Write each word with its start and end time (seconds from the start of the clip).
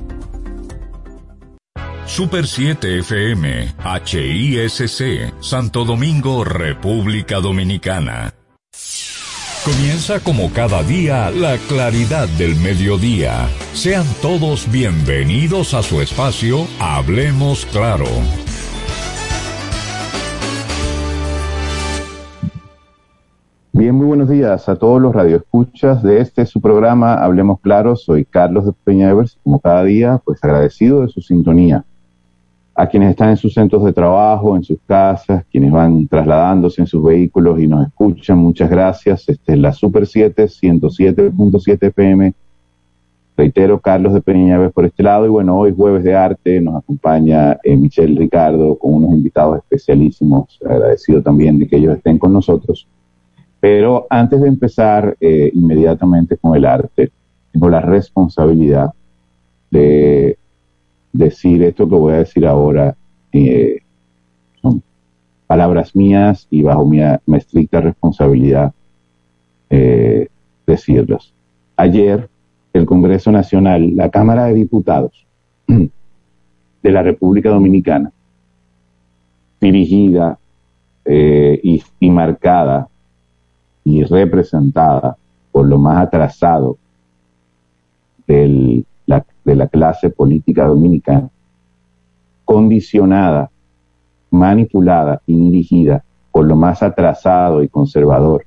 Super 2.07 2.47
7 2.47 2.99
FM, 2.99 3.75
HISC, 4.05 5.33
Santo 5.41 5.85
Domingo, 5.85 6.45
República 6.45 7.39
Dominicana. 7.39 8.35
Comienza 9.65 10.21
como 10.21 10.51
cada 10.55 10.83
día 10.83 11.31
la 11.31 11.59
claridad 11.69 12.27
del 12.39 12.57
mediodía. 12.57 13.47
Sean 13.75 14.07
todos 14.23 14.67
bienvenidos 14.73 15.75
a 15.75 15.83
su 15.83 16.01
espacio 16.01 16.61
Hablemos 16.81 17.67
Claro. 17.67 18.07
Bien, 23.73 23.95
muy 23.95 24.07
buenos 24.07 24.31
días 24.31 24.67
a 24.71 24.77
todos 24.77 24.99
los 24.99 25.15
radioescuchas 25.15 26.03
de 26.03 26.23
este 26.23 26.47
su 26.47 26.63
programa 26.63 27.23
Hablemos 27.23 27.61
Claro. 27.61 27.97
Soy 27.97 28.25
Carlos 28.25 28.65
de 28.65 28.73
Peñavers, 28.73 29.39
como 29.45 29.61
cada 29.61 29.85
día, 29.85 30.23
pues 30.25 30.43
agradecido 30.43 31.03
de 31.03 31.09
su 31.09 31.21
sintonía 31.21 31.85
a 32.81 32.87
quienes 32.89 33.11
están 33.11 33.29
en 33.29 33.37
sus 33.37 33.53
centros 33.53 33.85
de 33.85 33.93
trabajo, 33.93 34.57
en 34.57 34.65
sus 34.65 34.79
casas, 34.87 35.45
quienes 35.53 35.71
van 35.71 36.09
trasladándose 36.09 36.81
en 36.81 36.87
sus 36.87 37.05
vehículos 37.05 37.61
y 37.61 37.67
nos 37.67 37.87
escuchan, 37.87 38.39
muchas 38.39 38.71
gracias. 38.71 39.29
Este 39.29 39.53
es 39.53 39.59
la 39.59 39.71
Super 39.75 40.07
7, 40.07 40.45
107.7 40.45 41.93
PM. 41.93 42.33
Reitero, 43.37 43.79
Carlos 43.81 44.15
de 44.15 44.23
Peñaves 44.23 44.73
por 44.73 44.87
este 44.87 45.03
lado. 45.03 45.27
Y 45.27 45.29
bueno, 45.29 45.59
hoy 45.59 45.75
jueves 45.77 46.05
de 46.05 46.15
arte 46.15 46.59
nos 46.63 46.83
acompaña 46.83 47.59
eh, 47.63 47.77
Michelle 47.77 48.19
Ricardo 48.19 48.79
con 48.79 48.95
unos 48.95 49.11
invitados 49.11 49.59
especialísimos. 49.59 50.59
Agradecido 50.65 51.21
también 51.21 51.59
de 51.59 51.69
que 51.69 51.77
ellos 51.77 51.99
estén 51.99 52.19
con 52.19 52.33
nosotros. 52.33 52.89
Pero 53.61 54.07
antes 54.09 54.41
de 54.41 54.49
empezar 54.49 55.19
eh, 55.21 55.51
inmediatamente 55.53 56.39
con 56.39 56.57
el 56.57 56.65
arte, 56.65 57.13
tengo 57.53 57.69
la 57.69 57.83
responsabilidad 57.83 58.91
de 59.71 60.30
decir 61.31 61.63
esto 61.63 61.89
que 61.89 61.95
voy 61.95 62.13
a 62.13 62.19
decir 62.19 62.47
ahora 62.47 62.97
eh, 63.33 63.79
son 64.61 64.83
palabras 65.47 65.95
mías 65.95 66.47
y 66.51 66.63
bajo 66.63 66.85
mi, 66.85 67.01
estricta 67.37 67.81
responsabilidad 67.81 68.73
eh, 69.71 70.29
decirlas. 70.67 71.33
Ayer 71.77 72.29
el 72.73 72.85
Congreso 72.85 73.33
Nacional, 73.33 73.97
la 73.97 74.11
Cámara 74.11 74.47
de 74.47 74.55
Diputados 74.55 75.27
de 75.67 76.91
la 76.91 77.03
República 77.03 77.51
Dominicana, 77.51 78.13
dirigida 79.61 80.39
eh, 81.05 81.61
y 82.01 82.11
marcada 82.11 82.89
y 83.85 84.03
representada 84.05 85.17
por 85.53 85.67
lo 85.67 85.79
más 85.79 85.99
atrasado 86.03 86.77
del 88.27 88.85
de 89.45 89.57
la 89.57 89.67
clase 89.67 90.11
política 90.11 90.67
dominicana, 90.67 91.29
condicionada, 92.45 93.51
manipulada 94.31 95.21
y 95.27 95.37
dirigida 95.37 96.05
por 96.31 96.47
lo 96.47 96.57
más 96.57 96.83
atrasado 96.83 97.63
y 97.63 97.69
conservador 97.69 98.45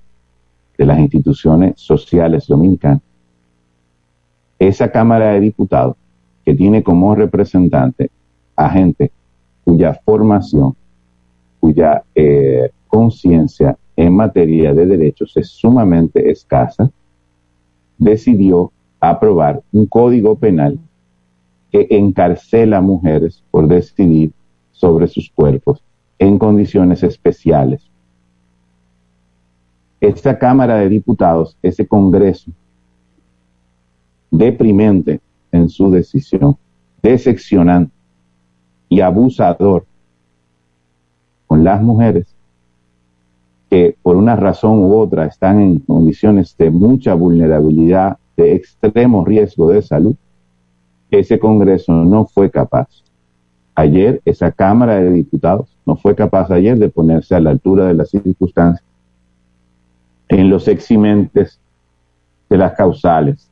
de 0.78 0.85
las 0.85 1.00
instituciones 1.00 1.74
sociales 1.75 2.47
dominicanas, 2.47 3.01
esa 4.57 4.90
Cámara 4.91 5.34
de 5.34 5.41
Diputados, 5.41 5.97
que 6.46 6.53
tiene 6.53 6.84
como 6.84 7.16
representante 7.16 8.09
a 8.56 8.69
gente 8.69 9.12
cuya 9.63 9.94
formación, 10.06 10.75
cuya 11.59 12.03
eh, 12.16 12.69
conciencia 12.88 13.78
en 13.95 14.16
materia 14.16 14.74
de 14.74 14.85
derechos 14.85 15.35
es 15.38 15.50
sumamente 15.50 16.30
escasa, 16.31 16.90
decidió 17.97 18.72
aprobar 19.09 19.61
un 19.73 19.85
código 19.85 20.37
penal 20.37 20.79
que 21.69 21.87
encarcela 21.89 22.77
a 22.77 22.81
mujeres 22.81 23.43
por 23.51 23.67
decidir 23.67 24.31
sobre 24.71 25.07
sus 25.07 25.29
cuerpos 25.29 25.83
en 26.17 26.39
condiciones 26.39 27.03
especiales. 27.03 27.85
Esta 29.99 30.39
Cámara 30.39 30.75
de 30.75 30.87
Diputados, 30.87 31.57
ese 31.61 31.85
Congreso, 31.85 32.51
deprimente 34.31 35.19
en 35.51 35.67
su 35.67 35.91
decisión, 35.91 36.55
decepcionante 37.01 37.91
y 38.87 39.01
abusador 39.01 39.85
con 41.45 41.65
las 41.65 41.81
mujeres 41.81 42.33
que 43.69 43.97
por 44.01 44.15
una 44.15 44.37
razón 44.37 44.79
u 44.79 44.95
otra 44.95 45.25
están 45.25 45.59
en 45.59 45.79
condiciones 45.79 46.55
de 46.57 46.71
mucha 46.71 47.13
vulnerabilidad 47.15 48.17
de 48.35 48.55
extremo 48.55 49.25
riesgo 49.25 49.69
de 49.69 49.81
salud, 49.81 50.16
ese 51.11 51.39
Congreso 51.39 51.94
no 51.94 52.25
fue 52.25 52.49
capaz. 52.49 52.88
Ayer, 53.75 54.21
esa 54.25 54.51
Cámara 54.51 54.95
de 54.95 55.11
Diputados 55.11 55.75
no 55.85 55.95
fue 55.95 56.16
capaz 56.16 56.51
ayer 56.51 56.77
de 56.77 56.89
ponerse 56.89 57.35
a 57.35 57.39
la 57.39 57.51
altura 57.51 57.85
de 57.88 57.94
las 57.94 58.09
circunstancias 58.09 58.83
en 60.29 60.49
los 60.49 60.67
eximentes 60.67 61.59
de 62.49 62.57
las 62.57 62.73
causales 62.73 63.49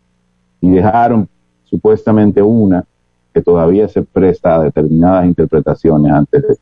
y 0.62 0.70
dejaron 0.70 1.28
supuestamente 1.66 2.42
una 2.42 2.86
que 3.34 3.42
todavía 3.42 3.88
se 3.88 4.02
presta 4.02 4.56
a 4.56 4.64
determinadas 4.64 5.26
interpretaciones 5.26 6.12
antes 6.12 6.42
de 6.42 6.58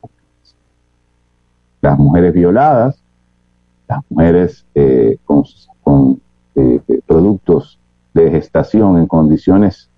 las 1.82 1.98
mujeres 1.98 2.32
violadas, 2.32 3.02
las 3.88 4.00
mujeres 4.08 4.64
eh, 4.74 5.16
con, 5.24 6.20
eh, 6.54 6.80
productos 7.06 7.79
de 8.14 8.30
gestación 8.30 8.98
en 8.98 9.06
condiciones 9.06 9.88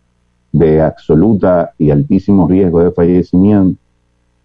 de 0.52 0.82
absoluta 0.82 1.72
y 1.78 1.90
altísimo 1.90 2.46
riesgo 2.46 2.80
de 2.80 2.92
fallecimiento 2.92 3.80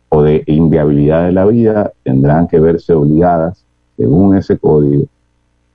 o 0.09 0.23
de 0.23 0.43
inviabilidad 0.47 1.25
de 1.25 1.33
la 1.33 1.45
vida 1.45 1.91
tendrán 2.03 2.47
que 2.47 2.59
verse 2.59 2.93
obligadas, 2.93 3.65
según 3.97 4.37
ese 4.37 4.57
código, 4.57 5.05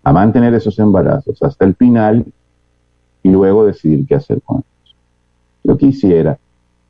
a 0.03 0.13
mantener 0.13 0.55
esos 0.55 0.79
embarazos 0.79 1.43
hasta 1.43 1.65
el 1.65 1.75
final 1.75 2.25
y 3.23 3.31
luego 3.31 3.67
decidir 3.67 4.07
qué 4.07 4.15
hacer 4.15 4.41
con 4.43 4.59
ellos. 4.59 4.97
Yo 5.65 5.77
quisiera, 5.77 6.39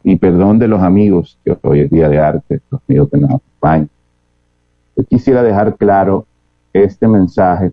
y 0.04 0.16
perdón 0.16 0.58
de 0.58 0.68
los 0.68 0.80
amigos 0.80 1.38
que 1.44 1.56
hoy 1.62 1.80
es 1.80 1.90
día 1.90 2.08
de 2.08 2.18
arte, 2.18 2.60
los 2.70 2.80
amigos 2.88 3.08
que 3.10 3.18
nos 3.18 3.30
acompañan, 3.30 3.90
yo 4.96 5.04
quisiera 5.04 5.42
dejar 5.42 5.76
claro 5.76 6.26
este 6.72 7.08
mensaje 7.08 7.72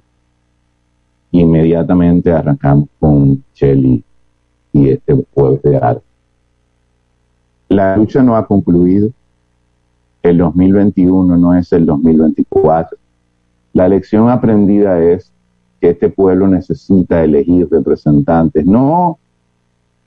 inmediatamente 1.32 2.32
arrancamos 2.32 2.90
con 3.00 3.44
Shelly 3.54 4.04
y 4.74 4.90
este 4.90 5.26
jueves 5.34 5.62
de 5.64 5.78
arte. 5.78 6.04
La 7.70 7.98
lucha 7.98 8.24
no 8.24 8.36
ha 8.36 8.46
concluido. 8.46 9.10
El 10.24 10.40
2021 10.40 11.38
no 11.38 11.54
es 11.54 11.72
el 11.72 11.86
2024. 11.86 12.98
La 13.74 13.88
lección 13.88 14.30
aprendida 14.30 15.02
es 15.02 15.32
que 15.80 15.92
este 15.92 16.10
pueblo 16.10 16.48
necesita 16.48 17.24
elegir 17.24 17.68
representantes, 17.70 18.66
no 18.66 19.20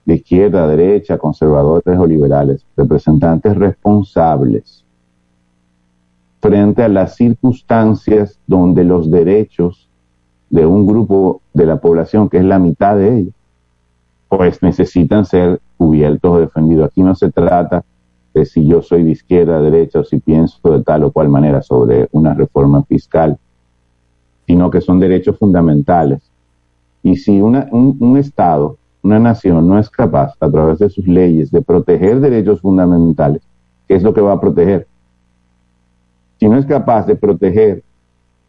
de 0.05 0.15
izquierda, 0.15 0.67
derecha, 0.67 1.17
conservadores 1.17 1.97
o 1.97 2.07
liberales, 2.07 2.67
representantes 2.77 3.57
responsables 3.57 4.85
frente 6.43 6.83
a 6.83 6.89
las 6.89 7.15
circunstancias 7.15 8.37
donde 8.49 8.83
los 8.83 9.09
derechos 9.09 9.89
de 10.53 10.67
un 10.67 10.87
grupo 10.87 11.41
de 11.55 11.65
la 11.65 11.81
población, 11.81 12.29
que 12.29 12.37
es 12.37 12.45
la 12.45 12.59
mitad 12.59 12.95
de 12.97 13.19
ellos, 13.19 13.35
pues 14.29 14.63
necesitan 14.63 15.25
ser 15.25 15.61
cubiertos 15.79 16.31
o 16.31 16.41
defendidos. 16.41 16.87
Aquí 16.87 17.03
no 17.03 17.15
se 17.15 17.31
trata 17.33 17.83
de 18.35 18.45
si 18.45 18.67
yo 18.67 18.83
soy 18.83 19.03
de 19.03 19.13
izquierda, 19.13 19.63
derecha 19.63 20.01
o 20.01 20.05
si 20.05 20.21
pienso 20.21 20.59
de 20.71 20.85
tal 20.85 21.05
o 21.05 21.11
cual 21.11 21.31
manera 21.31 21.63
sobre 21.63 22.07
una 22.13 22.35
reforma 22.35 22.85
fiscal, 22.85 23.39
sino 24.47 24.71
que 24.71 24.83
son 24.83 25.01
derechos 25.01 25.39
fundamentales. 25.39 26.21
Y 27.03 27.17
si 27.17 27.41
un, 27.41 27.57
un 27.99 28.17
Estado, 28.19 28.77
una 29.03 29.19
nación 29.19 29.67
no 29.67 29.79
es 29.79 29.89
capaz 29.89 30.35
a 30.39 30.51
través 30.51 30.79
de 30.81 30.91
sus 30.91 31.09
leyes 31.09 31.51
de 31.51 31.63
proteger 31.63 32.21
derechos 32.21 32.61
fundamentales, 32.61 33.41
¿qué 33.89 33.95
es 33.95 34.03
lo 34.03 34.13
que 34.13 34.21
va 34.21 34.33
a 34.33 34.41
proteger? 34.41 34.87
Si 36.39 36.47
no 36.47 36.59
es 36.59 36.67
capaz 36.67 37.07
de 37.07 37.17
proteger 37.17 37.83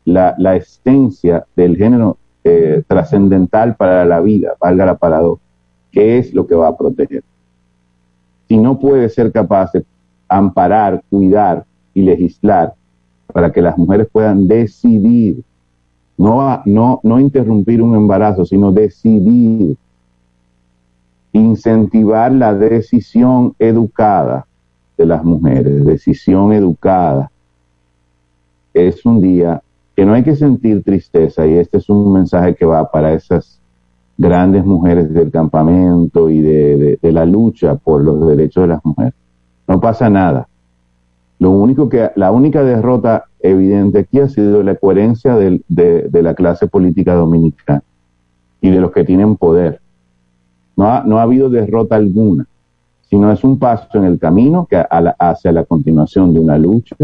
la, 0.05 0.35
la 0.37 0.55
esencia 0.55 1.45
del 1.55 1.77
género 1.77 2.17
eh, 2.43 2.83
trascendental 2.87 3.75
para 3.75 4.03
la 4.03 4.19
vida, 4.19 4.53
valga 4.59 4.85
la 4.85 4.97
paradoja, 4.97 5.41
¿qué 5.91 6.17
es 6.17 6.33
lo 6.33 6.45
que 6.45 6.55
va 6.55 6.67
a 6.67 6.77
proteger? 6.77 7.23
Si 8.49 8.57
no 8.57 8.79
puede 8.79 9.07
ser 9.09 9.31
capaz 9.31 9.71
de 9.71 9.85
amparar, 10.27 11.01
cuidar 11.09 11.65
y 11.93 12.01
legislar 12.01 12.73
para 13.31 13.51
que 13.51 13.61
las 13.61 13.77
mujeres 13.77 14.07
puedan 14.11 14.47
decidir, 14.47 15.43
no, 16.17 16.61
no, 16.65 16.99
no 17.03 17.19
interrumpir 17.19 17.81
un 17.81 17.95
embarazo, 17.95 18.45
sino 18.45 18.71
decidir, 18.71 19.77
incentivar 21.31 22.31
la 22.31 22.53
decisión 22.53 23.55
educada 23.57 24.45
de 24.97 25.05
las 25.05 25.23
mujeres, 25.23 25.85
decisión 25.85 26.51
educada. 26.53 27.31
Es 28.73 29.05
un 29.05 29.21
día 29.21 29.61
que 29.95 30.05
no 30.05 30.13
hay 30.13 30.23
que 30.23 30.35
sentir 30.35 30.83
tristeza 30.83 31.45
y 31.45 31.53
este 31.53 31.77
es 31.77 31.89
un 31.89 32.13
mensaje 32.13 32.55
que 32.55 32.65
va 32.65 32.89
para 32.89 33.13
esas 33.13 33.59
grandes 34.17 34.65
mujeres 34.65 35.13
del 35.13 35.31
campamento 35.31 36.29
y 36.29 36.41
de, 36.41 36.99
la 37.01 37.25
lucha 37.25 37.75
por 37.75 38.01
los 38.01 38.27
derechos 38.27 38.63
de 38.63 38.67
las 38.69 38.85
mujeres. 38.85 39.13
No 39.67 39.79
pasa 39.79 40.09
nada. 40.09 40.47
Lo 41.39 41.51
único 41.51 41.89
que, 41.89 42.11
la 42.15 42.31
única 42.31 42.63
derrota 42.63 43.25
evidente 43.39 43.99
aquí 43.99 44.19
ha 44.19 44.29
sido 44.29 44.63
la 44.63 44.75
coherencia 44.75 45.35
de, 45.35 45.61
la 46.11 46.33
clase 46.33 46.67
política 46.67 47.13
dominicana 47.13 47.83
y 48.61 48.69
de 48.69 48.79
los 48.79 48.91
que 48.91 49.03
tienen 49.03 49.35
poder. 49.35 49.79
No 50.75 50.87
ha, 50.87 51.03
no 51.03 51.19
ha 51.19 51.23
habido 51.23 51.49
derrota 51.49 51.95
alguna, 51.95 52.45
sino 53.09 53.31
es 53.31 53.43
un 53.43 53.59
paso 53.59 53.97
en 53.97 54.05
el 54.05 54.17
camino 54.17 54.65
que 54.67 54.83
hacia 55.19 55.51
la 55.51 55.65
continuación 55.65 56.33
de 56.33 56.39
una 56.39 56.57
lucha 56.57 56.95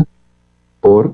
por 0.80 1.14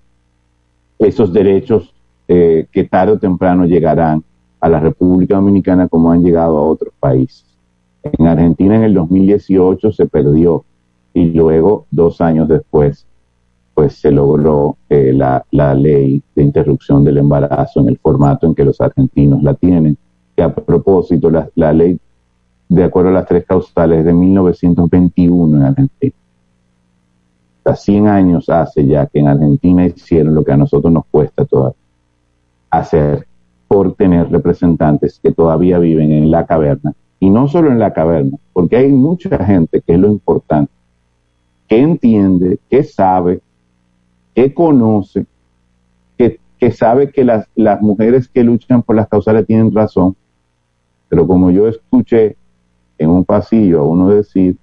esos 1.00 1.34
derechos 1.34 1.94
eh, 2.28 2.68
que 2.72 2.86
tarde 2.86 3.14
o 3.14 3.20
temprano 3.20 3.66
llegarán 3.66 4.24
a 4.60 4.70
la 4.70 4.80
República 4.80 5.36
Dominicana 5.36 5.88
como 5.88 6.12
han 6.12 6.24
llegado 6.24 6.58
a 6.58 6.64
otros 6.64 6.94
países. 7.00 7.46
En 8.04 8.28
Argentina 8.28 8.76
en 8.76 8.84
el 8.84 8.94
2018 8.94 9.92
se 9.92 10.06
perdió 10.06 10.64
y 11.14 11.26
luego, 11.32 11.86
dos 11.92 12.20
años 12.20 12.48
después, 12.48 13.08
pues 13.74 13.94
se 13.94 14.12
logró 14.12 14.78
eh, 14.90 15.14
la, 15.14 15.46
ley 15.74 16.22
de 16.36 16.44
interrupción 16.44 17.04
del 17.04 17.18
embarazo 17.18 17.80
en 17.80 17.90
el 17.90 17.98
formato 17.98 18.48
en 18.48 18.56
que 18.56 18.66
los 18.66 18.82
argentinos 18.82 19.42
la 19.42 19.54
tienen. 19.54 19.98
Que 20.36 20.44
a 20.44 20.54
propósito, 20.54 21.30
la, 21.30 21.50
la 21.56 21.72
ley, 21.72 21.98
de 22.68 22.84
acuerdo 22.84 23.10
a 23.10 23.14
las 23.14 23.28
tres 23.28 23.46
causales, 23.46 24.04
de 24.04 24.14
1921 24.14 25.58
en 25.58 25.64
Argentina. 25.64 26.14
100 27.74 28.08
años 28.08 28.50
hace 28.50 28.86
ya 28.86 29.08
que 29.08 29.20
en 29.20 29.28
Argentina 29.28 29.86
hicieron 29.86 30.36
lo 30.36 30.44
que 30.44 30.52
a 30.52 30.58
nosotros 30.58 30.94
nos 30.94 31.06
cuesta 31.06 31.46
todavía 31.46 31.78
hacer 32.70 33.28
por 33.68 33.96
tener 33.96 34.30
representantes 34.30 35.20
que 35.22 35.32
todavía 35.32 35.80
viven 35.80 36.12
en 36.12 36.30
la 36.30 36.46
caverna. 36.46 36.94
Y 37.20 37.30
no 37.30 37.48
solo 37.48 37.72
en 37.72 37.80
la 37.80 37.94
caverna, 37.94 38.38
porque 38.54 38.78
hay 38.78 38.92
mucha 38.92 39.44
gente, 39.44 39.82
que 39.82 39.94
es 39.94 40.00
lo 40.00 40.08
importante, 40.08 40.72
que 41.68 41.80
entiende, 41.80 42.60
que 42.70 42.84
sabe, 42.84 43.42
que 44.36 44.54
conoce, 44.54 45.26
que, 46.18 46.40
que 46.60 46.72
sabe 46.72 47.10
que 47.10 47.24
las, 47.24 47.48
las 47.56 47.82
mujeres 47.82 48.28
que 48.28 48.44
luchan 48.44 48.84
por 48.84 48.96
las 48.96 49.08
causales 49.08 49.48
tienen 49.48 49.74
razón. 49.74 50.16
Pero 51.10 51.26
como 51.26 51.50
yo 51.50 51.68
escuché 51.68 52.36
en 52.98 53.10
un 53.10 53.26
pasillo 53.26 53.82
a 53.82 53.84
uno 53.88 54.10
decir, 54.10 54.58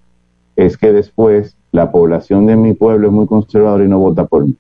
es 0.55 0.77
que 0.77 0.93
después 0.93 1.57
la 1.73 1.91
población 1.91 2.47
de 2.47 2.57
mi 2.57 2.75
pueblo 2.75 3.09
es 3.09 3.13
muy 3.13 3.27
conservadora 3.27 3.85
y 3.85 3.89
no 3.89 3.99
vota 3.99 4.27
por 4.27 4.47
mí. 4.47 4.55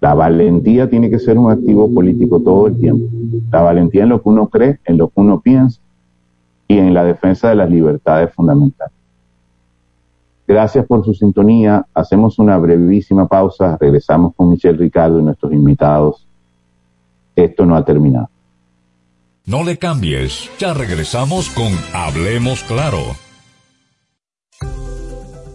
La 0.00 0.14
valentía 0.14 0.88
tiene 0.88 1.10
que 1.10 1.18
ser 1.18 1.38
un 1.38 1.50
activo 1.50 1.92
político 1.92 2.40
todo 2.40 2.66
el 2.66 2.78
tiempo. 2.78 3.06
La 3.50 3.62
valentía 3.62 4.02
en 4.02 4.10
lo 4.10 4.22
que 4.22 4.28
uno 4.28 4.48
cree, 4.48 4.78
en 4.84 4.98
lo 4.98 5.08
que 5.08 5.20
uno 5.20 5.40
piensa 5.40 5.80
y 6.68 6.76
en 6.78 6.92
la 6.92 7.04
defensa 7.04 7.48
de 7.48 7.54
las 7.54 7.70
libertades 7.70 8.32
fundamentales. 8.34 8.94
Gracias 10.46 10.86
por 10.86 11.04
su 11.04 11.14
sintonía. 11.14 11.84
Hacemos 11.94 12.38
una 12.38 12.58
brevísima 12.58 13.26
pausa. 13.26 13.76
Regresamos 13.80 14.34
con 14.36 14.50
Michelle 14.50 14.78
Ricardo 14.78 15.18
y 15.18 15.22
nuestros 15.22 15.52
invitados. 15.52 16.26
Esto 17.34 17.66
no 17.66 17.74
ha 17.74 17.84
terminado. 17.84 18.28
No 19.46 19.64
le 19.64 19.78
cambies. 19.78 20.50
Ya 20.58 20.74
regresamos 20.74 21.50
con 21.50 21.72
Hablemos 21.94 22.62
Claro. 22.64 23.25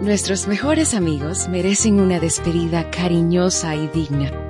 Nuestros 0.00 0.46
mejores 0.48 0.94
amigos 0.94 1.48
merecen 1.48 2.00
una 2.00 2.20
despedida 2.20 2.90
cariñosa 2.90 3.76
y 3.76 3.88
digna. 3.88 4.49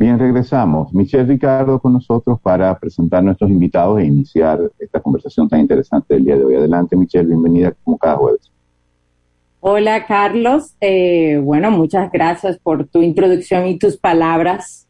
Bien, 0.00 0.18
regresamos. 0.18 0.94
Michelle 0.94 1.24
Ricardo 1.24 1.78
con 1.78 1.92
nosotros 1.92 2.40
para 2.40 2.74
presentar 2.78 3.18
a 3.18 3.22
nuestros 3.22 3.50
invitados 3.50 4.00
e 4.00 4.06
iniciar 4.06 4.58
esta 4.78 4.98
conversación 4.98 5.46
tan 5.46 5.60
interesante 5.60 6.14
del 6.14 6.24
día 6.24 6.38
de 6.38 6.44
hoy. 6.44 6.54
Adelante, 6.54 6.96
Michelle, 6.96 7.26
bienvenida 7.26 7.74
como 7.84 7.98
cada 7.98 8.16
jueves. 8.16 8.50
Hola, 9.60 10.06
Carlos. 10.06 10.74
Eh, 10.80 11.38
bueno, 11.44 11.70
muchas 11.70 12.10
gracias 12.10 12.58
por 12.60 12.86
tu 12.86 13.02
introducción 13.02 13.66
y 13.66 13.78
tus 13.78 13.98
palabras 13.98 14.88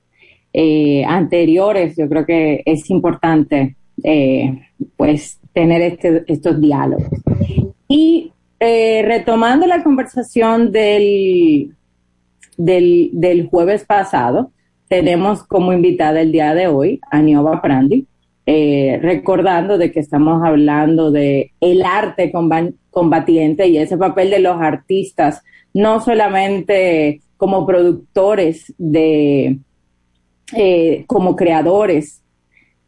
eh, 0.53 1.05
anteriores. 1.05 1.97
Yo 1.97 2.09
creo 2.09 2.25
que 2.25 2.63
es 2.65 2.89
importante, 2.89 3.75
eh, 4.05 4.61
pues, 4.97 5.41
tener 5.53 5.83
este, 5.83 6.23
estos 6.29 6.61
diálogos. 6.61 7.09
Y 7.89 8.33
retomando 8.61 9.67
la 9.67 9.83
conversación 9.83 10.71
del, 10.71 11.75
del, 12.57 13.11
del 13.13 13.49
jueves 13.49 13.85
pasado, 13.85 14.53
tenemos 14.91 15.45
como 15.45 15.73
invitada 15.73 16.21
el 16.21 16.33
día 16.33 16.53
de 16.53 16.67
hoy 16.67 17.01
a 17.13 17.23
Nioba 17.23 17.63
Prandi, 17.63 18.09
eh, 18.45 18.99
recordando 19.01 19.79
de 19.79 19.93
que 19.93 20.01
estamos 20.01 20.43
hablando 20.45 21.13
de 21.13 21.53
el 21.61 21.85
arte 21.85 22.33
combatiente 22.91 23.69
y 23.69 23.79
ese 23.79 23.97
papel 23.97 24.31
de 24.31 24.41
los 24.41 24.61
artistas, 24.61 25.45
no 25.73 26.01
solamente 26.01 27.23
como 27.37 27.65
productores 27.65 28.75
de, 28.79 29.61
eh, 30.57 31.05
como 31.07 31.37
creadores 31.37 32.20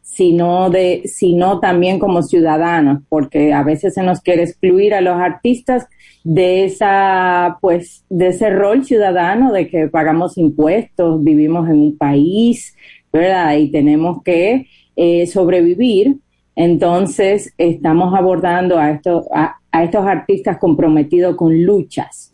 sino, 0.03 0.69
de, 0.69 1.03
sino 1.05 1.59
también 1.59 1.97
como 1.97 2.21
ciudadanos, 2.21 3.01
porque 3.07 3.53
a 3.53 3.63
veces 3.63 3.93
se 3.93 4.03
nos 4.03 4.19
quiere 4.19 4.43
excluir 4.43 4.93
a 4.93 5.01
los 5.01 5.15
artistas 5.15 5.87
de 6.25 6.65
esa, 6.65 7.57
pues, 7.61 8.05
de 8.09 8.27
ese 8.27 8.49
rol 8.49 8.83
ciudadano 8.83 9.51
de 9.51 9.69
que 9.69 9.87
pagamos 9.87 10.37
impuestos, 10.37 11.23
vivimos 11.23 11.69
en 11.69 11.79
un 11.79 11.97
país, 11.97 12.75
¿verdad? 13.11 13.55
Y 13.55 13.71
tenemos 13.71 14.21
que 14.23 14.67
eh, 14.95 15.25
sobrevivir. 15.25 16.17
Entonces, 16.55 17.53
estamos 17.57 18.13
abordando 18.13 18.77
a, 18.77 18.91
esto, 18.91 19.25
a, 19.33 19.55
estos 19.83 20.05
artistas 20.05 20.57
comprometidos 20.57 21.35
con 21.37 21.63
luchas. 21.63 22.31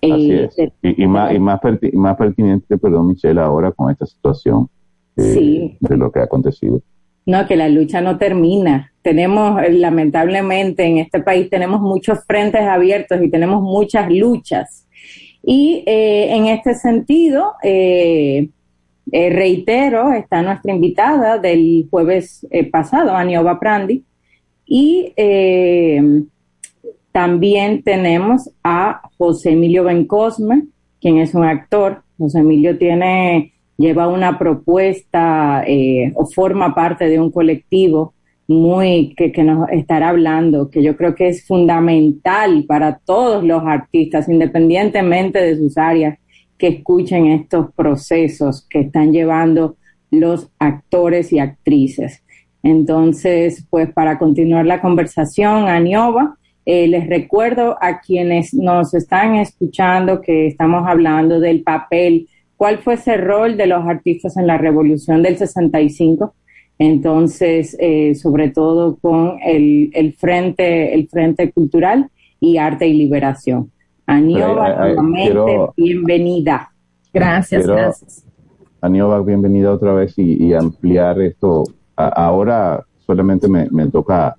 Así 0.00 0.30
eh, 0.32 0.48
es. 0.56 0.72
y, 0.82 1.06
más, 1.08 1.34
y 1.34 1.38
más, 1.40 1.60
más 1.92 2.16
pertinente, 2.16 2.78
perdón, 2.78 3.08
Michelle, 3.08 3.40
ahora 3.40 3.72
con 3.72 3.90
esta 3.90 4.06
situación 4.06 4.68
eh, 5.16 5.76
de 5.80 5.96
lo 5.96 6.12
que 6.12 6.20
ha 6.20 6.24
acontecido. 6.24 6.80
No, 7.28 7.46
que 7.46 7.56
la 7.56 7.68
lucha 7.68 8.00
no 8.00 8.16
termina. 8.16 8.90
Tenemos, 9.02 9.62
eh, 9.62 9.70
lamentablemente, 9.70 10.84
en 10.84 10.96
este 10.96 11.20
país 11.20 11.50
tenemos 11.50 11.78
muchos 11.82 12.20
frentes 12.26 12.62
abiertos 12.62 13.20
y 13.22 13.30
tenemos 13.30 13.60
muchas 13.62 14.10
luchas. 14.10 14.88
Y 15.42 15.84
eh, 15.84 16.34
en 16.34 16.46
este 16.46 16.72
sentido, 16.72 17.52
eh, 17.62 18.48
reitero, 19.12 20.10
está 20.14 20.40
nuestra 20.40 20.72
invitada 20.72 21.36
del 21.36 21.86
jueves 21.90 22.46
pasado, 22.72 23.14
Anioba 23.14 23.60
Prandi, 23.60 24.04
y 24.64 25.12
también 27.12 27.82
tenemos 27.82 28.50
a 28.64 29.02
José 29.18 29.50
Emilio 29.50 29.84
Bencosme, 29.84 30.62
quien 30.98 31.18
es 31.18 31.34
un 31.34 31.44
actor. 31.44 32.04
José 32.16 32.38
Emilio 32.38 32.78
tiene 32.78 33.52
lleva 33.78 34.08
una 34.08 34.38
propuesta 34.38 35.62
eh, 35.66 36.12
o 36.16 36.26
forma 36.26 36.74
parte 36.74 37.08
de 37.08 37.20
un 37.20 37.30
colectivo 37.30 38.12
muy 38.48 39.14
que, 39.16 39.30
que, 39.30 39.44
nos 39.44 39.70
estará 39.70 40.08
hablando, 40.08 40.68
que 40.70 40.82
yo 40.82 40.96
creo 40.96 41.14
que 41.14 41.28
es 41.28 41.46
fundamental 41.46 42.64
para 42.66 42.98
todos 42.98 43.44
los 43.44 43.62
artistas, 43.64 44.28
independientemente 44.28 45.38
de 45.38 45.56
sus 45.56 45.78
áreas, 45.78 46.18
que 46.56 46.68
escuchen 46.68 47.26
estos 47.28 47.72
procesos 47.74 48.66
que 48.68 48.80
están 48.80 49.12
llevando 49.12 49.76
los 50.10 50.50
actores 50.58 51.32
y 51.32 51.38
actrices. 51.38 52.24
Entonces, 52.62 53.64
pues 53.70 53.92
para 53.92 54.18
continuar 54.18 54.66
la 54.66 54.80
conversación, 54.80 55.68
Aniova, 55.68 56.36
eh, 56.66 56.88
les 56.88 57.06
recuerdo 57.06 57.78
a 57.80 58.00
quienes 58.00 58.52
nos 58.52 58.92
están 58.92 59.36
escuchando 59.36 60.20
que 60.20 60.48
estamos 60.48 60.86
hablando 60.86 61.38
del 61.38 61.62
papel 61.62 62.28
cuál 62.58 62.78
fue 62.78 62.94
ese 62.94 63.16
rol 63.16 63.56
de 63.56 63.68
los 63.68 63.86
artistas 63.86 64.36
en 64.36 64.46
la 64.46 64.58
revolución 64.58 65.22
del 65.22 65.38
65. 65.38 66.34
Entonces, 66.78 67.76
eh, 67.80 68.14
sobre 68.16 68.50
todo 68.50 68.96
con 68.96 69.38
el, 69.42 69.90
el, 69.94 70.12
frente, 70.14 70.92
el 70.94 71.08
Frente 71.08 71.50
Cultural 71.52 72.10
y 72.40 72.58
Arte 72.58 72.86
y 72.86 72.94
Liberación. 72.94 73.70
Anioba, 74.06 74.74
nuevamente, 74.76 75.56
bienvenida. 75.76 76.70
Gracias, 77.14 77.66
gracias. 77.66 78.26
Anioba, 78.80 79.22
bienvenida 79.22 79.72
otra 79.72 79.92
vez 79.92 80.14
y, 80.18 80.52
ampliar 80.52 81.20
esto. 81.20 81.64
ahora 81.96 82.84
solamente 83.06 83.48
me, 83.48 83.68
me 83.70 83.86
toca 83.86 84.36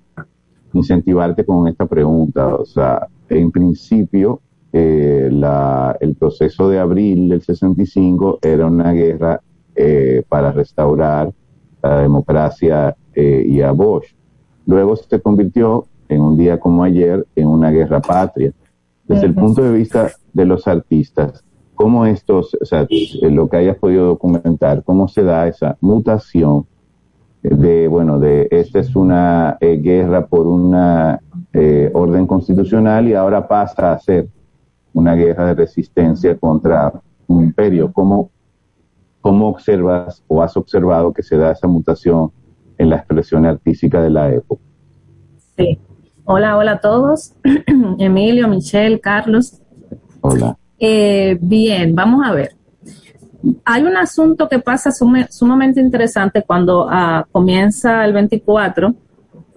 incentivarte 0.74 1.44
con 1.44 1.68
esta 1.68 1.86
pregunta. 1.86 2.54
O 2.54 2.66
sea, 2.66 3.06
en 3.28 3.50
principio, 3.50 4.40
eh, 4.72 5.28
la, 5.32 5.96
el 6.00 6.14
proceso 6.14 6.68
de 6.68 6.78
abril 6.78 7.28
del 7.28 7.42
65 7.42 8.38
era 8.40 8.66
una 8.66 8.92
guerra 8.92 9.40
eh, 9.74 10.22
para 10.28 10.52
restaurar 10.52 11.32
la 11.82 11.98
democracia 11.98 12.96
eh, 13.12 13.44
y 13.46 13.62
a 13.62 13.72
Bosch. 13.72 14.14
Luego 14.66 14.94
se 14.94 15.20
convirtió 15.20 15.86
en 16.08 16.20
un 16.20 16.36
día 16.36 16.60
como 16.60 16.84
ayer 16.84 17.26
en 17.34 17.48
una 17.48 17.70
guerra 17.70 18.00
patria. 18.00 18.52
Desde 19.08 19.26
el 19.26 19.34
punto 19.34 19.62
de 19.62 19.72
vista 19.72 20.12
de 20.32 20.44
los 20.44 20.68
artistas, 20.68 21.44
¿cómo 21.74 22.06
estos, 22.06 22.56
o 22.60 22.64
sea, 22.64 22.86
lo 23.22 23.48
que 23.48 23.56
hayas 23.56 23.76
podido 23.76 24.06
documentar, 24.06 24.84
cómo 24.84 25.08
se 25.08 25.24
da 25.24 25.48
esa 25.48 25.76
mutación 25.80 26.66
de, 27.42 27.88
bueno, 27.88 28.20
de 28.20 28.46
esta 28.52 28.78
es 28.78 28.94
una 28.94 29.58
guerra 29.60 30.26
por 30.26 30.46
una 30.46 31.20
orden 31.92 32.28
constitucional 32.28 33.08
y 33.08 33.14
ahora 33.14 33.48
pasa 33.48 33.92
a 33.92 33.98
ser 33.98 34.28
una 34.92 35.14
guerra 35.14 35.46
de 35.46 35.54
resistencia 35.54 36.36
contra 36.36 36.92
un 37.26 37.44
imperio. 37.44 37.92
¿Cómo, 37.92 38.30
¿Cómo 39.20 39.48
observas 39.48 40.22
o 40.26 40.42
has 40.42 40.56
observado 40.56 41.12
que 41.12 41.22
se 41.22 41.36
da 41.36 41.52
esa 41.52 41.66
mutación 41.66 42.32
en 42.78 42.90
la 42.90 42.96
expresión 42.96 43.46
artística 43.46 44.02
de 44.02 44.10
la 44.10 44.32
época? 44.32 44.62
Sí. 45.56 45.78
Hola, 46.24 46.56
hola 46.56 46.72
a 46.72 46.80
todos. 46.80 47.34
Emilio, 47.98 48.48
Michelle, 48.48 49.00
Carlos. 49.00 49.60
Hola. 50.20 50.56
Eh, 50.78 51.38
bien, 51.40 51.94
vamos 51.94 52.26
a 52.26 52.32
ver. 52.32 52.56
Hay 53.64 53.82
un 53.82 53.96
asunto 53.96 54.48
que 54.48 54.58
pasa 54.58 54.90
sumamente 54.92 55.80
interesante 55.80 56.42
cuando 56.42 56.86
ah, 56.90 57.26
comienza 57.32 58.04
el 58.04 58.12
24, 58.12 58.94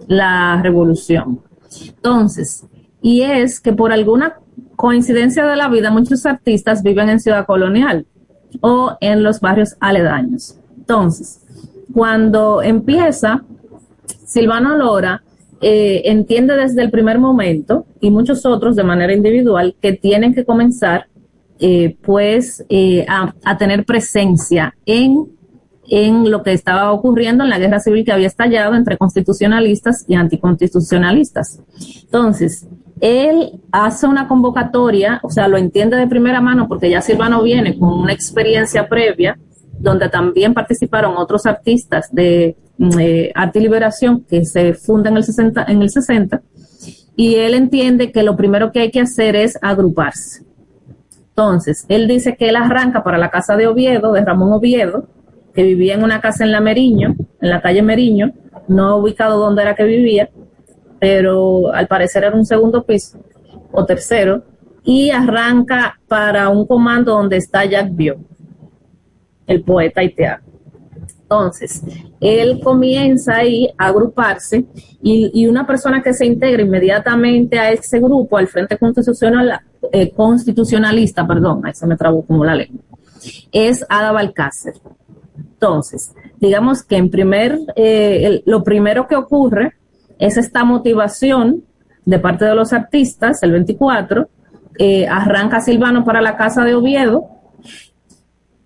la 0.07 0.61
revolución. 0.61 1.41
Entonces, 1.87 2.65
y 3.01 3.21
es 3.21 3.59
que 3.59 3.73
por 3.73 3.91
alguna 3.91 4.37
coincidencia 4.75 5.45
de 5.45 5.55
la 5.55 5.69
vida, 5.69 5.91
muchos 5.91 6.25
artistas 6.25 6.83
viven 6.83 7.09
en 7.09 7.19
Ciudad 7.19 7.45
Colonial 7.45 8.05
o 8.61 8.97
en 9.01 9.23
los 9.23 9.39
barrios 9.39 9.75
aledaños. 9.79 10.57
Entonces, 10.77 11.41
cuando 11.93 12.61
empieza, 12.61 13.43
Silvano 14.25 14.75
Lora 14.77 15.23
eh, 15.61 16.01
entiende 16.05 16.55
desde 16.57 16.81
el 16.81 16.91
primer 16.91 17.19
momento, 17.19 17.85
y 18.01 18.11
muchos 18.11 18.45
otros 18.45 18.75
de 18.75 18.83
manera 18.83 19.13
individual, 19.13 19.75
que 19.81 19.93
tienen 19.93 20.33
que 20.33 20.43
comenzar 20.43 21.07
eh, 21.59 21.95
pues 22.01 22.65
eh, 22.67 23.05
a, 23.07 23.33
a, 23.45 23.57
tener 23.57 23.85
presencia 23.85 24.75
en, 24.85 25.29
en 25.87 26.29
lo 26.29 26.43
que 26.43 26.51
estaba 26.51 26.91
ocurriendo 26.91 27.45
en 27.45 27.49
la 27.49 27.59
guerra 27.59 27.79
civil 27.79 28.03
que 28.03 28.11
había 28.11 28.27
estallado 28.27 28.75
entre 28.75 28.97
constitucionalistas 28.97 30.03
y 30.07 30.15
anticonstitucionalistas. 30.15 31.61
Entonces, 32.03 32.67
él 33.03 33.59
hace 33.73 34.07
una 34.07 34.29
convocatoria, 34.29 35.19
o 35.23 35.29
sea, 35.29 35.49
lo 35.49 35.57
entiende 35.57 35.97
de 35.97 36.07
primera 36.07 36.39
mano 36.39 36.69
porque 36.69 36.89
ya 36.89 37.01
Silvano 37.01 37.43
viene 37.43 37.77
con 37.77 37.89
una 37.99 38.13
experiencia 38.13 38.87
previa 38.87 39.37
donde 39.77 40.07
también 40.07 40.53
participaron 40.53 41.17
otros 41.17 41.45
artistas 41.45 42.07
de 42.13 42.55
mm, 42.77 42.99
eh, 42.99 43.31
Arte 43.35 43.59
y 43.59 43.63
Liberación 43.63 44.23
que 44.23 44.45
se 44.45 44.73
funda 44.73 45.09
en 45.09 45.17
el, 45.17 45.25
60, 45.25 45.65
en 45.67 45.81
el 45.81 45.89
60 45.89 46.41
y 47.17 47.35
él 47.35 47.55
entiende 47.55 48.13
que 48.13 48.23
lo 48.23 48.37
primero 48.37 48.71
que 48.71 48.79
hay 48.79 48.89
que 48.89 49.01
hacer 49.01 49.35
es 49.35 49.59
agruparse. 49.61 50.45
Entonces, 51.27 51.85
él 51.89 52.07
dice 52.07 52.37
que 52.37 52.47
él 52.47 52.55
arranca 52.55 53.03
para 53.03 53.17
la 53.17 53.29
casa 53.29 53.57
de 53.57 53.67
Oviedo, 53.67 54.13
de 54.13 54.23
Ramón 54.23 54.53
Oviedo, 54.53 55.09
que 55.53 55.63
vivía 55.63 55.95
en 55.95 56.05
una 56.05 56.21
casa 56.21 56.45
en 56.45 56.53
la 56.53 56.61
Meriño, 56.61 57.15
en 57.41 57.49
la 57.49 57.61
calle 57.61 57.81
Meriño, 57.81 58.31
no 58.69 58.95
ubicado 58.95 59.39
donde 59.39 59.63
era 59.63 59.75
que 59.75 59.83
vivía, 59.83 60.29
pero 61.03 61.73
al 61.73 61.85
parecer 61.85 62.23
era 62.23 62.33
un 62.33 62.45
segundo 62.45 62.81
piso 62.85 63.19
o 63.73 63.85
tercero, 63.85 64.41
y 64.85 65.09
arranca 65.09 65.99
para 66.07 66.47
un 66.47 66.65
comando 66.65 67.11
donde 67.11 67.35
está 67.35 67.65
Jack 67.65 67.93
Bio, 67.93 68.15
el 69.45 69.63
poeta 69.63 69.99
haitiano. 69.99 70.45
Entonces, 71.23 71.81
él 72.21 72.61
comienza 72.63 73.35
ahí 73.35 73.67
a 73.77 73.87
agruparse 73.87 74.65
y, 75.01 75.45
una 75.45 75.67
persona 75.67 76.01
que 76.01 76.13
se 76.13 76.25
integra 76.25 76.63
inmediatamente 76.63 77.59
a 77.59 77.69
ese 77.73 77.99
grupo, 77.99 78.37
al 78.37 78.47
Frente 78.47 78.77
Constitucional, 78.77 79.59
eh, 79.91 80.09
Constitucionalista, 80.09 81.27
perdón, 81.27 81.65
ahí 81.65 81.73
se 81.73 81.85
me 81.85 81.97
trabó 81.97 82.25
como 82.25 82.45
la 82.45 82.55
lengua, 82.55 82.81
es 83.51 83.85
Ada 83.89 84.13
Balcácer. 84.13 84.75
Entonces, 85.35 86.13
digamos 86.39 86.81
que 86.81 86.95
en 86.95 87.09
primer, 87.09 87.59
eh, 87.75 88.41
lo 88.45 88.63
primero 88.63 89.05
que 89.05 89.17
ocurre 89.17 89.73
es 90.19 90.37
esta 90.37 90.63
motivación 90.63 91.63
de 92.05 92.19
parte 92.19 92.45
de 92.45 92.55
los 92.55 92.73
artistas, 92.73 93.41
el 93.43 93.51
24, 93.51 94.27
eh, 94.79 95.07
arranca 95.07 95.61
Silvano 95.61 96.03
para 96.03 96.21
la 96.21 96.35
casa 96.35 96.63
de 96.63 96.75
Oviedo, 96.75 97.27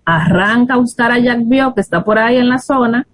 arranca 0.04 0.74
a 0.74 0.78
buscar 0.78 1.12
a 1.12 1.18
Jack 1.18 1.40
Bio, 1.44 1.74
que 1.74 1.80
está 1.80 2.02
por 2.02 2.18
ahí 2.18 2.36
en 2.36 2.48
la 2.48 2.58
zona, 2.58 3.06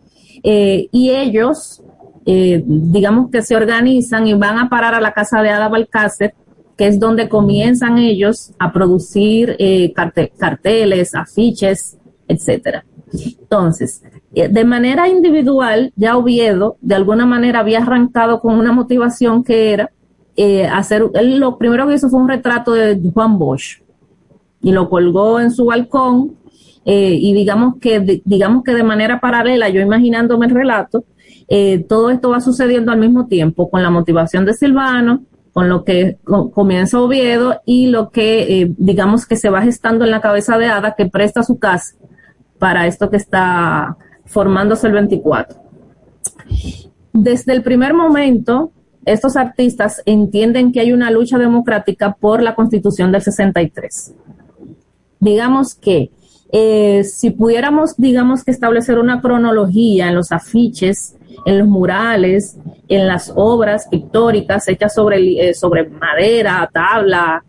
eh, 0.43 0.89
y 0.93 1.11
ellos, 1.11 1.83
eh, 2.25 2.63
digamos 2.65 3.31
que 3.31 3.43
se 3.43 3.57
organizan 3.57 4.27
y 4.27 4.35
van 4.35 4.59
a 4.59 4.69
parar 4.69 4.95
a 4.95 5.01
la 5.01 5.13
casa 5.13 5.43
de 5.43 5.51
Ada 5.51 5.69
Balcácer, 5.69 6.35
que 6.77 6.87
es 6.87 6.99
donde 6.99 7.29
comienzan 7.29 7.99
ellos 7.99 8.53
a 8.59 8.73
producir 8.73 9.57
carteles, 10.39 11.15
afiches, 11.15 11.97
etcétera. 12.27 12.85
Entonces, 13.41 14.03
eh, 14.35 14.49
de 14.49 14.65
manera 14.65 15.09
individual, 15.09 15.93
ya 15.97 16.17
Oviedo 16.17 16.77
de 16.81 16.95
alguna 16.95 17.27
manera 17.27 17.61
había 17.61 17.79
arrancado 17.79 18.41
con 18.41 18.59
una 18.59 18.73
motivación 18.73 19.45
que 19.45 19.73
era 19.73 19.91
eh, 20.37 20.67
hacer, 20.67 21.05
él 21.15 21.39
lo 21.39 21.59
primero 21.59 21.87
que 21.87 21.95
hizo 21.95 22.11
fue 22.11 22.21
un 22.21 22.29
retrato 22.29 22.73
de 22.73 23.01
Juan 23.13 23.39
Bosch 23.39 23.83
y 24.61 24.73
lo 24.73 24.91
colgó 24.91 25.39
en 25.39 25.53
su 25.53 25.67
balcón 25.67 26.37
eh, 26.85 27.17
y 27.21 27.33
digamos 27.35 27.77
que, 27.81 28.21
digamos 28.25 28.65
que 28.65 28.75
de 28.75 28.83
manera 28.83 29.21
paralela, 29.21 29.69
yo 29.69 29.81
imaginándome 29.81 30.47
el 30.47 30.55
relato, 30.55 31.05
eh, 31.47 31.85
todo 31.89 32.11
esto 32.11 32.31
va 32.31 32.41
sucediendo 32.41 32.91
al 32.91 32.99
mismo 32.99 33.29
tiempo 33.29 33.71
con 33.71 33.83
la 33.83 33.91
motivación 33.91 34.45
de 34.45 34.55
Silvano, 34.55 35.23
con 35.53 35.69
lo 35.69 35.85
que 35.85 36.19
comienza 36.53 37.01
Oviedo 37.01 37.61
y 37.65 37.87
lo 37.87 38.11
que 38.11 38.75
digamos 38.77 39.25
que 39.25 39.37
se 39.37 39.51
va 39.51 39.63
gestando 39.63 40.05
en 40.05 40.11
la 40.11 40.21
cabeza 40.21 40.59
de 40.59 40.67
Ada 40.67 40.97
que 40.97 41.07
presta 41.07 41.45
su 41.45 41.61
casa 41.61 41.95
para 42.65 42.87
esto 42.87 43.11
que 43.11 43.19
está 43.19 43.95
formándose 44.25 44.87
el 44.87 44.95
24. 44.95 45.61
Desde 47.13 47.53
el 47.53 47.63
primer 47.63 47.93
momento, 47.93 48.73
estos 49.05 49.37
artistas 49.37 50.01
entienden 50.07 50.73
que 50.73 50.81
hay 50.81 50.91
una 50.95 51.11
lucha 51.11 51.37
democrática 51.37 52.15
por 52.19 52.43
la 52.43 52.55
constitución 52.55 53.13
del 53.13 53.21
63. 53.21 54.15
Digamos 55.21 55.75
que 55.75 56.11
eh, 56.53 57.05
si 57.05 57.33
pudiéramos, 57.33 57.99
digamos 57.99 58.45
que 58.45 58.53
establecer 58.53 58.99
una 58.99 59.21
cronología 59.21 60.09
en 60.09 60.15
los 60.15 60.33
afiches 60.33 61.17
en 61.45 61.59
los 61.59 61.69
murales, 61.69 62.57
en 62.89 63.07
las 63.07 63.31
obras 63.37 63.89
pictóricas 63.91 64.67
hechas 64.69 64.95
sobre, 64.95 65.51
eh, 65.51 65.53
sobre 65.53 65.87
madera, 65.87 66.71
tabla, 66.73 67.45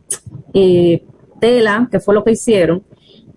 eh, 0.54 1.06
tela, 1.40 1.88
que 1.90 2.02
fue 2.02 2.16
lo 2.16 2.24
que 2.26 2.32
hicieron, 2.32 2.84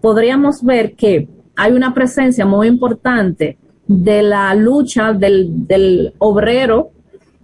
podríamos 0.00 0.64
ver 0.64 0.97
que 0.97 1.38
hay 1.59 1.73
una 1.73 1.93
presencia 1.93 2.47
muy 2.47 2.69
importante 2.69 3.59
de 3.88 4.23
la 4.23 4.55
lucha 4.55 5.12
del, 5.12 6.15
obrero 6.19 6.93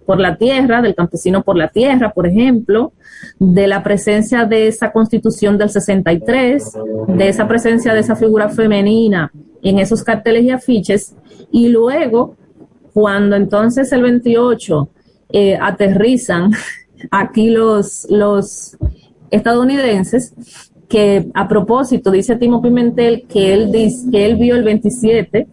por 0.06 0.20
la 0.20 0.36
tierra, 0.36 0.80
del 0.80 0.94
campesino 0.94 1.42
por 1.42 1.56
la 1.56 1.68
tierra, 1.68 2.12
por 2.12 2.28
ejemplo, 2.28 2.92
de 3.40 3.66
la 3.66 3.82
presencia 3.82 4.44
de 4.44 4.68
esa 4.68 4.92
constitución 4.92 5.58
del 5.58 5.68
63, 5.68 6.72
de 7.08 7.28
esa 7.28 7.48
presencia 7.48 7.92
de 7.92 8.00
esa 8.00 8.14
figura 8.14 8.48
femenina 8.50 9.32
en 9.62 9.80
esos 9.80 10.04
carteles 10.04 10.44
y 10.44 10.50
afiches, 10.50 11.16
y 11.50 11.70
luego 11.70 12.36
cuando 12.92 13.34
entonces 13.34 13.90
el 13.90 14.02
28 14.02 14.88
eh, 15.30 15.58
aterrizan 15.60 16.52
aquí 17.10 17.50
los 17.50 18.06
estadounidenses, 19.30 20.32
que 20.94 21.26
a 21.34 21.48
propósito 21.48 22.12
dice 22.12 22.36
Timo 22.36 22.62
Pimentel 22.62 23.26
que 23.28 23.52
él, 23.52 23.72
dice, 23.72 24.08
que 24.12 24.26
él 24.26 24.36
vio 24.36 24.54
el 24.54 24.62
27 24.62 25.48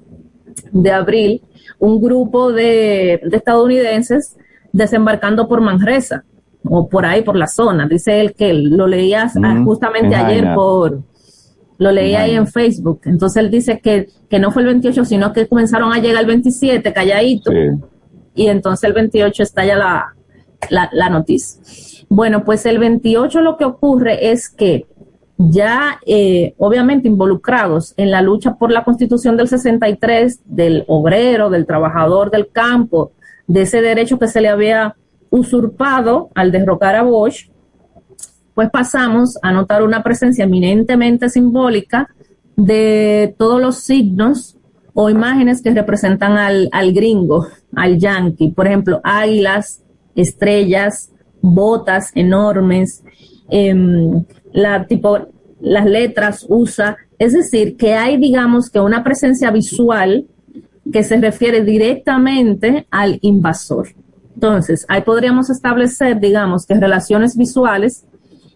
de 0.71 0.91
abril 0.91 1.41
un 1.79 1.99
grupo 1.99 2.51
de, 2.51 3.13
estadounidenses 3.31 4.37
desembarcando 4.71 5.47
por 5.47 5.59
Manresa 5.59 6.25
o 6.63 6.87
por 6.87 7.07
ahí, 7.07 7.23
por 7.23 7.35
la 7.35 7.47
zona. 7.47 7.87
Dice 7.87 8.21
él 8.21 8.35
que 8.35 8.53
lo 8.53 8.85
leía 8.85 9.31
justamente 9.65 10.13
ayer 10.13 10.53
por, 10.53 11.01
lo 11.79 11.91
leí 11.91 12.13
ahí 12.13 12.35
en 12.35 12.45
Facebook. 12.45 13.01
Entonces 13.05 13.43
él 13.43 13.49
dice 13.49 13.79
que, 13.79 14.09
que, 14.29 14.37
no 14.37 14.51
fue 14.51 14.61
el 14.61 14.67
28, 14.67 15.05
sino 15.05 15.33
que 15.33 15.47
comenzaron 15.47 15.91
a 15.91 15.97
llegar 15.97 16.21
el 16.21 16.27
27, 16.27 16.93
calladito. 16.93 17.51
Y 18.35 18.45
entonces 18.45 18.83
el 18.83 18.93
28 18.93 19.41
estalla 19.41 19.75
la, 19.75 20.15
la, 20.69 20.87
la 20.93 21.09
noticia. 21.09 21.59
Bueno, 22.09 22.43
pues 22.43 22.67
el 22.67 22.77
28 22.77 23.41
lo 23.41 23.57
que 23.57 23.65
ocurre 23.65 24.29
es 24.31 24.47
que 24.47 24.85
ya 25.49 25.99
eh, 26.05 26.53
obviamente 26.57 27.07
involucrados 27.07 27.93
en 27.97 28.11
la 28.11 28.21
lucha 28.21 28.55
por 28.55 28.71
la 28.71 28.83
constitución 28.83 29.37
del 29.37 29.47
63, 29.47 30.41
del 30.45 30.83
obrero, 30.87 31.49
del 31.49 31.65
trabajador 31.65 32.31
del 32.31 32.49
campo, 32.51 33.13
de 33.47 33.63
ese 33.63 33.81
derecho 33.81 34.19
que 34.19 34.27
se 34.27 34.41
le 34.41 34.49
había 34.49 34.95
usurpado 35.29 36.29
al 36.35 36.51
derrocar 36.51 36.95
a 36.95 37.03
Bosch, 37.03 37.49
pues 38.53 38.69
pasamos 38.69 39.37
a 39.41 39.51
notar 39.51 39.83
una 39.83 40.03
presencia 40.03 40.43
eminentemente 40.43 41.29
simbólica 41.29 42.09
de 42.55 43.33
todos 43.37 43.61
los 43.61 43.77
signos 43.77 44.57
o 44.93 45.09
imágenes 45.09 45.61
que 45.61 45.71
representan 45.71 46.37
al, 46.37 46.93
gringo, 46.93 47.47
al 47.75 47.97
yankee. 47.97 48.51
Por 48.51 48.67
ejemplo, 48.67 48.99
águilas, 49.03 49.81
estrellas, 50.15 51.11
botas 51.41 52.11
enormes, 52.13 53.03
em, 53.49 54.25
la 54.51 54.85
tipo, 54.85 55.27
las 55.59 55.85
letras 55.85 56.45
USA. 56.47 56.97
Es 57.19 57.33
decir, 57.33 57.77
que 57.77 57.93
hay, 57.93 58.17
digamos, 58.17 58.69
que 58.69 58.79
una 58.79 59.03
presencia 59.03 59.51
visual 59.51 60.25
que 60.91 61.03
se 61.03 61.17
refiere 61.17 61.63
directamente 61.63 62.87
al 62.89 63.19
invasor. 63.21 63.89
Entonces, 64.33 64.85
ahí 64.89 65.01
podríamos 65.01 65.49
establecer, 65.49 66.19
digamos, 66.19 66.65
que 66.65 66.73
relaciones 66.75 67.37
visuales 67.37 68.05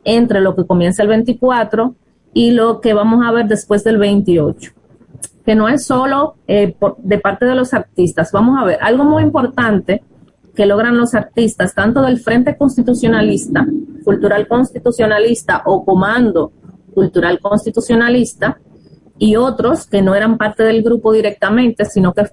entre 0.04 0.42
lo 0.42 0.56
que 0.56 0.66
comienza 0.66 1.04
el 1.04 1.10
24 1.10 1.96
y 2.34 2.52
lo 2.52 2.82
que 2.82 2.94
vamos 2.94 3.26
a 3.26 3.32
ver 3.32 3.48
después 3.48 3.84
del 3.84 3.98
28, 3.98 4.72
que 5.46 5.56
no 5.56 5.70
es 5.70 5.86
solo 5.86 6.36
eh, 6.48 6.76
de 6.98 7.18
parte 7.20 7.46
de 7.46 7.56
los 7.56 7.74
artistas. 7.74 8.32
Vamos 8.32 8.58
a 8.60 8.66
ver, 8.66 8.80
algo 8.82 9.04
muy 9.04 9.24
importante 9.24 10.04
que 10.56 10.66
logran 10.66 10.98
los 10.98 11.14
artistas, 11.14 11.76
tanto 11.76 12.02
del 12.02 12.20
Frente 12.20 12.58
Constitucionalista, 12.58 13.68
Cultural 14.04 14.48
Constitucionalista 14.48 15.64
o 15.66 15.84
Comando 15.84 16.52
Cultural 16.94 17.40
Constitucionalista, 17.40 18.60
y 19.18 19.36
otros 19.36 19.88
que 19.88 20.02
no 20.02 20.16
eran 20.16 20.38
parte 20.38 20.64
del 20.64 20.84
grupo 20.84 21.14
directamente, 21.14 21.86
sino 21.86 22.14
que 22.14 22.24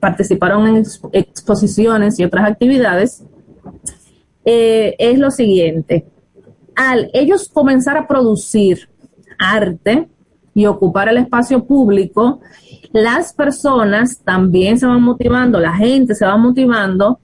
participaron 0.00 0.66
en 0.66 0.84
exposiciones 1.12 2.18
y 2.18 2.24
otras 2.24 2.48
actividades, 2.50 3.24
eh, 4.44 4.94
es 4.98 5.18
lo 5.18 5.30
siguiente. 5.30 6.06
Al 6.76 7.10
ellos 7.12 7.48
comenzar 7.48 7.96
a 7.96 8.06
producir 8.06 8.88
arte 9.38 10.08
y 10.54 10.66
ocupar 10.66 11.08
el 11.08 11.18
espacio 11.18 11.64
público, 11.64 12.40
las 12.92 13.32
personas 13.32 14.20
también 14.22 14.78
se 14.78 14.86
van 14.86 15.02
motivando, 15.02 15.58
la 15.58 15.74
gente 15.74 16.14
se 16.14 16.24
va 16.24 16.36
motivando 16.36 17.20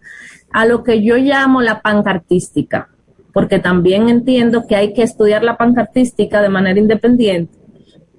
a 0.52 0.66
lo 0.66 0.82
que 0.82 1.02
yo 1.02 1.16
llamo 1.16 1.62
la 1.62 1.80
pancartística, 1.80 2.88
porque 3.32 3.58
también 3.58 4.08
entiendo 4.08 4.66
que 4.66 4.76
hay 4.76 4.92
que 4.92 5.02
estudiar 5.02 5.42
la 5.42 5.56
pancartística 5.56 6.42
de 6.42 6.48
manera 6.48 6.80
independiente 6.80 7.58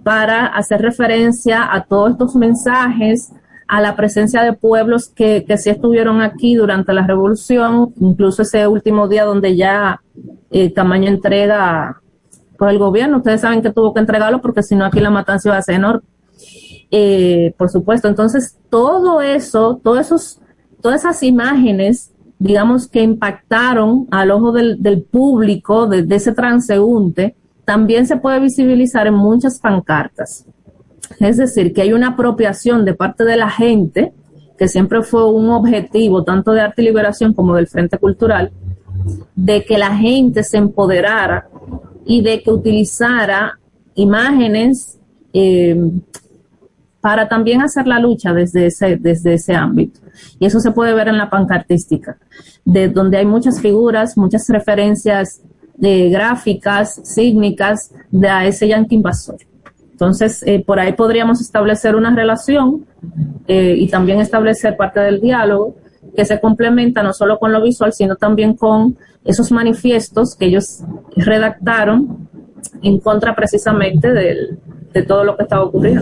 para 0.03 0.47
hacer 0.47 0.81
referencia 0.81 1.73
a 1.73 1.83
todos 1.83 2.11
estos 2.11 2.35
mensajes, 2.35 3.31
a 3.67 3.79
la 3.79 3.95
presencia 3.95 4.43
de 4.43 4.53
pueblos 4.53 5.07
que, 5.07 5.45
que 5.45 5.57
sí 5.57 5.69
estuvieron 5.69 6.21
aquí 6.21 6.55
durante 6.55 6.93
la 6.93 7.07
revolución, 7.07 7.93
incluso 7.99 8.41
ese 8.41 8.67
último 8.67 9.07
día 9.07 9.23
donde 9.23 9.55
ya 9.55 10.01
eh, 10.49 10.73
tamaño 10.73 11.07
entrega 11.07 12.01
por 12.57 12.69
el 12.69 12.77
gobierno. 12.77 13.17
Ustedes 13.17 13.41
saben 13.41 13.61
que 13.61 13.71
tuvo 13.71 13.93
que 13.93 14.01
entregarlo 14.01 14.41
porque 14.41 14.61
si 14.61 14.75
no 14.75 14.85
aquí 14.85 14.99
la 14.99 15.09
matanza 15.09 15.49
iba 15.49 15.57
a 15.57 15.61
ser 15.61 15.75
enorme. 15.75 16.01
Eh, 16.91 17.53
por 17.57 17.69
supuesto, 17.69 18.09
entonces 18.09 18.57
todo 18.69 19.21
eso, 19.21 19.79
todos 19.81 19.99
esos, 19.99 20.39
todas 20.81 21.01
esas 21.01 21.23
imágenes, 21.23 22.10
digamos 22.41 22.87
que 22.87 23.03
impactaron 23.03 24.07
al 24.09 24.31
ojo 24.31 24.51
del, 24.51 25.05
público, 25.11 25.85
de, 25.85 26.03
ese 26.15 26.31
transeúnte, 26.31 27.35
también 27.65 28.07
se 28.07 28.17
puede 28.17 28.39
visibilizar 28.39 29.05
en 29.05 29.13
muchas 29.13 29.59
pancartas. 29.59 30.47
Es 31.19 31.37
decir, 31.37 31.71
que 31.71 31.83
hay 31.83 31.93
una 31.93 32.09
apropiación 32.09 32.83
de 32.83 32.95
parte 32.95 33.25
de 33.25 33.37
la 33.37 33.47
gente, 33.47 34.11
que 34.57 34.67
siempre 34.67 35.03
fue 35.03 35.31
un 35.31 35.51
objetivo 35.51 36.23
tanto 36.23 36.51
de 36.51 36.61
arte 36.61 36.81
y 36.81 36.85
liberación 36.85 37.33
como 37.33 37.53
del 37.53 37.67
Frente 37.67 37.99
Cultural, 37.99 38.51
de 39.35 39.63
que 39.63 39.77
la 39.77 39.95
gente 39.95 40.43
se 40.43 40.57
empoderara 40.57 41.47
y 42.07 42.23
de 42.23 42.41
que 42.41 42.49
utilizara 42.49 43.59
imágenes 43.93 44.99
eh, 45.31 45.79
para 47.01 47.27
también 47.27 47.61
hacer 47.61 47.87
la 47.87 47.99
lucha 47.99 48.33
desde 48.33 48.67
ese, 48.67 48.95
desde 48.97 49.33
ese 49.33 49.55
ámbito. 49.55 49.99
Y 50.39 50.45
eso 50.45 50.59
se 50.59 50.71
puede 50.71 50.93
ver 50.93 51.07
en 51.07 51.17
la 51.17 51.29
pancartística, 51.29 52.17
de 52.63 52.89
donde 52.89 53.17
hay 53.17 53.25
muchas 53.25 53.59
figuras, 53.59 54.17
muchas 54.17 54.47
referencias 54.49 55.41
de 55.75 56.09
gráficas, 56.09 57.01
sígnicas 57.03 57.91
de 58.11 58.29
a 58.29 58.45
ese 58.45 58.67
yankee 58.67 58.95
invasor. 58.95 59.37
Entonces, 59.91 60.43
eh, 60.45 60.63
por 60.65 60.79
ahí 60.79 60.93
podríamos 60.93 61.41
establecer 61.41 61.95
una 61.95 62.15
relación 62.15 62.85
eh, 63.47 63.75
y 63.77 63.87
también 63.87 64.19
establecer 64.19 64.77
parte 64.77 64.99
del 64.99 65.21
diálogo 65.21 65.75
que 66.15 66.25
se 66.25 66.39
complementa 66.39 67.03
no 67.03 67.13
solo 67.13 67.39
con 67.39 67.51
lo 67.51 67.61
visual, 67.61 67.93
sino 67.93 68.15
también 68.15 68.55
con 68.55 68.97
esos 69.23 69.51
manifiestos 69.51 70.35
que 70.35 70.45
ellos 70.45 70.83
redactaron 71.15 72.27
en 72.81 72.99
contra 72.99 73.35
precisamente 73.35 74.11
de 74.93 75.03
todo 75.03 75.23
lo 75.23 75.37
que 75.37 75.43
estaba 75.43 75.63
ocurriendo. 75.63 76.01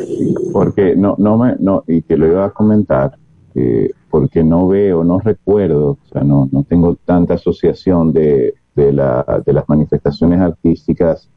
Porque 0.52 0.96
no, 0.96 1.16
no 1.18 1.38
me, 1.38 1.56
no, 1.60 1.84
y 1.88 2.02
que 2.02 2.18
lo 2.18 2.28
iba 2.28 2.46
a 2.46 2.50
comentar, 2.52 3.18
eh, 3.56 3.92
porque 4.10 4.44
no 4.44 4.68
veo, 4.68 5.04
no 5.04 5.20
recuerdo, 5.20 5.92
o 5.92 6.08
sea, 6.12 6.24
no, 6.24 6.50
no 6.52 6.64
tengo 6.64 6.96
tanta 7.06 7.36
asociación 7.36 8.12
de, 8.14 8.56
de, 8.76 8.94
la, 8.94 9.44
de 9.46 9.54
las 9.54 9.68
manifestaciones 9.70 10.40
artísticas 10.40 11.30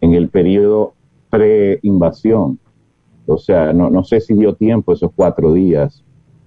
en 0.00 0.14
el 0.14 0.28
periodo 0.28 0.94
pre-invasión. 1.30 2.58
O 3.26 3.38
sea, 3.38 3.72
no, 3.72 3.90
no 3.90 4.04
sé 4.04 4.20
si 4.20 4.34
dio 4.34 4.54
tiempo 4.54 4.92
esos 4.92 5.10
cuatro 5.14 5.52
días 5.52 6.04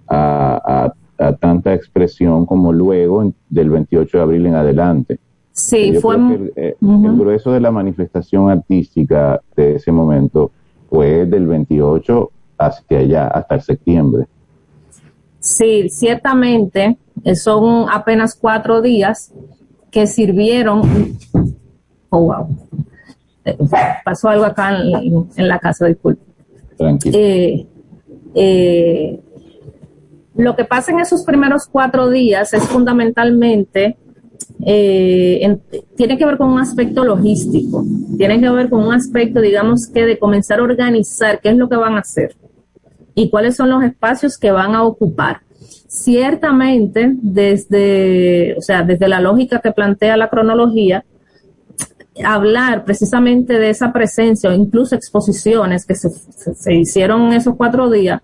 a, 0.08 0.92
a 1.18 1.32
tanta 1.36 1.74
expresión 1.74 2.46
como 2.46 2.72
luego 2.72 3.32
del 3.48 3.70
28 3.70 4.16
de 4.16 4.22
abril 4.22 4.46
en 4.46 4.54
adelante. 4.54 5.20
Sí, 5.52 5.94
fue 6.00 6.16
eh, 6.56 6.76
el, 6.80 7.16
grueso 7.16 7.52
de 7.52 7.60
la 7.60 7.70
manifestación 7.70 8.50
artística 8.50 9.40
de 9.54 9.76
ese 9.76 9.92
momento 9.92 10.50
fue 10.88 11.26
del 11.26 11.46
28 11.46 12.30
hasta 12.56 12.96
allá, 12.96 13.26
hasta 13.28 13.56
el 13.56 13.60
septiembre. 13.60 14.26
Sí, 15.40 15.88
ciertamente 15.90 16.96
eh, 17.24 17.34
son 17.34 17.86
apenas 17.90 18.34
cuatro 18.34 18.80
días 18.80 19.32
que 19.90 20.06
sirvieron. 20.06 20.82
Oh, 22.08 22.20
wow. 22.20 22.48
Eh, 23.44 23.58
pasó 24.04 24.28
algo 24.28 24.44
acá 24.44 24.76
en, 24.76 25.48
la 25.48 25.58
casa, 25.58 25.86
disculpe. 25.86 26.22
Tranquilo. 26.76 27.18
Eh, 27.18 27.66
eh, 28.34 29.20
lo 30.34 30.56
que 30.56 30.64
pasa 30.64 30.92
en 30.92 31.00
esos 31.00 31.24
primeros 31.24 31.66
cuatro 31.66 32.08
días 32.08 32.54
es 32.54 32.62
fundamentalmente, 32.68 33.98
eh, 34.64 35.58
tiene 35.96 36.18
que 36.18 36.26
ver 36.26 36.36
con 36.36 36.50
un 36.50 36.60
aspecto 36.60 37.04
logístico, 37.04 37.84
tiene 38.16 38.40
que 38.40 38.50
ver 38.50 38.68
con 38.68 38.84
un 38.84 38.94
aspecto, 38.94 39.40
digamos 39.40 39.86
que 39.86 40.04
de 40.04 40.18
comenzar 40.18 40.60
a 40.60 40.64
organizar 40.64 41.40
qué 41.40 41.50
es 41.50 41.56
lo 41.56 41.68
que 41.68 41.76
van 41.76 41.94
a 41.94 42.00
hacer 42.00 42.36
y 43.14 43.28
cuáles 43.30 43.56
son 43.56 43.70
los 43.70 43.82
espacios 43.82 44.38
que 44.38 44.52
van 44.52 44.74
a 44.74 44.84
ocupar. 44.84 45.40
Ciertamente, 45.88 47.12
desde, 47.20 48.54
o 48.56 48.62
sea, 48.62 48.82
desde 48.82 49.08
la 49.08 49.20
lógica 49.20 49.60
que 49.60 49.72
plantea 49.72 50.16
la 50.16 50.30
cronología, 50.30 51.04
hablar 52.24 52.84
precisamente 52.84 53.58
de 53.58 53.70
esa 53.70 53.92
presencia 53.92 54.50
o 54.50 54.52
incluso 54.52 54.94
exposiciones 54.94 55.86
que 55.86 55.94
se, 55.94 56.10
se, 56.10 56.74
hicieron 56.74 57.22
en 57.22 57.32
esos 57.34 57.56
cuatro 57.56 57.90
días, 57.90 58.20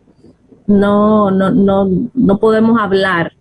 no, 0.67 1.31
no, 1.31 1.51
no, 1.51 1.89
no 2.15 2.39
podemos 2.39 2.81
hablar 2.81 3.33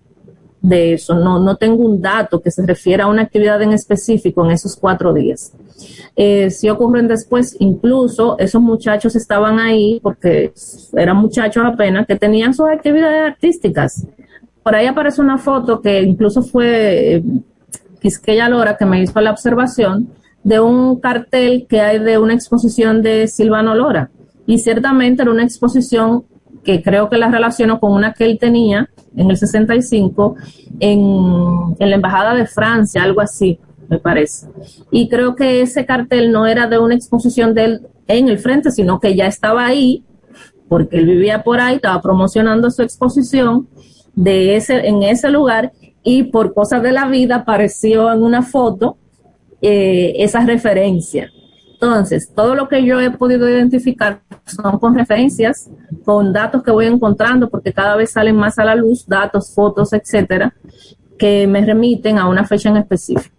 de 0.61 0.93
eso. 0.93 1.15
No, 1.15 1.39
no 1.39 1.55
tengo 1.55 1.85
un 1.85 2.01
dato 2.01 2.41
que 2.41 2.51
se 2.51 2.65
refiera 2.65 3.05
a 3.05 3.07
una 3.07 3.23
actividad 3.23 3.61
en 3.61 3.73
específico 3.73 4.45
en 4.45 4.51
esos 4.51 4.75
cuatro 4.75 5.13
días. 5.13 5.53
Eh, 6.15 6.49
si 6.49 6.69
ocurren 6.69 7.07
después, 7.07 7.55
incluso 7.59 8.37
esos 8.39 8.61
muchachos 8.61 9.15
estaban 9.15 9.59
ahí 9.59 9.99
porque 10.01 10.51
eran 10.95 11.17
muchachos 11.17 11.63
apenas 11.65 12.07
que 12.07 12.15
tenían 12.15 12.53
sus 12.53 12.67
actividades 12.67 13.31
artísticas. 13.33 14.05
Por 14.63 14.75
ahí 14.75 14.85
aparece 14.87 15.21
una 15.21 15.37
foto 15.37 15.81
que 15.81 16.01
incluso 16.01 16.41
fue 16.41 17.15
eh, 17.15 17.23
Quisqueya 18.01 18.49
Lora 18.49 18.77
que 18.77 18.85
me 18.85 19.01
hizo 19.01 19.19
la 19.21 19.31
observación 19.31 20.09
de 20.43 20.59
un 20.59 20.99
cartel 20.99 21.67
que 21.69 21.81
hay 21.81 21.99
de 21.99 22.17
una 22.17 22.33
exposición 22.33 23.01
de 23.01 23.27
Silvano 23.27 23.75
Lora. 23.75 24.09
Y 24.45 24.59
ciertamente 24.59 25.21
era 25.21 25.31
una 25.31 25.43
exposición 25.43 26.23
que 26.67 26.83
creo 26.83 27.09
que 27.09 27.17
la 27.17 27.31
relaciono 27.31 27.79
con 27.79 27.93
una 27.93 28.11
que 28.11 28.25
él 28.25 28.37
tenía 28.37 28.89
en 29.15 29.31
el 29.31 29.37
65 29.37 30.35
en, 30.81 31.75
la 31.79 31.95
Embajada 31.95 32.35
de 32.35 32.45
Francia, 32.45 33.03
algo 33.03 33.21
así, 33.21 33.57
me 33.87 33.99
parece. 33.99 34.47
Y 34.91 35.07
creo 35.07 35.33
que 35.33 35.61
ese 35.61 35.85
cartel 35.85 36.29
no 36.29 36.45
era 36.45 36.67
de 36.67 36.77
una 36.77 36.93
exposición 36.93 37.53
de 37.53 37.63
él 37.63 37.87
en 38.09 38.27
el 38.27 38.37
frente, 38.37 38.71
sino 38.71 38.99
que 38.99 39.15
ya 39.15 39.27
estaba 39.27 39.65
ahí, 39.65 40.03
porque 40.67 40.97
él 40.97 41.05
vivía 41.05 41.41
por 41.41 41.61
ahí, 41.61 41.77
estaba 41.77 42.01
promocionando 42.01 42.69
su 42.69 42.81
exposición 42.81 43.69
de 44.13 44.57
ese, 44.57 44.89
en 44.89 45.03
ese 45.03 45.29
lugar 45.29 45.71
y 46.03 46.23
por 46.23 46.53
cosas 46.53 46.83
de 46.83 46.91
la 46.91 47.07
vida 47.07 47.35
apareció 47.35 48.11
en 48.11 48.23
una 48.23 48.41
foto 48.41 48.97
eh, 49.61 50.15
esa 50.17 50.45
referencia. 50.45 51.31
Entonces, 51.79 52.33
todo 52.33 52.55
lo 52.55 52.67
que 52.67 52.83
yo 52.83 52.99
he 52.99 53.11
podido 53.11 53.47
identificar 53.47 54.21
son 54.45 54.79
con 54.79 54.95
referencias, 54.95 55.69
con 56.03 56.33
datos 56.33 56.63
que 56.63 56.71
voy 56.71 56.87
encontrando, 56.87 57.49
porque 57.49 57.71
cada 57.71 57.95
vez 57.95 58.11
salen 58.11 58.35
más 58.35 58.57
a 58.57 58.65
la 58.65 58.73
luz, 58.73 59.05
datos, 59.05 59.53
fotos, 59.53 59.93
etcétera, 59.93 60.55
que 61.19 61.45
me 61.45 61.63
remiten 61.63 62.17
a 62.17 62.27
una 62.27 62.45
fecha 62.45 62.69
en 62.69 62.77
específico. 62.77 63.35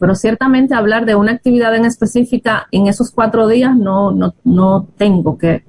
Pero 0.00 0.16
ciertamente 0.16 0.74
hablar 0.74 1.06
de 1.06 1.14
una 1.14 1.32
actividad 1.32 1.74
en 1.76 1.84
específica 1.84 2.66
en 2.72 2.88
esos 2.88 3.12
cuatro 3.12 3.46
días 3.46 3.76
no, 3.76 4.10
no, 4.10 4.34
no 4.42 4.88
tengo 4.96 5.38
que, 5.38 5.64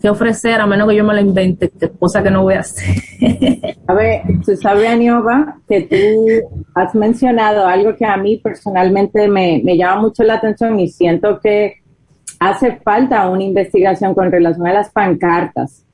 que 0.00 0.08
ofrecer, 0.08 0.60
a 0.60 0.66
menos 0.66 0.88
que 0.88 0.96
yo 0.96 1.04
me 1.04 1.14
la 1.14 1.20
invente, 1.20 1.70
cosa 1.98 2.22
que 2.22 2.30
no 2.30 2.42
voy 2.42 2.54
a 2.54 2.60
hacer. 2.60 2.96
a 3.86 3.94
ver, 3.94 4.22
tú 4.44 4.56
sabes, 4.56 4.88
Aniova, 4.88 5.58
que 5.68 5.82
tú 5.82 6.58
has 6.74 6.94
mencionado 6.94 7.66
algo 7.66 7.96
que 7.96 8.04
a 8.04 8.16
mí 8.16 8.36
personalmente 8.36 9.28
me, 9.28 9.60
me 9.64 9.76
llama 9.76 10.02
mucho 10.02 10.22
la 10.22 10.34
atención 10.34 10.78
y 10.78 10.88
siento 10.88 11.40
que 11.40 11.76
hace 12.38 12.76
falta 12.76 13.28
una 13.28 13.44
investigación 13.44 14.14
con 14.14 14.30
relación 14.30 14.66
a 14.66 14.72
las 14.72 14.90
pancartas. 14.90 15.84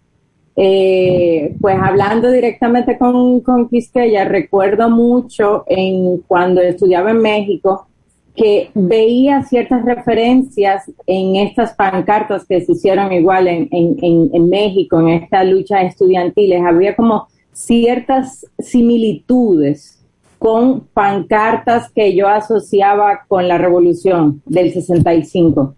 Eh, 0.57 1.57
pues 1.61 1.77
hablando 1.83 2.31
directamente 2.31 2.97
con, 2.97 3.41
con 3.41 3.69
Quisqueya, 3.69 4.25
recuerdo 4.25 4.89
mucho 4.89 5.65
en 5.67 6.19
cuando 6.19 6.61
estudiaba 6.61 7.11
en 7.11 7.21
México, 7.21 7.89
que 8.37 8.71
veía 8.75 9.43
ciertas 9.45 9.85
referencias 9.85 10.91
en 11.07 11.37
estas 11.37 11.75
pancartas 11.75 12.45
que 12.47 12.61
se 12.63 12.73
hicieron 12.73 13.13
igual 13.13 13.47
en, 13.47 13.69
en, 13.71 14.31
en, 14.33 14.49
México, 14.49 14.99
en 15.01 15.09
esta 15.09 15.45
lucha 15.45 15.83
estudiantiles, 15.83 16.61
había 16.65 16.97
como 16.97 17.29
ciertas 17.53 18.45
similitudes 18.59 20.01
con 20.39 20.81
pancartas 20.93 21.91
que 21.93 22.15
yo 22.15 22.29
asociaba 22.29 23.21
con 23.29 23.47
la 23.47 23.57
revolución 23.57 24.43
del 24.45 24.73
65. 24.73 25.75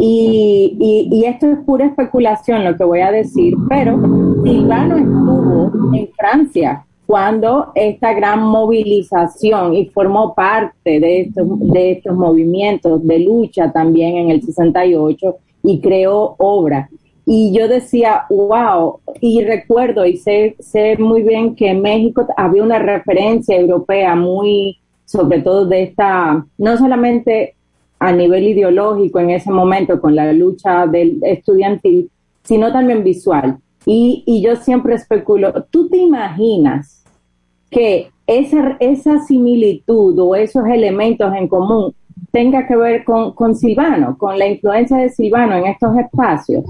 Y, 0.00 0.76
y, 0.80 1.08
y 1.12 1.24
esto 1.24 1.50
es 1.50 1.58
pura 1.66 1.86
especulación 1.86 2.64
lo 2.64 2.76
que 2.76 2.84
voy 2.84 3.00
a 3.00 3.10
decir, 3.10 3.54
pero 3.68 4.00
Silvano 4.44 4.96
estuvo 4.96 5.94
en 5.94 6.08
Francia 6.16 6.85
cuando 7.06 7.72
esta 7.74 8.12
gran 8.12 8.42
movilización 8.42 9.74
y 9.74 9.86
formó 9.86 10.34
parte 10.34 10.98
de 11.00 11.20
estos, 11.20 11.46
de 11.60 11.92
estos 11.92 12.16
movimientos 12.16 13.06
de 13.06 13.20
lucha 13.20 13.70
también 13.72 14.16
en 14.16 14.30
el 14.30 14.42
68 14.42 15.36
y 15.62 15.80
creó 15.80 16.34
obra. 16.38 16.88
Y 17.24 17.52
yo 17.52 17.68
decía, 17.68 18.24
wow, 18.28 19.00
y 19.20 19.42
recuerdo 19.42 20.04
y 20.06 20.16
sé, 20.16 20.56
sé 20.60 20.96
muy 20.96 21.22
bien 21.22 21.54
que 21.56 21.70
en 21.70 21.82
México 21.82 22.26
había 22.36 22.62
una 22.62 22.78
referencia 22.78 23.56
europea 23.56 24.14
muy, 24.14 24.78
sobre 25.04 25.40
todo 25.40 25.66
de 25.66 25.84
esta, 25.84 26.44
no 26.58 26.76
solamente 26.76 27.54
a 27.98 28.12
nivel 28.12 28.44
ideológico 28.48 29.18
en 29.18 29.30
ese 29.30 29.50
momento 29.50 30.00
con 30.00 30.14
la 30.14 30.32
lucha 30.32 30.86
del 30.86 31.18
estudiantil, 31.22 32.10
sino 32.42 32.72
también 32.72 33.02
visual. 33.02 33.58
Y, 33.86 34.24
y 34.26 34.42
yo 34.42 34.56
siempre 34.56 34.96
especulo, 34.96 35.64
¿tú 35.70 35.88
te 35.88 35.96
imaginas 35.96 37.04
que 37.70 38.10
esa, 38.26 38.76
esa 38.80 39.20
similitud 39.20 40.18
o 40.18 40.34
esos 40.34 40.66
elementos 40.66 41.32
en 41.34 41.48
común 41.48 41.94
tenga 42.32 42.66
que 42.66 42.76
ver 42.76 43.04
con, 43.04 43.32
con 43.32 43.54
Silvano, 43.54 44.18
con 44.18 44.38
la 44.38 44.48
influencia 44.48 44.96
de 44.96 45.10
Silvano 45.10 45.56
en 45.56 45.66
estos 45.66 45.96
espacios, 45.96 46.64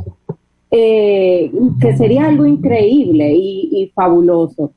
eh, 0.70 1.50
que 1.80 1.96
sería 1.96 2.26
algo 2.26 2.44
increíble 2.44 3.32
y, 3.32 3.68
y, 3.72 3.88
fabuloso. 3.88 4.72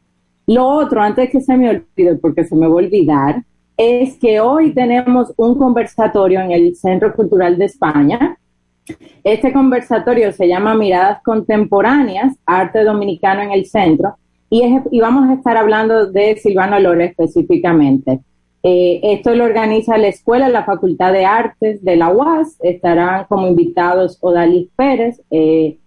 Lo 0.47 0.65
otro, 0.67 1.01
antes 1.01 1.29
que 1.29 1.41
se 1.41 1.57
me 1.57 1.69
olvide, 1.69 2.15
porque 2.15 2.43
se 2.43 2.55
me 2.55 2.67
va 2.67 2.73
a 2.73 2.77
olvidar, 2.77 3.43
es 3.77 4.17
que 4.17 4.39
hoy 4.39 4.73
tenemos 4.73 5.33
un 5.37 5.55
conversatorio 5.55 6.41
en 6.41 6.51
el 6.51 6.75
Centro 6.75 7.13
Cultural 7.13 7.57
de 7.57 7.65
España. 7.65 8.37
Este 9.23 9.53
conversatorio 9.53 10.31
se 10.31 10.47
llama 10.47 10.75
Miradas 10.75 11.21
Contemporáneas, 11.23 12.35
Arte 12.45 12.83
Dominicano 12.83 13.41
en 13.41 13.51
el 13.51 13.65
Centro, 13.65 14.15
y, 14.49 14.99
vamos 14.99 15.29
a 15.29 15.33
estar 15.33 15.57
hablando 15.57 16.07
de 16.07 16.35
Silvano 16.37 16.79
Lora 16.79 17.05
específicamente. 17.05 18.19
Eh, 18.63 18.99
esto 19.03 19.35
lo 19.35 19.45
organiza 19.45 19.97
la 19.97 20.07
escuela, 20.07 20.49
la 20.49 20.65
Facultad 20.65 21.13
de 21.13 21.25
Artes 21.25 21.83
de 21.83 21.95
la 21.95 22.09
UAS. 22.09 22.57
Estarán 22.61 23.25
como 23.29 23.47
invitados 23.47 24.17
Odalis 24.21 24.67
Pérez, 24.75 25.21
eh, 25.29 25.77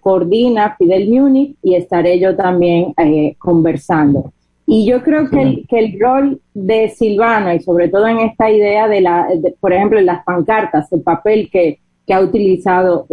coordina 0.00 0.76
Fidel 0.78 1.10
Múnich 1.10 1.56
y 1.62 1.74
estaré 1.74 2.20
yo 2.20 2.36
también 2.36 2.94
eh, 2.96 3.34
conversando. 3.38 4.32
Y 4.64 4.86
yo 4.86 5.02
creo 5.02 5.28
que 5.28 5.42
el, 5.42 5.66
que 5.66 5.78
el 5.78 5.98
rol 5.98 6.40
de 6.54 6.90
Silvano, 6.90 7.52
y 7.54 7.60
sobre 7.60 7.88
todo 7.88 8.06
en 8.06 8.18
esta 8.20 8.50
idea 8.50 8.86
de 8.86 9.00
la, 9.00 9.26
por 9.60 9.72
ejemplo, 9.72 9.98
en 9.98 10.06
las 10.06 10.22
pancartas, 10.24 10.92
el 10.92 11.02
papel 11.02 11.48
que, 11.50 11.80
que 12.08 12.14
ha 12.14 12.22
utilizado 12.22 13.06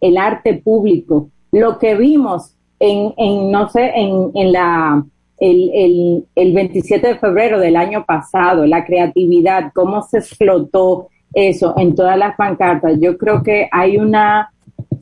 el 0.00 0.18
arte 0.18 0.54
público, 0.54 1.30
lo 1.52 1.78
que 1.78 1.94
vimos 1.94 2.54
en, 2.78 3.14
en 3.16 3.50
no 3.50 3.68
sé, 3.70 3.92
en, 3.94 4.30
en 4.34 4.52
la, 4.52 5.02
el, 5.38 5.70
el, 5.72 6.26
el 6.34 6.52
27 6.52 7.08
de 7.08 7.18
febrero 7.18 7.58
del 7.58 7.76
año 7.76 8.04
pasado, 8.04 8.66
la 8.66 8.84
creatividad, 8.84 9.72
cómo 9.74 10.02
se 10.02 10.18
explotó 10.18 11.08
eso 11.32 11.74
en 11.78 11.94
todas 11.94 12.18
las 12.18 12.36
pancartas. 12.36 12.98
Yo 13.00 13.16
creo 13.16 13.42
que 13.42 13.68
hay 13.72 13.96
una, 13.96 14.52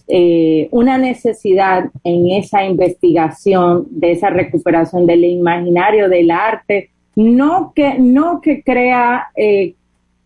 eh, 0.06 0.68
una 0.70 0.96
necesidad 0.96 1.90
en 2.04 2.30
esa 2.30 2.64
investigación, 2.64 3.88
de 3.90 4.12
esa 4.12 4.30
recuperación 4.30 5.06
del 5.06 5.24
imaginario 5.24 6.08
del 6.08 6.30
arte, 6.30 6.90
no 7.16 7.72
que, 7.74 7.98
no 7.98 8.40
que 8.40 8.62
crea 8.62 9.28
eh, 9.34 9.74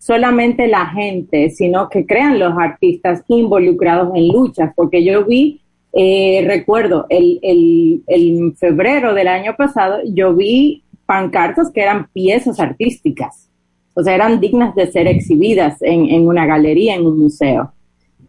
solamente 0.05 0.67
la 0.67 0.85
gente, 0.85 1.49
sino 1.49 1.89
que 1.89 2.05
crean 2.05 2.39
los 2.39 2.53
artistas 2.59 3.25
involucrados 3.27 4.15
en 4.15 4.29
luchas, 4.29 4.71
porque 4.77 5.03
yo 5.03 5.25
vi 5.25 5.63
eh, 5.95 6.45
recuerdo, 6.47 7.07
el, 7.09 7.39
el, 7.41 8.03
el 8.07 8.55
febrero 8.59 9.15
del 9.15 9.29
año 9.29 9.55
pasado 9.57 10.01
yo 10.05 10.35
vi 10.35 10.83
pancartas 11.07 11.71
que 11.71 11.81
eran 11.81 12.09
piezas 12.13 12.61
artísticas, 12.61 13.49
o 13.95 14.03
sea, 14.03 14.15
eran 14.15 14.41
dignas 14.41 14.75
de 14.75 14.93
ser 14.93 15.07
exhibidas 15.07 15.81
en, 15.81 16.11
en 16.11 16.27
una 16.27 16.45
galería, 16.45 16.97
en 16.97 17.07
un 17.07 17.19
museo. 17.19 17.73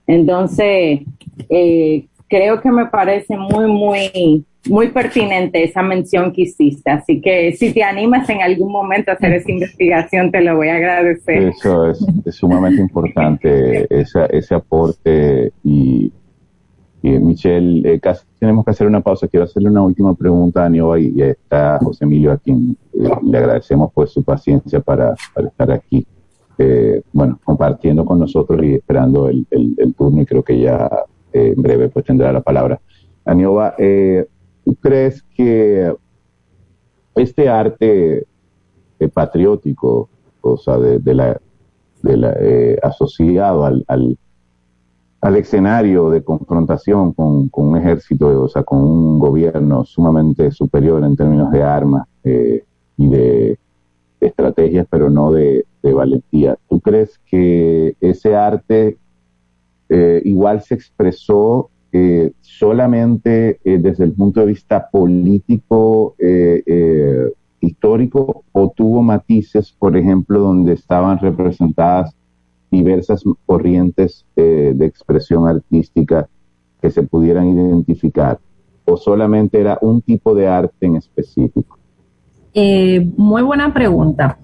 Entonces, 0.07 1.01
eh, 1.49 2.05
creo 2.29 2.61
que 2.61 2.71
me 2.71 2.85
parece 2.85 3.35
muy, 3.35 3.65
muy 3.65 4.45
muy 4.69 4.89
pertinente 4.89 5.63
esa 5.63 5.81
mención 5.81 6.31
que 6.31 6.43
hiciste. 6.43 6.89
Así 6.91 7.21
que 7.21 7.53
si 7.53 7.73
te 7.73 7.83
animas 7.83 8.29
en 8.29 8.41
algún 8.41 8.71
momento 8.71 9.11
a 9.11 9.15
hacer 9.15 9.33
esa 9.33 9.51
investigación, 9.51 10.31
te 10.31 10.41
lo 10.41 10.55
voy 10.55 10.69
a 10.69 10.75
agradecer. 10.75 11.49
Eso 11.49 11.89
es, 11.89 12.05
sumamente 12.29 12.81
importante, 12.81 13.87
ese 13.89 14.55
aporte. 14.55 15.51
Y, 15.63 16.11
Michelle, 17.01 17.87
eh, 17.87 17.99
casi 17.99 18.25
tenemos 18.39 18.65
que 18.65 18.71
hacer 18.71 18.87
una 18.87 19.01
pausa. 19.01 19.27
Quiero 19.27 19.43
hacerle 19.43 19.69
una 19.69 19.83
última 19.83 20.15
pregunta 20.15 20.63
a 20.63 20.65
Anioba 20.65 20.99
y, 20.99 21.21
está 21.21 21.77
José 21.79 22.05
Emilio, 22.05 22.31
a 22.31 22.37
quien 22.37 22.75
eh, 22.93 23.09
le 23.23 23.37
agradecemos 23.37 23.91
pues 23.93 24.09
su 24.09 24.23
paciencia 24.23 24.79
para, 24.79 25.13
estar 25.35 25.71
aquí. 25.71 26.05
Eh, 26.57 27.01
bueno, 27.11 27.39
compartiendo 27.43 28.05
con 28.05 28.17
nosotros 28.17 28.63
y 28.63 28.75
esperando 28.75 29.29
el, 29.29 29.45
el 29.51 29.93
turno 29.93 30.21
y 30.21 30.25
creo 30.25 30.41
que 30.41 30.57
ya 30.59 30.89
en 31.33 31.61
breve 31.61 31.89
pues 31.89 32.05
tendrá 32.05 32.31
la 32.31 32.41
palabra. 32.41 32.79
Anioba, 33.25 33.73
eh, 33.79 34.27
¿tú 34.65 34.75
crees 34.75 35.23
que 35.35 35.95
este 37.15 37.47
arte 37.47 38.25
eh, 38.99 39.07
patriótico, 39.07 40.09
o 40.41 40.57
sea, 40.57 40.77
de, 40.77 41.13
la, 41.13 41.39
eh, 42.03 42.77
asociado 42.83 43.63
al, 43.63 43.85
al, 43.87 44.17
escenario 45.37 46.09
de 46.09 46.23
confrontación 46.23 47.13
con, 47.13 47.49
un 47.51 47.77
ejército, 47.77 48.43
o 48.43 48.49
sea, 48.49 48.63
con 48.63 48.79
un 48.79 49.19
gobierno 49.19 49.85
sumamente 49.85 50.51
superior 50.51 51.03
en 51.03 51.15
términos 51.15 51.51
de 51.51 51.63
armas 51.63 52.07
y 52.23 53.07
de, 53.07 53.57
estrategias, 54.19 54.87
pero 54.89 55.09
no 55.09 55.31
de, 55.31 55.65
de 55.83 55.93
valentía, 55.93 56.57
¿tú 56.67 56.79
crees 56.79 57.19
que 57.27 57.95
ese 58.01 58.35
arte 58.35 58.97
eh, 59.89 60.21
igual 60.25 60.61
se 60.61 60.73
expresó 60.73 61.69
eh, 61.97 62.31
solamente 62.41 63.59
eh, 63.63 63.77
desde 63.77 64.03
el 64.03 64.13
punto 64.13 64.41
de 64.41 64.47
vista 64.47 64.89
político 64.89 66.15
histórico 67.59 68.43
o 68.51 68.73
tuvo 68.75 69.01
matices, 69.01 69.71
por 69.71 69.95
ejemplo, 69.95 70.39
donde 70.39 70.73
estaban 70.73 71.19
representadas 71.19 72.13
diversas 72.69 73.23
corrientes 73.45 74.25
de 74.35 74.85
expresión 74.85 75.47
artística 75.47 76.27
que 76.81 76.91
se 76.91 77.03
pudieran 77.03 77.47
identificar 77.47 78.39
o 78.85 78.97
solamente 78.97 79.59
era 79.59 79.77
un 79.81 80.01
tipo 80.01 80.35
de 80.35 80.47
arte 80.47 80.85
en 80.85 80.95
específico? 80.95 81.77
Eh, 82.53 83.11
muy 83.17 83.41
buena 83.41 83.73
pregunta. 83.73 84.37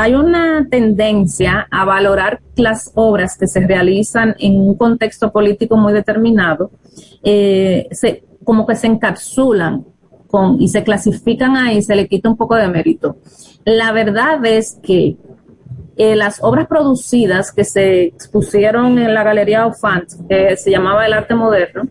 Hay 0.00 0.14
una 0.14 0.64
tendencia 0.70 1.66
a 1.72 1.84
valorar 1.84 2.38
las 2.54 2.92
obras 2.94 3.36
que 3.36 3.48
se 3.48 3.66
realizan 3.66 4.36
en 4.38 4.60
un 4.60 4.76
contexto 4.76 5.32
político 5.32 5.76
muy 5.76 5.92
determinado, 5.92 6.70
eh, 7.24 7.88
como 8.44 8.64
que 8.64 8.76
se 8.76 8.86
encapsulan 8.86 9.84
con, 10.28 10.62
y 10.62 10.68
se 10.68 10.84
clasifican 10.84 11.56
ahí, 11.56 11.82
se 11.82 11.96
le 11.96 12.06
quita 12.06 12.28
un 12.28 12.36
poco 12.36 12.54
de 12.54 12.68
mérito. 12.68 13.16
La 13.64 13.90
verdad 13.90 14.46
es 14.46 14.78
que 14.80 15.16
eh, 15.96 16.14
las 16.14 16.44
obras 16.44 16.68
producidas 16.68 17.50
que 17.50 17.64
se 17.64 18.04
expusieron 18.04 19.00
en 19.00 19.12
la 19.12 19.24
Galería 19.24 19.66
Ofant, 19.66 20.12
que 20.28 20.56
se 20.56 20.70
llamaba 20.70 21.06
El 21.06 21.14
Arte 21.14 21.34
Moderno, 21.34 21.88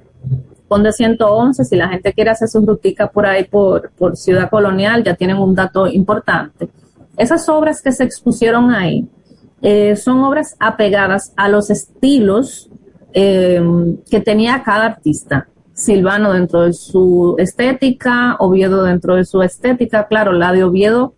Conde 0.70 0.94
111, 0.94 1.66
si 1.66 1.76
la 1.76 1.90
gente 1.90 2.14
quiere 2.14 2.30
hacer 2.30 2.48
su 2.48 2.66
rutica 2.66 3.12
por 3.12 3.26
ahí 3.26 3.44
por 3.44 3.92
Ciudad 4.14 4.50
Colonial, 4.50 5.04
ya 5.04 5.14
tienen 5.14 5.40
un 5.40 5.54
dato 5.54 5.88
importante. 5.88 6.70
Esas 7.18 7.50
obras 7.50 7.82
que 7.82 7.92
se 7.92 8.04
expusieron 8.04 8.72
ahí 8.72 9.08
eh, 9.62 9.96
son 9.96 10.20
obras 10.24 10.56
apegadas 10.60 11.34
a 11.36 11.50
los 11.50 11.70
estilos 11.70 12.70
eh, 13.14 13.62
que 14.10 14.20
tenía 14.20 14.64
cada 14.64 14.86
artista. 14.86 15.48
Silvano 15.74 16.34
dentro 16.34 16.62
de 16.62 16.74
su 16.74 17.36
estética, 17.38 18.36
Oviedo 18.40 18.84
dentro 18.84 19.16
de 19.16 19.26
su 19.26 19.42
estética, 19.42 20.08
claro, 20.08 20.32
la 20.32 20.52
de 20.52 20.64
Oviedo, 20.64 21.14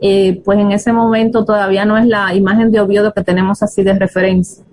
eh, 0.00 0.42
pues 0.44 0.58
en 0.58 0.72
ese 0.72 0.92
momento 0.92 1.44
todavía 1.44 1.84
no 1.84 1.96
es 1.96 2.06
la 2.06 2.34
imagen 2.34 2.70
de 2.70 2.80
Oviedo 2.80 3.12
que 3.12 3.24
tenemos 3.24 3.62
así 3.62 3.82
de 3.82 3.98
referencia 3.98 4.66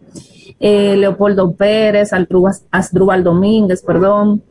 eh, 0.63 0.95
Leopoldo 0.95 1.51
Pérez, 1.51 2.11
Asdrúbal 2.71 3.21
Domínguez, 3.21 3.81
perdón, 3.81 4.41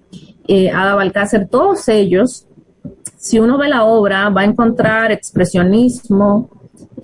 eh, 0.46 0.70
Ada 0.70 0.94
Balcácer, 0.94 1.48
todos 1.48 1.88
ellos, 1.88 2.46
si 3.22 3.38
uno 3.38 3.56
ve 3.56 3.68
la 3.68 3.85
obra, 3.85 4.28
va 4.30 4.40
a 4.40 4.44
encontrar 4.44 5.12
expresionismo, 5.12 6.50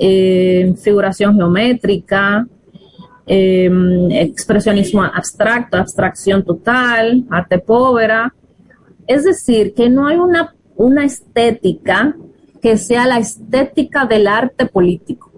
eh, 0.01 0.75
figuración 0.83 1.37
geométrica, 1.37 2.45
expresionismo 3.25 5.05
abstracto, 5.05 5.77
abstracción 5.77 6.43
total, 6.43 7.25
arte 7.31 7.61
povera. 7.61 8.35
Es 9.07 9.23
decir, 9.23 9.75
que 9.75 9.89
no 9.89 10.09
hay 10.09 10.17
una, 10.17 10.57
una 10.75 11.05
estética 11.05 12.17
que 12.61 12.77
sea 12.79 13.07
la 13.07 13.19
estética 13.19 14.05
del 14.05 14.27
arte 14.27 14.67
político. 14.67 15.31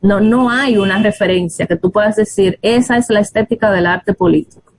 No, 0.00 0.20
no 0.20 0.48
hay 0.48 0.78
una 0.78 1.02
referencia 1.02 1.66
que 1.66 1.76
tú 1.76 1.92
puedas 1.92 2.16
decir, 2.16 2.58
esa 2.62 2.96
es 2.96 3.10
la 3.10 3.20
estética 3.20 3.70
del 3.70 3.84
arte 3.84 4.14
político. 4.14 4.72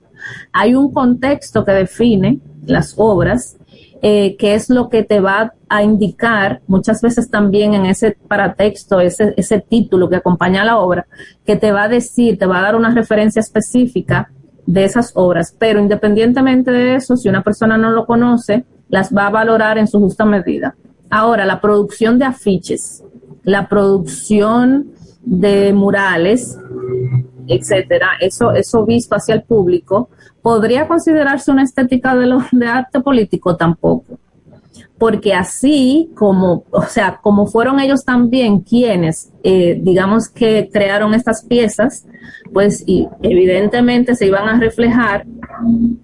Hay 0.52 0.74
un 0.74 0.92
contexto 0.92 1.64
que 1.64 1.70
define 1.70 2.40
las 2.66 2.94
obras, 2.96 3.56
eh, 4.02 4.36
que 4.36 4.54
es 4.54 4.70
lo 4.70 4.88
que 4.88 5.02
te 5.02 5.20
va 5.20 5.54
a 5.68 5.82
indicar 5.82 6.60
muchas 6.66 7.00
veces 7.00 7.30
también 7.30 7.74
en 7.74 7.86
ese 7.86 8.16
paratexto, 8.28 9.00
ese, 9.00 9.34
ese 9.36 9.60
título 9.60 10.08
que 10.08 10.16
acompaña 10.16 10.62
a 10.62 10.64
la 10.64 10.78
obra, 10.78 11.06
que 11.44 11.56
te 11.56 11.72
va 11.72 11.84
a 11.84 11.88
decir, 11.88 12.38
te 12.38 12.46
va 12.46 12.58
a 12.58 12.62
dar 12.62 12.76
una 12.76 12.94
referencia 12.94 13.40
específica 13.40 14.30
de 14.66 14.84
esas 14.84 15.12
obras. 15.14 15.54
Pero 15.58 15.80
independientemente 15.80 16.70
de 16.70 16.96
eso, 16.96 17.16
si 17.16 17.28
una 17.28 17.42
persona 17.42 17.78
no 17.78 17.90
lo 17.90 18.06
conoce, 18.06 18.64
las 18.88 19.14
va 19.14 19.26
a 19.26 19.30
valorar 19.30 19.78
en 19.78 19.88
su 19.88 19.98
justa 19.98 20.24
medida. 20.24 20.74
Ahora, 21.10 21.44
la 21.46 21.60
producción 21.60 22.18
de 22.18 22.24
afiches, 22.26 23.02
la 23.44 23.68
producción 23.68 24.92
de 25.24 25.72
murales, 25.72 26.58
etcétera, 27.48 28.10
eso, 28.20 28.52
eso 28.52 28.84
visto 28.84 29.14
hacia 29.14 29.34
el 29.34 29.42
público, 29.42 30.10
¿podría 30.46 30.86
considerarse 30.86 31.50
una 31.50 31.64
estética 31.64 32.14
de, 32.14 32.26
lo, 32.26 32.38
de 32.52 32.68
arte 32.68 33.00
político? 33.00 33.56
Tampoco. 33.56 34.16
Porque 34.96 35.34
así 35.34 36.12
como, 36.14 36.62
o 36.70 36.82
sea, 36.82 37.18
como 37.20 37.48
fueron 37.48 37.80
ellos 37.80 38.04
también 38.04 38.60
quienes, 38.60 39.32
eh, 39.42 39.76
digamos 39.82 40.28
que 40.28 40.70
crearon 40.72 41.14
estas 41.14 41.44
piezas, 41.44 42.06
pues 42.52 42.84
evidentemente 42.86 44.14
se 44.14 44.26
iban 44.26 44.48
a 44.48 44.60
reflejar 44.60 45.26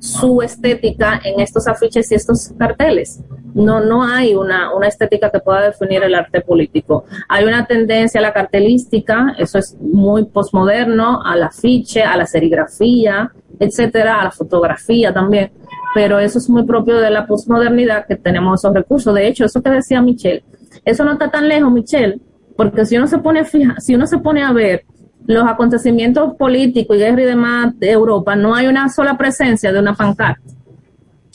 su 0.01 0.43
estética 0.43 1.21
en 1.23 1.39
estos 1.39 1.69
afiches 1.69 2.11
y 2.11 2.17
estos 2.17 2.53
carteles 2.59 3.21
no, 3.55 3.81
no 3.81 4.03
hay 4.03 4.35
una, 4.35 4.75
una 4.75 4.89
estética 4.89 5.31
que 5.31 5.41
pueda 5.41 5.63
definir 5.63 6.03
el 6.03 6.15
arte 6.15 6.41
político. 6.41 7.05
Hay 7.29 7.45
una 7.45 7.67
tendencia 7.67 8.21
a 8.21 8.23
la 8.23 8.33
cartelística, 8.33 9.35
eso 9.39 9.59
es 9.59 9.77
muy 9.81 10.25
posmoderno, 10.25 11.23
al 11.23 11.43
afiche, 11.43 12.03
a 12.03 12.17
la 12.17 12.27
serigrafía, 12.27 13.31
etcétera, 13.59 14.21
a 14.21 14.25
la 14.25 14.31
fotografía 14.31 15.13
también, 15.13 15.53
pero 15.95 16.19
eso 16.19 16.39
es 16.39 16.49
muy 16.49 16.65
propio 16.65 16.99
de 16.99 17.11
la 17.11 17.27
posmodernidad 17.27 18.07
que 18.07 18.17
tenemos 18.17 18.61
esos 18.61 18.75
recursos. 18.75 19.15
De 19.15 19.27
hecho, 19.27 19.45
eso 19.45 19.63
que 19.63 19.71
decía 19.71 20.01
Michelle, 20.01 20.45
eso 20.85 21.05
no 21.05 21.13
está 21.13 21.31
tan 21.31 21.49
lejos, 21.49 21.71
Michelle, 21.71 22.21
porque 22.57 22.85
si 22.87 22.97
uno 22.97 23.07
se 23.07 23.19
pone 23.19 23.45
fija, 23.45 23.77
si 23.81 23.95
uno 23.95 24.07
se 24.07 24.19
pone 24.19 24.43
a 24.43 24.53
ver 24.53 24.85
los 25.27 25.45
acontecimientos 25.45 26.35
políticos 26.35 26.97
y 26.97 27.03
y 27.03 27.25
demás 27.25 27.79
de 27.79 27.91
Europa, 27.91 28.35
no 28.35 28.55
hay 28.55 28.67
una 28.67 28.89
sola 28.89 29.17
presencia 29.17 29.73
de 29.73 29.79
una 29.79 29.95
pancarta 29.95 30.52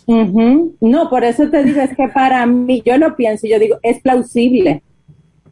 no, 0.08 1.10
por 1.10 1.24
eso 1.24 1.50
te 1.50 1.64
digo, 1.64 1.82
es 1.82 1.96
que 1.96 2.08
para 2.08 2.46
mí, 2.46 2.82
yo 2.86 2.98
lo 2.98 3.16
pienso, 3.16 3.46
yo 3.48 3.60
digo, 3.60 3.78
es 3.84 4.02
plausible. 4.02 4.84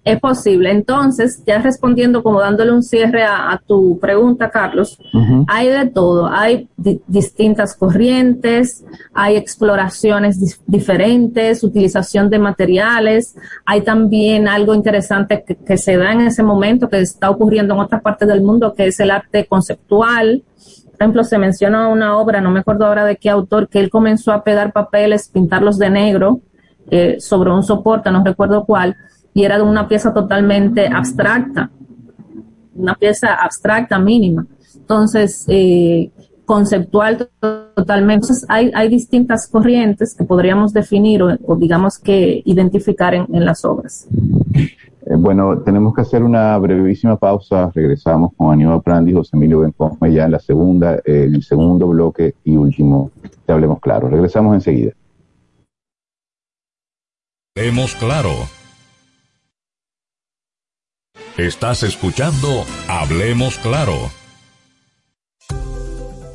Es 0.05 0.19
posible. 0.19 0.69
Entonces, 0.69 1.41
ya 1.47 1.57
respondiendo, 1.57 2.21
como 2.21 2.39
dándole 2.39 2.71
un 2.71 2.83
cierre 2.83 3.23
a, 3.23 3.59
tu 3.65 3.97
pregunta, 3.99 4.51
Carlos, 4.51 4.99
hay 5.47 5.67
de 5.67 5.87
todo. 5.87 6.27
Hay 6.27 6.69
distintas 7.07 7.75
corrientes, 7.75 8.85
hay 9.15 9.35
exploraciones 9.35 10.61
diferentes, 10.67 11.63
utilización 11.63 12.29
de 12.29 12.37
materiales. 12.37 13.35
Hay 13.65 13.81
también 13.81 14.47
algo 14.47 14.75
interesante 14.75 15.43
que, 15.45 15.55
que 15.55 15.77
se 15.77 15.97
da 15.97 16.13
en 16.13 16.21
ese 16.21 16.43
momento, 16.43 16.87
que 16.87 16.99
está 16.99 17.31
ocurriendo 17.31 17.73
en 17.73 17.79
otras 17.79 18.03
partes 18.03 18.27
del 18.27 18.43
mundo, 18.43 18.75
que 18.75 18.85
es 18.85 18.99
el 18.99 19.09
arte 19.09 19.47
conceptual 19.47 20.43
por 20.95 21.03
ejemplo, 21.03 21.23
se 21.25 21.37
menciona 21.37 21.89
una 21.89 22.17
obra, 22.17 22.39
no 22.39 22.51
me 22.51 22.61
acuerdo 22.61 22.85
ahora 22.85 23.03
de 23.03 23.17
qué 23.17 23.29
autor, 23.29 23.67
que 23.67 23.79
él 23.79 23.89
comenzó 23.89 24.31
a 24.31 24.43
pegar 24.43 24.71
papeles, 24.71 25.27
pintarlos 25.27 25.77
de 25.77 25.89
negro 25.89 26.39
eh, 26.89 27.17
sobre 27.19 27.51
un 27.51 27.63
soporte, 27.63 28.11
no 28.11 28.23
recuerdo 28.23 28.63
cuál, 28.65 28.95
y 29.33 29.43
era 29.43 29.57
de 29.57 29.63
una 29.63 29.87
pieza 29.89 30.13
totalmente 30.13 30.87
abstracta, 30.87 31.69
una 32.75 32.95
pieza 32.95 33.33
abstracta 33.33 33.99
mínima. 33.99 34.47
Entonces, 34.75 35.45
eh, 35.49 36.11
conceptual 36.45 37.29
totalmente. 37.75 38.27
Entonces, 38.27 38.45
hay, 38.47 38.87
distintas 38.87 39.49
corrientes 39.49 40.15
que 40.15 40.23
podríamos 40.23 40.71
definir 40.71 41.21
o, 41.23 41.55
digamos 41.57 41.99
que 41.99 42.41
identificar 42.45 43.13
en, 43.13 43.25
en 43.33 43.43
las 43.43 43.65
obras. 43.65 44.07
Eh, 45.05 45.15
bueno, 45.17 45.59
tenemos 45.59 45.93
que 45.93 46.01
hacer 46.01 46.23
una 46.23 46.57
brevísima 46.57 47.15
pausa. 47.15 47.71
Regresamos 47.73 48.31
con 48.35 48.51
Aníbal 48.51 48.81
Prandi 48.81 49.13
José 49.13 49.37
Emilio 49.37 49.59
Bencosme 49.59 50.11
ya 50.11 50.25
en 50.25 50.31
la 50.31 50.39
segunda, 50.39 50.99
en 51.05 51.35
el 51.35 51.43
segundo 51.43 51.87
bloque 51.87 52.35
y 52.43 52.57
último 52.57 53.11
Te 53.45 53.53
Hablemos 53.53 53.79
Claro. 53.79 54.09
Regresamos 54.09 54.55
enseguida. 54.55 54.93
Hemos 57.55 57.95
claro. 57.95 58.31
Estás 61.37 61.83
escuchando 61.83 62.63
Hablemos 62.89 63.57
Claro. 63.59 63.93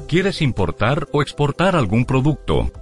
¿Quieres 0.08 0.42
importar 0.42 1.06
o 1.12 1.22
exportar 1.22 1.76
algún 1.76 2.04
producto? 2.04 2.70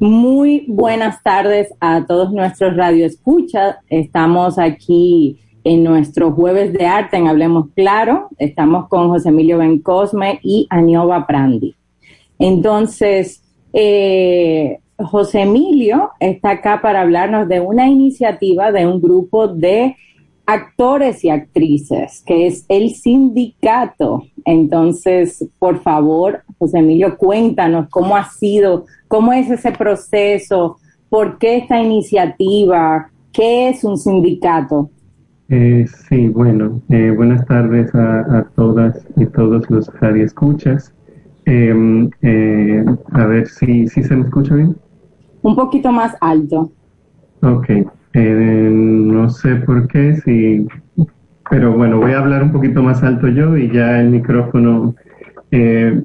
Muy 0.00 0.64
buenas 0.68 1.24
tardes 1.24 1.74
a 1.80 2.06
todos 2.06 2.32
nuestros 2.32 2.76
radioescuchas. 2.76 3.78
Estamos 3.88 4.56
aquí 4.56 5.40
en 5.64 5.82
nuestro 5.82 6.30
jueves 6.30 6.72
de 6.72 6.86
arte 6.86 7.16
en 7.16 7.26
Hablemos 7.26 7.70
Claro. 7.74 8.28
Estamos 8.38 8.86
con 8.86 9.08
José 9.08 9.30
Emilio 9.30 9.58
Bencosme 9.58 10.38
y 10.44 10.68
Anioba 10.70 11.26
Prandi. 11.26 11.74
Entonces, 12.38 13.42
eh, 13.72 14.78
José 14.98 15.42
Emilio 15.42 16.10
está 16.20 16.50
acá 16.50 16.80
para 16.80 17.00
hablarnos 17.00 17.48
de 17.48 17.58
una 17.58 17.88
iniciativa 17.88 18.70
de 18.70 18.86
un 18.86 19.00
grupo 19.00 19.48
de 19.48 19.96
actores 20.48 21.22
y 21.24 21.28
actrices, 21.28 22.22
que 22.26 22.46
es 22.46 22.64
el 22.70 22.94
sindicato. 22.94 24.22
Entonces, 24.46 25.46
por 25.58 25.82
favor, 25.82 26.40
José 26.58 26.78
Emilio, 26.78 27.18
cuéntanos 27.18 27.88
cómo 27.90 28.16
ha 28.16 28.24
sido, 28.30 28.86
cómo 29.08 29.34
es 29.34 29.50
ese 29.50 29.72
proceso, 29.72 30.78
por 31.10 31.36
qué 31.36 31.58
esta 31.58 31.82
iniciativa, 31.82 33.10
qué 33.30 33.68
es 33.68 33.84
un 33.84 33.98
sindicato. 33.98 34.88
Eh, 35.50 35.84
sí, 36.08 36.28
bueno, 36.28 36.80
eh, 36.88 37.12
buenas 37.14 37.44
tardes 37.44 37.94
a, 37.94 38.48
todas 38.56 39.06
y 39.16 39.26
todos 39.26 39.68
los 39.68 39.86
radioescuchas. 40.00 40.94
Em, 41.44 42.08
eh, 42.22 42.86
a 43.12 43.26
ver 43.26 43.48
si, 43.48 43.86
si 43.86 44.02
se 44.02 44.16
me 44.16 44.24
escucha 44.24 44.54
bien. 44.54 44.74
Un 45.42 45.54
poquito 45.54 45.92
más 45.92 46.16
alto. 46.22 46.70
Ok, 47.42 47.68
eh, 48.20 48.68
no 48.72 49.28
sé 49.30 49.54
por 49.56 49.86
qué, 49.86 50.16
sí, 50.16 50.66
pero 51.48 51.72
bueno, 51.72 51.98
voy 51.98 52.12
a 52.12 52.18
hablar 52.18 52.42
un 52.42 52.50
poquito 52.50 52.82
más 52.82 53.04
alto 53.04 53.28
yo 53.28 53.56
y 53.56 53.70
ya 53.70 54.00
el 54.00 54.10
micrófono. 54.10 54.96
Eh, 55.52 56.02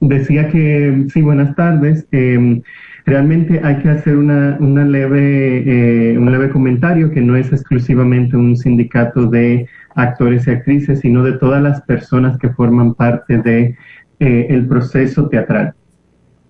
decía 0.00 0.48
que, 0.48 1.06
sí, 1.12 1.22
buenas 1.22 1.56
tardes. 1.56 2.06
Eh, 2.12 2.62
realmente 3.04 3.60
hay 3.64 3.78
que 3.78 3.88
hacer 3.88 4.16
una, 4.16 4.56
una 4.60 4.84
leve, 4.84 6.16
un 6.16 6.30
leve 6.30 6.50
comentario 6.50 7.10
que 7.10 7.20
no 7.20 7.34
es 7.34 7.52
exclusivamente 7.52 8.36
un 8.36 8.56
sindicato 8.56 9.26
de 9.26 9.66
actores 9.96 10.46
y 10.46 10.50
actrices, 10.50 11.00
sino 11.00 11.24
de 11.24 11.32
todas 11.32 11.60
las 11.60 11.82
personas 11.82 12.38
que 12.38 12.50
forman 12.50 12.94
parte 12.94 13.38
de 13.38 13.76
el 14.20 14.66
proceso 14.68 15.28
teatral. 15.28 15.74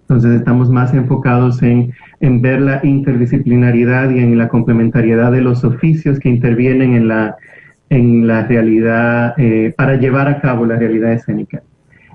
Entonces 0.09 0.37
estamos 0.39 0.71
más 0.71 0.95
enfocados 0.95 1.61
en, 1.65 1.93
ver 2.41 2.61
la 2.61 2.81
interdisciplinaridad 2.85 4.11
y 4.11 4.21
en 4.21 4.39
la 4.39 4.47
complementariedad 4.47 5.33
de 5.33 5.41
los 5.41 5.65
oficios 5.65 6.21
que 6.21 6.29
intervienen 6.29 6.95
en 6.95 7.09
la, 7.09 7.35
en 7.91 8.25
la 8.29 8.47
realidad, 8.47 9.35
eh, 9.37 9.75
para 9.77 9.97
llevar 9.97 10.29
a 10.29 10.41
cabo 10.41 10.65
la 10.65 10.77
realidad 10.77 11.13
escénica. 11.13 11.61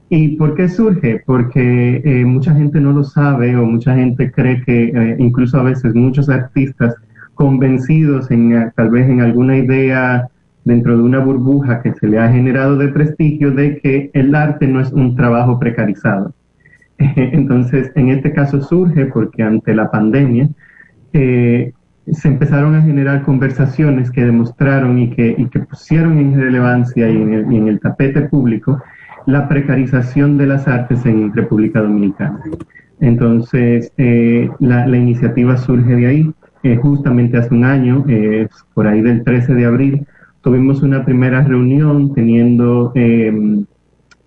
¿Y 0.07 0.37
por 0.37 0.55
qué 0.55 0.69
surge? 0.69 1.21
Porque 1.25 2.01
eh, 2.05 2.23
mucha 2.23 2.55
gente 2.55 2.79
no 2.79 2.93
lo 2.93 3.03
sabe 3.03 3.57
o 3.57 3.65
mucha 3.65 3.93
gente 3.93 4.31
cree 4.31 4.61
que 4.61 4.83
eh, 4.83 5.15
incluso 5.19 5.59
a 5.59 5.63
veces 5.63 5.93
muchos 5.93 6.29
artistas 6.29 6.95
convencidos 7.33 8.31
en 8.31 8.71
tal 8.73 8.89
vez 8.89 9.09
en 9.09 9.19
alguna 9.19 9.57
idea 9.57 10.29
dentro 10.63 10.95
de 10.95 11.03
una 11.03 11.19
burbuja 11.19 11.81
que 11.81 11.93
se 11.93 12.07
le 12.07 12.19
ha 12.19 12.31
generado 12.31 12.77
de 12.77 12.87
prestigio 12.87 13.51
de 13.51 13.79
que 13.79 14.11
el 14.13 14.33
arte 14.33 14.65
no 14.65 14.79
es 14.79 14.93
un 14.93 15.17
trabajo 15.17 15.59
precarizado 15.59 16.33
Entonces, 17.15 17.91
en 17.95 18.09
este 18.09 18.31
caso 18.33 18.61
surge 18.61 19.05
porque 19.07 19.43
ante 19.43 19.73
la 19.73 19.89
pandemia 19.89 20.49
eh, 21.13 21.73
se 22.11 22.27
empezaron 22.27 22.75
a 22.75 22.81
generar 22.81 23.23
conversaciones 23.23 24.11
que 24.11 24.25
demostraron 24.25 24.99
y 24.99 25.09
que, 25.09 25.49
pusieron 25.69 26.17
en 26.19 26.39
relevancia 26.39 27.09
y 27.09 27.15
en, 27.15 27.67
el, 27.67 27.79
tapete 27.79 28.21
público 28.21 28.81
la 29.25 29.47
precarización 29.47 30.37
de 30.37 30.47
las 30.47 30.67
artes 30.67 31.05
en 31.05 31.33
República 31.33 31.81
Dominicana. 31.81 32.41
Entonces, 32.99 33.91
eh, 33.97 34.49
la, 34.59 34.87
iniciativa 34.87 35.57
surge 35.57 35.95
de 35.95 36.07
ahí. 36.07 36.31
Eh, 36.63 36.75
justamente 36.75 37.37
hace 37.37 37.53
un 37.55 37.63
año, 37.63 38.05
por 38.75 38.85
ahí 38.85 39.01
del 39.01 39.23
13 39.23 39.55
de 39.55 39.65
abril, 39.65 40.07
tuvimos 40.41 40.83
una 40.83 41.03
primera 41.03 41.41
reunión 41.41 42.13
teniendo 42.13 42.93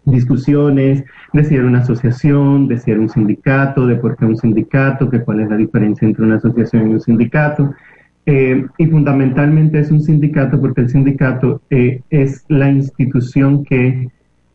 discusiones 0.04 1.04
de 1.32 1.44
si 1.44 1.54
era 1.54 1.66
una 1.66 1.80
asociación, 1.80 2.68
de 2.68 2.78
si 2.78 2.90
era 2.90 3.00
un 3.00 3.08
sindicato, 3.08 3.86
de 3.86 3.96
por 3.96 4.16
qué 4.16 4.24
un 4.24 4.36
sindicato, 4.36 5.08
que 5.10 5.20
cuál 5.20 5.40
es 5.40 5.50
la 5.50 5.56
diferencia 5.56 6.06
entre 6.06 6.24
una 6.24 6.36
asociación 6.36 6.90
y 6.90 6.94
un 6.94 7.00
sindicato. 7.00 7.74
Eh, 8.26 8.66
y 8.78 8.86
fundamentalmente 8.86 9.78
es 9.78 9.90
un 9.90 10.00
sindicato 10.00 10.58
porque 10.58 10.82
el 10.82 10.88
sindicato 10.88 11.60
eh, 11.68 12.00
es 12.08 12.44
la 12.48 12.70
institución 12.70 13.64
que, 13.64 14.08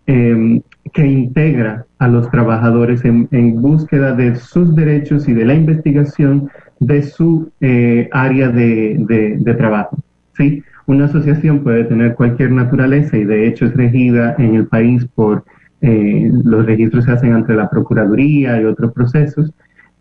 em, 0.08 0.62
que 0.92 1.06
integra 1.06 1.86
a 2.00 2.08
los 2.08 2.32
trabajadores 2.32 3.06
en, 3.06 3.62
búsqueda 3.62 4.16
de 4.16 4.36
sus 4.38 4.76
derechos 4.76 5.28
y 5.28 5.34
de 5.34 5.46
la 5.46 5.54
investigación 5.54 6.50
de 6.80 7.04
su 7.04 7.52
eh, 7.62 8.10
área 8.12 8.50
de, 8.50 9.38
de 9.40 9.54
trabajo. 9.54 9.98
¿sí? 10.36 10.64
Una 10.90 11.06
asociación 11.06 11.60
puede 11.60 11.84
tener 11.84 12.16
cualquier 12.16 12.50
naturaleza 12.50 13.16
y 13.16 13.24
de 13.24 13.48
hecho 13.48 13.68
es 13.68 13.76
regida 13.76 14.34
en 14.40 14.56
el 14.56 14.66
país 14.66 15.06
por 15.14 15.46
eh, 15.82 16.32
los 16.44 16.66
registros 16.66 17.06
se 17.06 17.12
hacen 17.12 17.34
ante 17.34 17.54
la 17.54 17.70
Procuraduría 17.70 18.60
y 18.60 18.66
otros 18.66 18.92
procesos, 18.92 19.54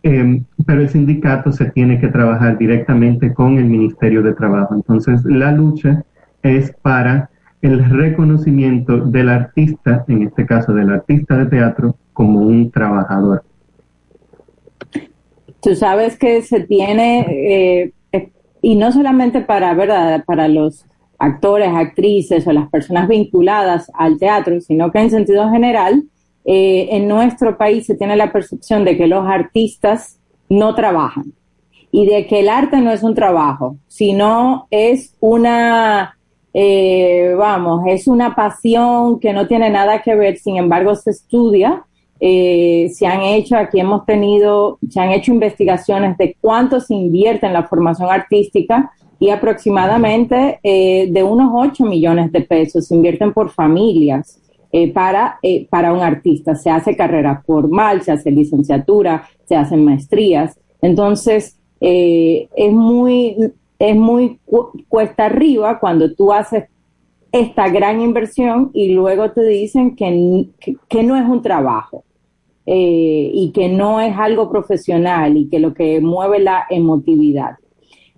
eh, 0.02 0.40
pero 0.64 0.80
el 0.80 0.88
sindicato 0.88 1.52
se 1.52 1.66
tiene 1.72 2.00
que 2.00 2.08
trabajar 2.08 2.56
directamente 2.56 3.34
con 3.34 3.58
el 3.58 3.66
Ministerio 3.66 4.22
de 4.22 4.32
Trabajo. 4.32 4.74
Entonces, 4.74 5.22
la 5.26 5.52
lucha 5.52 6.04
es 6.42 6.72
para 6.80 7.28
el 7.60 7.84
reconocimiento 7.90 8.96
del 8.96 9.28
artista, 9.28 10.06
en 10.08 10.22
este 10.22 10.46
caso 10.46 10.72
del 10.72 10.88
artista 10.88 11.36
de 11.36 11.46
teatro, 11.50 11.96
como 12.14 12.40
un 12.40 12.70
trabajador. 12.70 13.42
Tú 15.60 15.74
sabes 15.74 16.16
que 16.18 16.40
se 16.40 16.60
tiene 16.60 17.26
eh, 17.28 17.92
y 18.62 18.76
no 18.76 18.92
solamente 18.92 19.40
para, 19.40 19.74
¿verdad? 19.74 20.24
para 20.24 20.48
los 20.48 20.84
actores, 21.18 21.70
actrices 21.74 22.46
o 22.46 22.52
las 22.52 22.68
personas 22.68 23.08
vinculadas 23.08 23.90
al 23.94 24.18
teatro, 24.18 24.60
sino 24.60 24.90
que 24.90 25.00
en 25.00 25.10
sentido 25.10 25.50
general, 25.50 26.04
eh, 26.44 26.88
en 26.92 27.08
nuestro 27.08 27.58
país 27.58 27.86
se 27.86 27.94
tiene 27.94 28.16
la 28.16 28.32
percepción 28.32 28.84
de 28.84 28.96
que 28.96 29.06
los 29.06 29.26
artistas 29.26 30.18
no 30.48 30.74
trabajan 30.74 31.32
y 31.90 32.06
de 32.06 32.26
que 32.26 32.40
el 32.40 32.48
arte 32.48 32.80
no 32.80 32.90
es 32.90 33.02
un 33.02 33.14
trabajo, 33.14 33.76
sino 33.86 34.66
es 34.70 35.14
una, 35.20 36.16
eh, 36.54 37.34
vamos, 37.36 37.82
es 37.86 38.06
una 38.06 38.34
pasión 38.34 39.18
que 39.20 39.32
no 39.32 39.46
tiene 39.46 39.70
nada 39.70 40.02
que 40.02 40.14
ver, 40.14 40.38
sin 40.38 40.56
embargo 40.56 40.94
se 40.94 41.10
estudia 41.10 41.84
eh, 42.20 42.90
se 42.92 43.06
han 43.06 43.22
hecho, 43.22 43.56
aquí 43.56 43.80
hemos 43.80 44.04
tenido, 44.04 44.78
se 44.88 45.00
han 45.00 45.12
hecho 45.12 45.32
investigaciones 45.32 46.16
de 46.18 46.36
cuánto 46.40 46.80
se 46.80 46.94
invierte 46.94 47.46
en 47.46 47.52
la 47.52 47.66
formación 47.68 48.10
artística 48.10 48.92
y 49.18 49.30
aproximadamente 49.30 50.60
eh, 50.62 51.08
de 51.10 51.22
unos 51.22 51.50
8 51.52 51.84
millones 51.84 52.30
de 52.32 52.42
pesos 52.42 52.86
se 52.86 52.94
invierten 52.94 53.32
por 53.32 53.50
familias 53.50 54.40
eh, 54.70 54.92
para, 54.92 55.38
eh, 55.42 55.66
para 55.68 55.92
un 55.92 56.00
artista. 56.00 56.54
Se 56.54 56.70
hace 56.70 56.96
carrera 56.96 57.42
formal, 57.44 58.02
se 58.02 58.12
hace 58.12 58.30
licenciatura, 58.30 59.28
se 59.44 59.56
hacen 59.56 59.84
maestrías. 59.84 60.58
Entonces, 60.80 61.56
es 61.80 62.72
muy, 62.72 63.36
es 63.78 63.96
muy 63.96 64.40
cuesta 64.88 65.26
arriba 65.26 65.78
cuando 65.78 66.12
tú 66.12 66.32
haces 66.32 66.64
esta 67.30 67.68
gran 67.68 68.00
inversión 68.00 68.70
y 68.72 68.92
luego 68.92 69.30
te 69.30 69.44
dicen 69.46 69.94
que, 69.94 70.48
que, 70.88 71.02
no 71.02 71.16
es 71.16 71.28
un 71.28 71.42
trabajo 71.42 72.04
y 72.70 73.50
que 73.52 73.68
no 73.68 74.00
es 74.00 74.16
algo 74.16 74.50
profesional 74.50 75.36
y 75.36 75.48
que 75.48 75.58
lo 75.58 75.72
que 75.74 76.00
mueve 76.00 76.38
la 76.38 76.66
emotividad. 76.68 77.56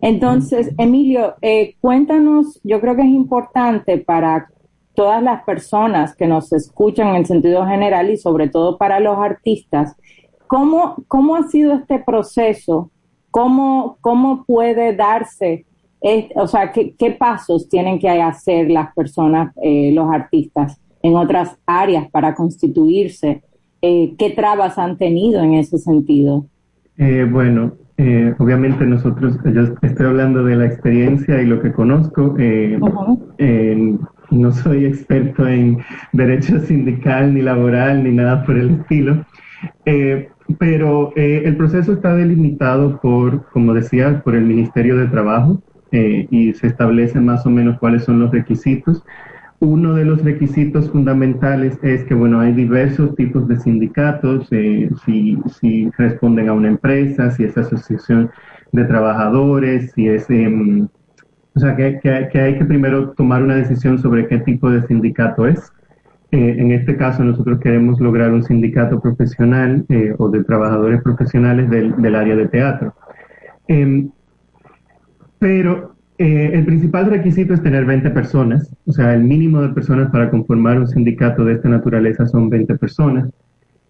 Entonces, 0.00 0.72
Emilio, 0.78 1.34
eh, 1.42 1.74
cuéntanos, 1.80 2.58
yo 2.64 2.80
creo 2.80 2.96
que 2.96 3.02
es 3.02 3.08
importante 3.08 3.98
para 3.98 4.48
todas 4.94 5.22
las 5.22 5.44
personas 5.44 6.16
que 6.16 6.26
nos 6.26 6.52
escuchan 6.52 7.08
en 7.08 7.16
el 7.16 7.26
sentido 7.26 7.66
general 7.66 8.10
y 8.10 8.16
sobre 8.16 8.48
todo 8.48 8.78
para 8.78 8.98
los 8.98 9.18
artistas, 9.18 9.94
¿cómo, 10.46 10.96
cómo 11.06 11.36
ha 11.36 11.48
sido 11.48 11.74
este 11.74 11.98
proceso? 11.98 12.90
¿Cómo, 13.30 13.98
cómo 14.00 14.44
puede 14.44 14.94
darse? 14.94 15.66
o 16.34 16.46
sea, 16.46 16.72
¿qué, 16.72 17.10
pasos 17.18 17.68
tienen 17.68 17.98
que 17.98 18.08
hacer 18.08 18.70
las 18.70 18.94
personas, 18.94 19.52
eh, 19.62 19.92
los 19.92 20.10
artistas, 20.10 20.80
en 21.02 21.14
otras 21.14 21.58
áreas 21.66 22.10
para 22.10 22.34
constituirse? 22.34 23.42
Eh, 23.82 24.14
¿Qué 24.18 24.30
trabas 24.30 24.78
han 24.78 24.96
tenido 24.98 25.42
en 25.42 25.54
ese 25.54 25.78
sentido? 25.78 26.46
bueno, 27.30 27.72
eh, 28.02 28.34
obviamente 28.38 28.86
nosotros, 28.86 29.36
yo 29.44 29.74
estoy 29.82 30.06
hablando 30.06 30.42
de 30.42 30.56
la 30.56 30.64
experiencia 30.64 31.42
y 31.42 31.44
lo 31.44 31.60
que 31.60 31.70
conozco. 31.70 32.34
Eh, 32.38 32.78
no 34.30 34.52
soy 34.52 34.86
experto 34.86 35.46
en 35.46 35.82
derecho 36.14 36.60
sindical, 36.60 37.34
ni 37.34 37.42
laboral, 37.42 38.02
ni 38.02 38.12
nada 38.12 38.42
por 38.46 38.56
el 38.56 38.70
estilo. 38.70 39.26
Eh, 39.84 40.30
pero 40.58 41.12
el 41.14 41.54
proceso 41.58 41.92
está 41.92 42.16
delimitado 42.16 42.98
por, 43.02 43.50
como 43.50 43.74
decía, 43.74 44.22
por 44.24 44.34
el 44.34 44.46
Ministerio 44.46 44.96
de 44.96 45.06
Trabajo 45.08 45.62
y 45.92 46.54
se 46.54 46.68
establecen 46.68 47.26
más 47.26 47.44
o 47.44 47.50
menos 47.50 47.78
cuáles 47.78 48.04
son 48.04 48.18
los 48.18 48.30
requisitos. 48.30 49.04
Uno 49.60 49.92
de 49.94 50.06
los 50.06 50.24
requisitos 50.24 50.90
fundamentales 50.90 51.78
es 51.82 52.04
que, 52.04 52.14
bueno, 52.14 52.40
hay 52.40 52.54
diversos 52.54 53.14
tipos 53.14 53.46
de 53.46 53.60
sindicatos, 53.60 54.48
eh, 54.52 54.88
si, 55.04 55.38
si, 55.60 55.90
responden 55.98 56.48
a 56.48 56.54
una 56.54 56.68
empresa, 56.68 57.30
si 57.30 57.44
es 57.44 57.58
asociación 57.58 58.30
de 58.72 58.84
trabajadores, 58.84 59.92
si 59.92 60.08
es... 60.08 60.30
Em, 60.30 60.88
o 61.54 61.60
sea, 61.60 61.76
que, 61.76 62.00
que, 62.00 62.40
hay 62.40 62.58
que 62.58 62.64
primero 62.64 63.10
tomar 63.10 63.42
una 63.42 63.56
decisión 63.56 63.98
sobre 63.98 64.26
qué 64.28 64.38
tipo 64.38 64.70
de 64.70 64.86
sindicato 64.86 65.46
es. 65.46 65.70
Eh, 66.30 66.56
en 66.58 66.72
este 66.72 66.96
caso, 66.96 67.22
nosotros 67.22 67.60
queremos 67.60 68.00
lograr 68.00 68.32
un 68.32 68.44
sindicato 68.44 68.98
profesional 68.98 69.84
eh, 69.90 70.14
o 70.16 70.30
de 70.30 70.42
trabajadores 70.42 71.02
profesionales 71.02 71.68
del, 71.68 72.00
del 72.00 72.14
área 72.14 72.34
de 72.34 72.48
teatro. 72.48 72.94
Em, 73.68 74.10
pero 75.38 75.96
eh, 76.20 76.50
el 76.52 76.66
principal 76.66 77.06
requisito 77.06 77.54
es 77.54 77.62
tener 77.62 77.86
20 77.86 78.10
personas, 78.10 78.70
o 78.84 78.92
sea, 78.92 79.14
el 79.14 79.24
mínimo 79.24 79.62
de 79.62 79.70
personas 79.70 80.10
para 80.10 80.28
conformar 80.28 80.78
un 80.78 80.86
sindicato 80.86 81.46
de 81.46 81.54
esta 81.54 81.70
naturaleza 81.70 82.26
son 82.26 82.50
20 82.50 82.76
personas. 82.76 83.30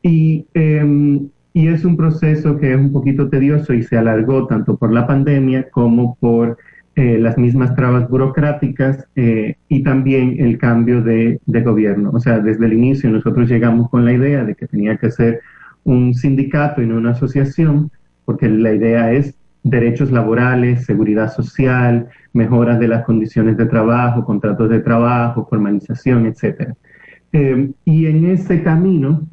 Y, 0.00 0.46
em, 0.54 1.28
y 1.52 1.66
es 1.66 1.84
un 1.84 1.96
proceso 1.96 2.56
que 2.56 2.72
es 2.72 2.78
un 2.78 2.92
poquito 2.92 3.28
tedioso 3.28 3.74
y 3.74 3.82
se 3.82 3.98
alargó 3.98 4.46
tanto 4.46 4.76
por 4.76 4.92
la 4.92 5.08
pandemia 5.08 5.70
como 5.70 6.14
por 6.20 6.56
eh, 6.94 7.18
las 7.18 7.36
mismas 7.36 7.74
trabas 7.74 8.08
burocráticas 8.08 9.08
eh, 9.16 9.56
y 9.68 9.82
también 9.82 10.36
el 10.38 10.56
cambio 10.56 11.02
de, 11.02 11.40
de, 11.46 11.62
gobierno. 11.62 12.10
O 12.12 12.20
sea, 12.20 12.38
desde 12.38 12.64
el 12.66 12.74
inicio 12.74 13.10
nosotros 13.10 13.48
llegamos 13.48 13.90
con 13.90 14.04
la 14.04 14.12
idea 14.12 14.44
de 14.44 14.54
que 14.54 14.68
tenía 14.68 14.96
que 14.98 15.10
ser 15.10 15.40
un 15.82 16.14
sindicato 16.14 16.80
y 16.80 16.86
no 16.86 16.96
una 16.96 17.10
asociación, 17.10 17.90
porque 18.24 18.48
la 18.48 18.72
idea 18.72 19.12
es 19.12 19.39
derechos 19.62 20.10
laborales, 20.10 20.84
seguridad 20.84 21.32
social, 21.32 22.08
mejoras 22.32 22.78
de 22.78 22.88
las 22.88 23.04
condiciones 23.04 23.56
de 23.56 23.66
trabajo, 23.66 24.24
contratos 24.24 24.68
de 24.70 24.80
trabajo, 24.80 25.46
formalización, 25.48 26.26
etc. 26.26 26.74
Eh, 27.32 27.70
y 27.84 28.06
en 28.06 28.26
ese 28.26 28.62
camino, 28.62 29.28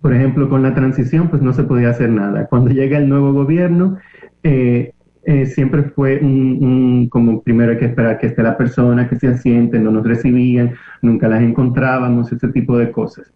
por 0.00 0.14
ejemplo, 0.14 0.48
con 0.48 0.62
la 0.62 0.74
transición, 0.74 1.28
pues 1.28 1.42
no 1.42 1.52
se 1.52 1.64
podía 1.64 1.90
hacer 1.90 2.10
nada. 2.10 2.46
Cuando 2.46 2.70
llega 2.70 2.98
el 2.98 3.08
nuevo 3.08 3.32
gobierno, 3.32 3.98
eh, 4.42 4.92
eh, 5.24 5.46
siempre 5.46 5.84
fue 5.84 6.18
un, 6.20 7.08
como 7.08 7.42
primero 7.42 7.72
hay 7.72 7.78
que 7.78 7.84
esperar 7.86 8.18
que 8.18 8.26
esté 8.26 8.42
la 8.42 8.56
persona, 8.56 9.08
que 9.08 9.16
se 9.16 9.28
asiente, 9.28 9.78
no 9.78 9.92
nos 9.92 10.04
recibían, 10.04 10.74
nunca 11.00 11.28
las 11.28 11.42
encontrábamos, 11.42 12.32
ese 12.32 12.48
tipo 12.48 12.76
de 12.76 12.90
cosas. 12.90 13.32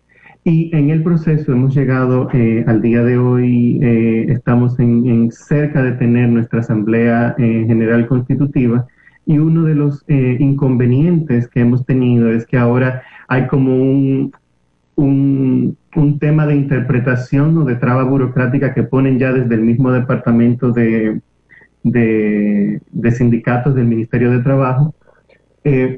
Y 0.49 0.70
en 0.76 0.90
el 0.90 1.03
proceso 1.03 1.51
hemos 1.51 1.74
llegado 1.74 2.28
eh, 2.32 2.62
al 2.68 2.80
día 2.80 3.03
de 3.03 3.18
hoy, 3.18 3.80
eh, 3.82 4.26
estamos 4.28 4.78
en, 4.78 5.28
cerca 5.32 5.82
de 5.82 5.90
tener 5.90 6.28
nuestra 6.28 6.61
Asamblea 6.61 7.34
eh, 7.36 7.64
General 7.66 8.07
Constitutiva. 8.07 8.86
Y 9.26 9.38
uno 9.38 9.64
de 9.64 9.74
los 9.74 10.05
inconvenientes 10.07 11.49
que 11.49 11.62
hemos 11.62 11.84
tenido 11.84 12.30
es 12.30 12.47
que 12.47 12.59
ahora 12.59 13.03
hay 13.26 13.49
como 13.49 13.74
un, 13.74 14.32
un, 14.94 16.18
tema 16.20 16.47
de 16.47 16.55
interpretación 16.55 17.59
o 17.59 17.64
de 17.64 17.74
traba 17.74 18.05
burocrática 18.05 18.72
que 18.72 18.84
ponen 18.84 19.18
ya 19.18 19.32
desde 19.32 19.57
el 19.57 19.62
mismo 19.62 19.90
departamento 19.90 20.70
de, 20.70 21.20
de, 21.82 23.11
sindicatos 23.11 23.74
del 23.74 23.86
Ministerio 23.86 24.30
de 24.30 24.44
Trabajo, 24.44 24.94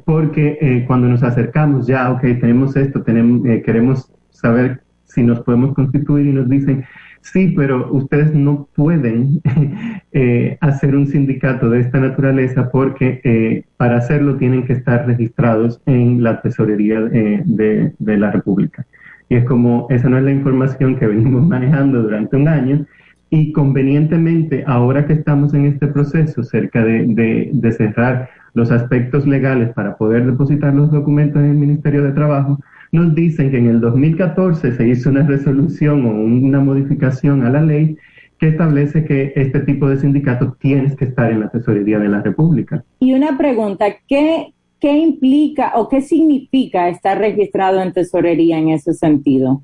porque 0.07 0.85
cuando 0.87 1.07
nos 1.07 1.23
acercamos 1.23 1.87
ya, 1.87 2.11
ok, 2.13 2.23
tenemos 2.41 2.77
esto, 2.77 3.03
tenemos, 3.03 3.43
queremos 3.63 4.11
saber 4.41 4.81
si 5.05 5.23
nos 5.23 5.41
podemos 5.41 5.75
constituir 5.75 6.27
y 6.27 6.33
nos 6.33 6.49
dicen, 6.49 6.85
sí, 7.21 7.55
pero 7.57 7.91
ustedes 7.93 8.33
no 8.35 8.69
pueden 8.75 9.41
eh, 10.13 10.57
hacer 10.61 10.95
un 10.95 11.07
sindicato 11.07 11.71
de 11.71 11.81
esta 11.81 11.99
naturaleza 11.99 12.71
porque 12.71 13.21
eh, 13.25 13.65
para 13.77 13.99
hacerlo 13.99 14.37
tienen 14.37 14.65
que 14.65 14.75
estar 14.75 15.07
registrados 15.07 15.81
en 15.87 16.23
la 16.23 16.41
tesorería 16.41 17.01
eh, 17.13 17.43
de, 17.45 18.17
la 18.17 18.31
República. 18.31 18.87
Y 19.29 19.37
es 19.37 19.45
como, 19.45 19.87
esa 19.91 20.09
no 20.09 20.19
es 20.19 20.25
la 20.25 20.33
información 20.33 20.97
que 20.97 21.07
venimos 21.15 21.47
manejando 21.47 22.03
durante 22.03 22.37
un 22.37 22.49
año 22.49 22.87
y 23.31 23.53
convenientemente, 23.53 24.65
ahora 24.67 25.07
que 25.07 25.13
estamos 25.13 25.53
en 25.53 25.67
este 25.67 25.89
proceso 25.89 26.43
cerca 26.43 26.83
de, 26.83 27.51
de 27.53 27.73
cerrar 27.73 28.31
los 28.55 28.71
aspectos 28.71 29.27
legales 29.27 29.71
para 29.75 29.97
poder 29.97 30.25
depositar 30.25 30.75
los 30.75 30.91
documentos 30.91 31.43
en 31.43 31.51
el 31.51 31.57
Ministerio 31.57 32.03
de 32.05 32.13
Trabajo, 32.13 32.59
nos 32.93 33.15
dicen 33.15 33.51
que 33.51 33.59
en 33.59 33.67
el 33.67 33.81
2014 33.81 34.73
se 34.73 34.89
hizo 34.89 35.11
una 35.11 35.27
resolución 35.27 36.07
o 36.07 36.11
una 36.11 36.61
modificación 36.61 37.45
a 37.45 37.51
la 37.51 37.63
ley 37.63 37.97
que 38.39 38.49
establece 38.49 39.05
que 39.05 39.33
este 39.37 39.61
tipo 39.61 39.89
de 39.89 39.99
sindicatos 39.99 40.59
tienes 40.59 40.97
que 40.97 41.07
estar 41.07 41.31
en 41.31 41.41
la 41.41 41.49
tesorería 41.49 41.99
de 41.99 42.09
la 42.09 42.23
República. 42.23 42.85
Y 43.01 43.13
una 43.13 43.37
pregunta, 43.37 43.87
¿qué, 44.07 44.55
qué 44.81 44.97
implica 44.97 45.73
o 45.75 45.89
qué 45.89 46.01
significa 46.01 46.89
estar 46.89 47.19
registrado 47.19 47.83
en 47.83 47.93
tesorería 47.93 48.59
en 48.59 48.69
ese 48.69 48.95
sentido? 48.95 49.63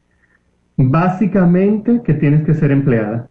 Básicamente 0.76 2.02
que 2.04 2.14
tienes 2.14 2.44
que 2.44 2.54
ser 2.54 2.72
empleada. 2.72 3.28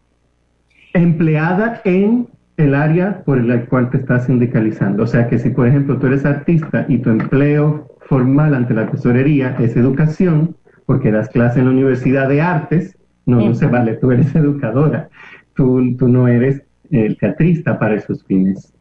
Empleada 0.93 1.81
en 1.83 2.27
el 2.55 2.75
área 2.75 3.23
por 3.25 3.39
el 3.39 3.65
cual 3.65 3.89
te 3.89 3.97
estás 3.97 4.27
sindicalizando. 4.27 5.03
O 5.03 5.07
sea 5.07 5.27
que 5.27 5.39
si, 5.39 5.49
por 5.49 5.67
ejemplo, 5.67 5.97
tú 5.97 6.07
eres 6.07 6.25
artista 6.25 6.85
y 6.87 6.99
tu 6.99 7.09
empleo 7.09 7.92
formal 8.07 8.53
ante 8.53 8.73
la 8.73 8.89
tesorería 8.89 9.55
es 9.59 9.75
educación, 9.75 10.55
porque 10.85 11.11
das 11.11 11.29
clase 11.29 11.59
en 11.59 11.65
la 11.65 11.71
Universidad 11.71 12.27
de 12.27 12.41
Artes, 12.41 12.97
no, 13.25 13.39
no 13.39 13.53
se 13.53 13.67
vale, 13.67 13.93
tú 13.93 14.11
eres 14.11 14.35
educadora, 14.35 15.09
tú, 15.55 15.95
tú 15.97 16.07
no 16.07 16.27
eres 16.27 16.61
el 16.91 17.17
teatrista 17.17 17.79
para 17.79 17.95
esos 17.95 18.23
fines. 18.25 18.73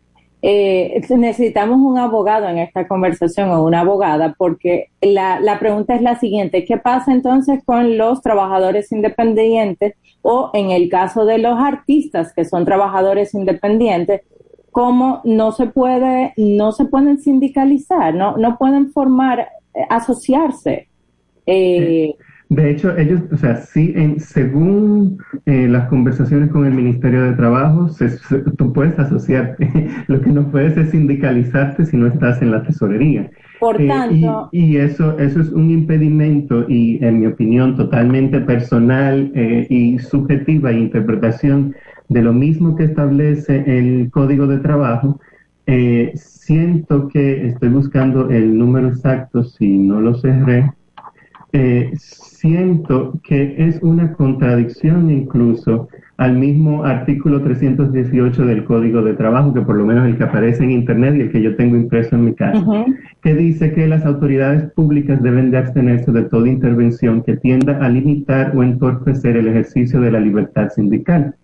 Eh, 0.44 1.00
necesitamos 1.16 1.78
un 1.78 1.98
abogado 1.98 2.48
en 2.48 2.58
esta 2.58 2.88
conversación 2.88 3.50
o 3.50 3.62
una 3.64 3.82
abogada 3.82 4.34
porque 4.36 4.88
la, 5.00 5.38
la 5.38 5.60
pregunta 5.60 5.94
es 5.94 6.02
la 6.02 6.18
siguiente, 6.18 6.64
¿qué 6.64 6.78
pasa 6.78 7.12
entonces 7.12 7.62
con 7.64 7.96
los 7.96 8.22
trabajadores 8.22 8.90
independientes 8.90 9.94
o 10.20 10.50
en 10.52 10.72
el 10.72 10.88
caso 10.88 11.26
de 11.26 11.38
los 11.38 11.56
artistas 11.60 12.32
que 12.34 12.44
son 12.44 12.64
trabajadores 12.64 13.34
independientes 13.34 14.22
cómo 14.72 15.20
no 15.24 15.52
se 15.52 15.66
puede, 15.66 16.32
no 16.36 16.72
se 16.72 16.86
pueden 16.86 17.18
sindicalizar, 17.18 18.14
no, 18.14 18.36
no 18.38 18.58
pueden 18.58 18.90
formar, 18.90 19.40
eh, 19.40 19.80
asociarse. 19.88 20.88
Eh, 21.46 22.14
de 22.48 22.70
hecho, 22.70 22.96
ellos, 22.96 23.20
o 23.30 23.36
sea, 23.36 23.56
sí, 23.56 23.92
en, 23.96 24.18
según 24.18 25.18
eh, 25.46 25.68
las 25.68 25.88
conversaciones 25.88 26.50
con 26.50 26.66
el 26.66 26.72
Ministerio 26.72 27.22
de 27.22 27.32
Trabajo, 27.32 27.88
tú 28.56 28.72
puedes 28.72 28.98
asociarte. 28.98 29.88
Lo 30.08 30.20
que 30.20 30.30
no 30.30 30.50
puedes 30.50 30.76
es 30.76 30.90
sindicalizarte 30.90 31.84
si 31.84 31.96
no 31.96 32.06
estás 32.06 32.40
en 32.42 32.50
la 32.50 32.62
tesorería. 32.62 33.30
Por 33.60 33.76
tanto. 33.86 34.48
y, 34.52 34.76
eso, 34.76 35.18
eso 35.18 35.40
es 35.40 35.50
un 35.50 35.70
impedimento 35.70 36.68
y, 36.68 36.98
en 37.04 37.20
mi 37.20 37.26
opinión, 37.26 37.76
totalmente 37.76 38.40
personal 38.40 39.30
y 39.68 39.98
subjetiva 40.00 40.72
e 40.72 40.80
interpretación 40.80 41.74
de 42.08 42.22
lo 42.22 42.32
mismo 42.32 42.76
que 42.76 42.84
establece 42.84 43.64
el 43.66 44.10
Código 44.10 44.46
de 44.46 44.58
Trabajo, 44.58 45.20
eh, 45.66 46.12
siento 46.14 47.08
que 47.08 47.46
estoy 47.46 47.68
buscando 47.68 48.30
el 48.30 48.58
número 48.58 48.88
exacto, 48.88 49.44
si 49.44 49.78
no 49.78 50.00
lo 50.00 50.14
cerré, 50.14 50.72
eh, 51.52 51.92
siento 51.96 53.12
que 53.22 53.54
es 53.58 53.78
una 53.82 54.14
contradicción 54.14 55.10
incluso 55.10 55.88
al 56.16 56.36
mismo 56.36 56.84
artículo 56.84 57.42
318 57.42 58.46
del 58.46 58.64
Código 58.64 59.02
de 59.02 59.14
Trabajo, 59.14 59.52
que 59.52 59.60
por 59.60 59.76
lo 59.76 59.84
menos 59.84 60.06
el 60.06 60.16
que 60.16 60.24
aparece 60.24 60.64
en 60.64 60.70
Internet 60.72 61.14
y 61.16 61.20
el 61.20 61.30
que 61.30 61.42
yo 61.42 61.56
tengo 61.56 61.76
impreso 61.76 62.16
en 62.16 62.24
mi 62.24 62.34
casa, 62.34 62.64
que 63.22 63.34
dice 63.34 63.72
que 63.72 63.86
las 63.86 64.04
autoridades 64.04 64.70
públicas 64.72 65.22
deben 65.22 65.50
de 65.50 65.58
abstenerse 65.58 66.10
de 66.10 66.22
toda 66.24 66.48
intervención 66.48 67.22
que 67.22 67.36
tienda 67.36 67.78
a 67.84 67.88
limitar 67.88 68.56
o 68.56 68.62
entorpecer 68.62 69.36
el 69.36 69.48
ejercicio 69.48 70.00
de 70.00 70.10
la 70.10 70.20
libertad 70.20 70.68
sindical. 70.70 71.34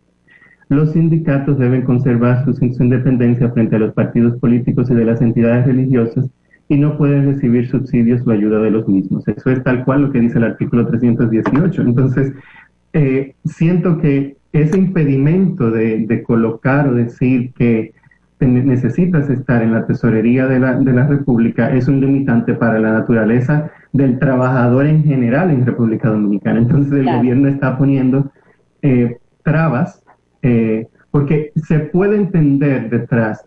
Los 0.69 0.93
sindicatos 0.93 1.59
deben 1.59 1.83
conservar 1.83 2.45
su, 2.45 2.65
independencia 2.65 3.51
frente 3.51 3.77
a 3.77 3.79
los 3.79 3.95
partidos 3.95 4.39
políticos 4.39 4.91
y 4.91 4.95
de 4.95 5.05
las 5.05 5.21
entidades 5.23 5.67
religiosas 5.67 6.27
y 6.69 6.77
no 6.77 6.99
pueden 6.99 7.25
recibir 7.25 7.69
subsidios 7.69 8.27
o 8.27 8.31
ayuda 8.31 8.61
de 8.61 8.71
los 8.71 8.87
mismos. 8.87 9.27
Eso 9.27 9.51
es 9.51 9.63
tal 9.63 9.85
cual 9.85 10.03
lo 10.03 10.13
que 10.13 10.21
dice 10.21 10.37
el 10.37 10.45
artículo 10.45 10.87
318. 10.87 11.81
Entonces, 11.81 12.33
eh, 12.93 13.35
siento 13.47 13.99
que 13.99 14.37
ese 14.53 14.77
impedimento 14.77 15.71
de, 15.71 16.23
colocar 16.27 16.89
o 16.89 16.95
decir 16.95 17.53
que 17.55 17.93
necesitas 18.41 19.29
estar 19.31 19.63
en 19.63 19.73
la 19.73 19.87
tesorería 19.87 20.47
de 20.47 20.61
la, 20.61 20.75
de 20.75 20.93
la 20.93 21.07
República 21.07 21.75
es 21.75 21.89
un 21.89 22.01
limitante 22.01 22.55
para 22.55 22.79
la 22.79 22.93
naturaleza 22.93 23.71
del 23.93 24.19
trabajador 24.19 24.87
en 24.87 25.05
general 25.05 25.51
en 25.51 25.65
República 25.65 26.09
Dominicana. 26.09 26.59
Entonces 26.59 26.93
el 26.93 27.07
gobierno 27.07 27.49
está 27.49 27.77
poniendo 27.79 28.31
eh, 28.83 29.19
trabas 29.43 30.03
eh, 30.43 30.87
porque 31.11 31.53
se 31.57 31.79
puede 31.81 32.17
entender 32.17 32.91
detrás 32.91 33.45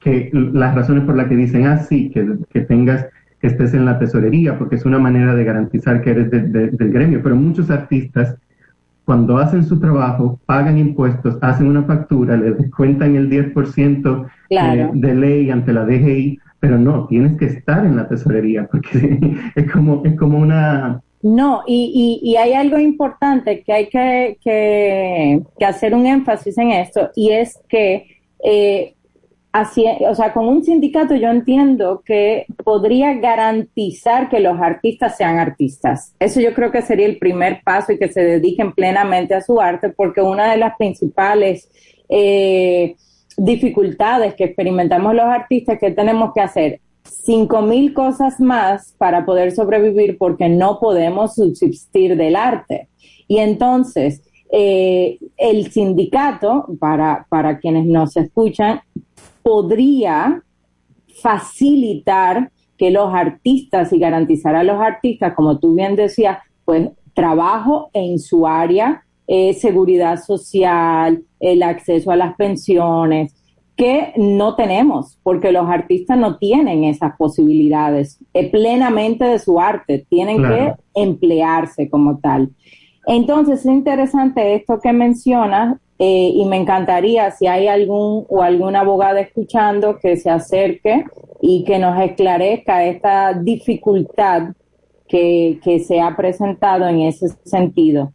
que 0.00 0.30
las 0.32 0.74
razones 0.74 1.04
por 1.04 1.16
las 1.16 1.28
que 1.28 1.36
dicen, 1.36 1.66
ah, 1.66 1.78
sí, 1.78 2.10
que, 2.10 2.38
que 2.50 2.60
tengas 2.62 3.06
que 3.40 3.46
estés 3.46 3.72
en 3.74 3.86
la 3.86 3.98
tesorería, 3.98 4.58
porque 4.58 4.76
es 4.76 4.84
una 4.84 4.98
manera 4.98 5.34
de 5.34 5.44
garantizar 5.44 6.02
que 6.02 6.10
eres 6.10 6.30
del 6.30 6.92
gremio, 6.92 7.22
pero 7.22 7.36
muchos 7.36 7.70
artistas 7.70 8.36
cuando 9.04 9.38
hacen 9.38 9.64
su 9.64 9.80
trabajo, 9.80 10.38
pagan 10.46 10.78
impuestos, 10.78 11.36
hacen 11.40 11.66
una 11.66 11.82
factura, 11.82 12.36
les 12.36 12.56
descuentan 12.56 13.16
el 13.16 13.28
10% 13.28 14.26
de, 14.94 15.14
ley 15.14 15.50
ante 15.50 15.72
la 15.72 15.84
DGI, 15.84 16.38
pero 16.60 16.78
no, 16.78 17.06
tienes 17.06 17.36
que 17.36 17.46
estar 17.46 17.84
en 17.84 17.96
la 17.96 18.06
tesorería, 18.06 18.68
porque 18.70 19.18
es 19.56 19.72
como, 19.72 20.02
es 20.04 20.14
como 20.16 20.38
una... 20.38 21.00
No, 21.22 21.62
y, 21.66 22.18
y, 22.22 22.36
hay 22.36 22.54
algo 22.54 22.78
importante 22.78 23.62
que 23.62 23.72
hay 23.72 23.88
que, 23.88 24.38
que, 24.42 25.42
que, 25.58 25.64
hacer 25.66 25.94
un 25.94 26.06
énfasis 26.06 26.56
en 26.56 26.70
esto, 26.70 27.10
y 27.14 27.30
es 27.30 27.60
que 27.68 28.06
eh, 28.42 28.94
así, 29.52 29.84
o 30.08 30.14
sea, 30.14 30.32
con 30.32 30.48
un 30.48 30.64
sindicato 30.64 31.14
yo 31.14 31.28
entiendo 31.28 32.02
que 32.06 32.46
podría 32.64 33.14
garantizar 33.14 34.30
que 34.30 34.40
los 34.40 34.58
artistas 34.60 35.16
sean 35.18 35.38
artistas. 35.38 36.14
Eso 36.18 36.40
yo 36.40 36.54
creo 36.54 36.70
que 36.70 36.80
sería 36.82 37.06
el 37.06 37.18
primer 37.18 37.62
paso 37.62 37.92
y 37.92 37.98
que 37.98 38.08
se 38.08 38.22
dediquen 38.22 38.72
plenamente 38.72 39.34
a 39.34 39.42
su 39.42 39.60
arte, 39.60 39.90
porque 39.90 40.22
una 40.22 40.50
de 40.50 40.56
las 40.56 40.76
principales 40.76 41.68
eh, 42.08 42.96
dificultades 43.36 44.34
que 44.34 44.44
experimentamos 44.44 45.14
los 45.14 45.26
artistas 45.26 45.78
que 45.78 45.90
tenemos 45.90 46.32
que 46.34 46.40
hacer 46.40 46.80
cinco 47.04 47.62
mil 47.62 47.92
cosas 47.94 48.40
más 48.40 48.94
para 48.98 49.24
poder 49.24 49.52
sobrevivir 49.52 50.18
porque 50.18 50.48
no 50.48 50.78
podemos 50.80 51.34
subsistir 51.34 52.16
del 52.16 52.36
arte. 52.36 52.88
Y 53.28 53.38
entonces, 53.38 54.22
eh, 54.52 55.18
el 55.36 55.70
sindicato, 55.70 56.66
para, 56.78 57.26
para 57.28 57.58
quienes 57.58 57.86
nos 57.86 58.16
escuchan, 58.16 58.80
podría 59.42 60.42
facilitar 61.22 62.50
que 62.76 62.90
los 62.90 63.12
artistas 63.12 63.92
y 63.92 63.98
garantizar 63.98 64.56
a 64.56 64.64
los 64.64 64.80
artistas, 64.80 65.34
como 65.34 65.58
tú 65.58 65.74
bien 65.74 65.96
decías, 65.96 66.38
pues 66.64 66.88
trabajo 67.14 67.90
en 67.92 68.18
su 68.18 68.46
área, 68.46 69.04
eh, 69.26 69.52
seguridad 69.54 70.18
social, 70.20 71.22
el 71.38 71.62
acceso 71.62 72.10
a 72.10 72.16
las 72.16 72.34
pensiones, 72.36 73.34
que 73.80 74.12
no 74.18 74.56
tenemos, 74.56 75.18
porque 75.22 75.52
los 75.52 75.66
artistas 75.66 76.18
no 76.18 76.36
tienen 76.36 76.84
esas 76.84 77.16
posibilidades 77.16 78.18
plenamente 78.50 79.24
de 79.24 79.38
su 79.38 79.58
arte, 79.58 80.04
tienen 80.06 80.42
que 80.42 80.74
emplearse 80.92 81.88
como 81.88 82.18
tal. 82.18 82.50
Entonces, 83.06 83.60
es 83.60 83.64
interesante 83.64 84.54
esto 84.54 84.80
que 84.82 84.92
mencionas 84.92 85.78
eh, 85.98 86.30
y 86.34 86.44
me 86.44 86.58
encantaría 86.58 87.30
si 87.30 87.46
hay 87.46 87.68
algún 87.68 88.26
o 88.28 88.42
alguna 88.42 88.80
abogada 88.80 89.18
escuchando 89.20 89.98
que 89.98 90.18
se 90.18 90.28
acerque 90.28 91.06
y 91.40 91.64
que 91.64 91.78
nos 91.78 91.98
esclarezca 92.02 92.84
esta 92.84 93.32
dificultad 93.32 94.50
que, 95.08 95.58
se 95.86 96.02
ha 96.02 96.14
presentado 96.14 96.86
en 96.86 97.00
ese 97.00 97.28
sentido. 97.46 98.12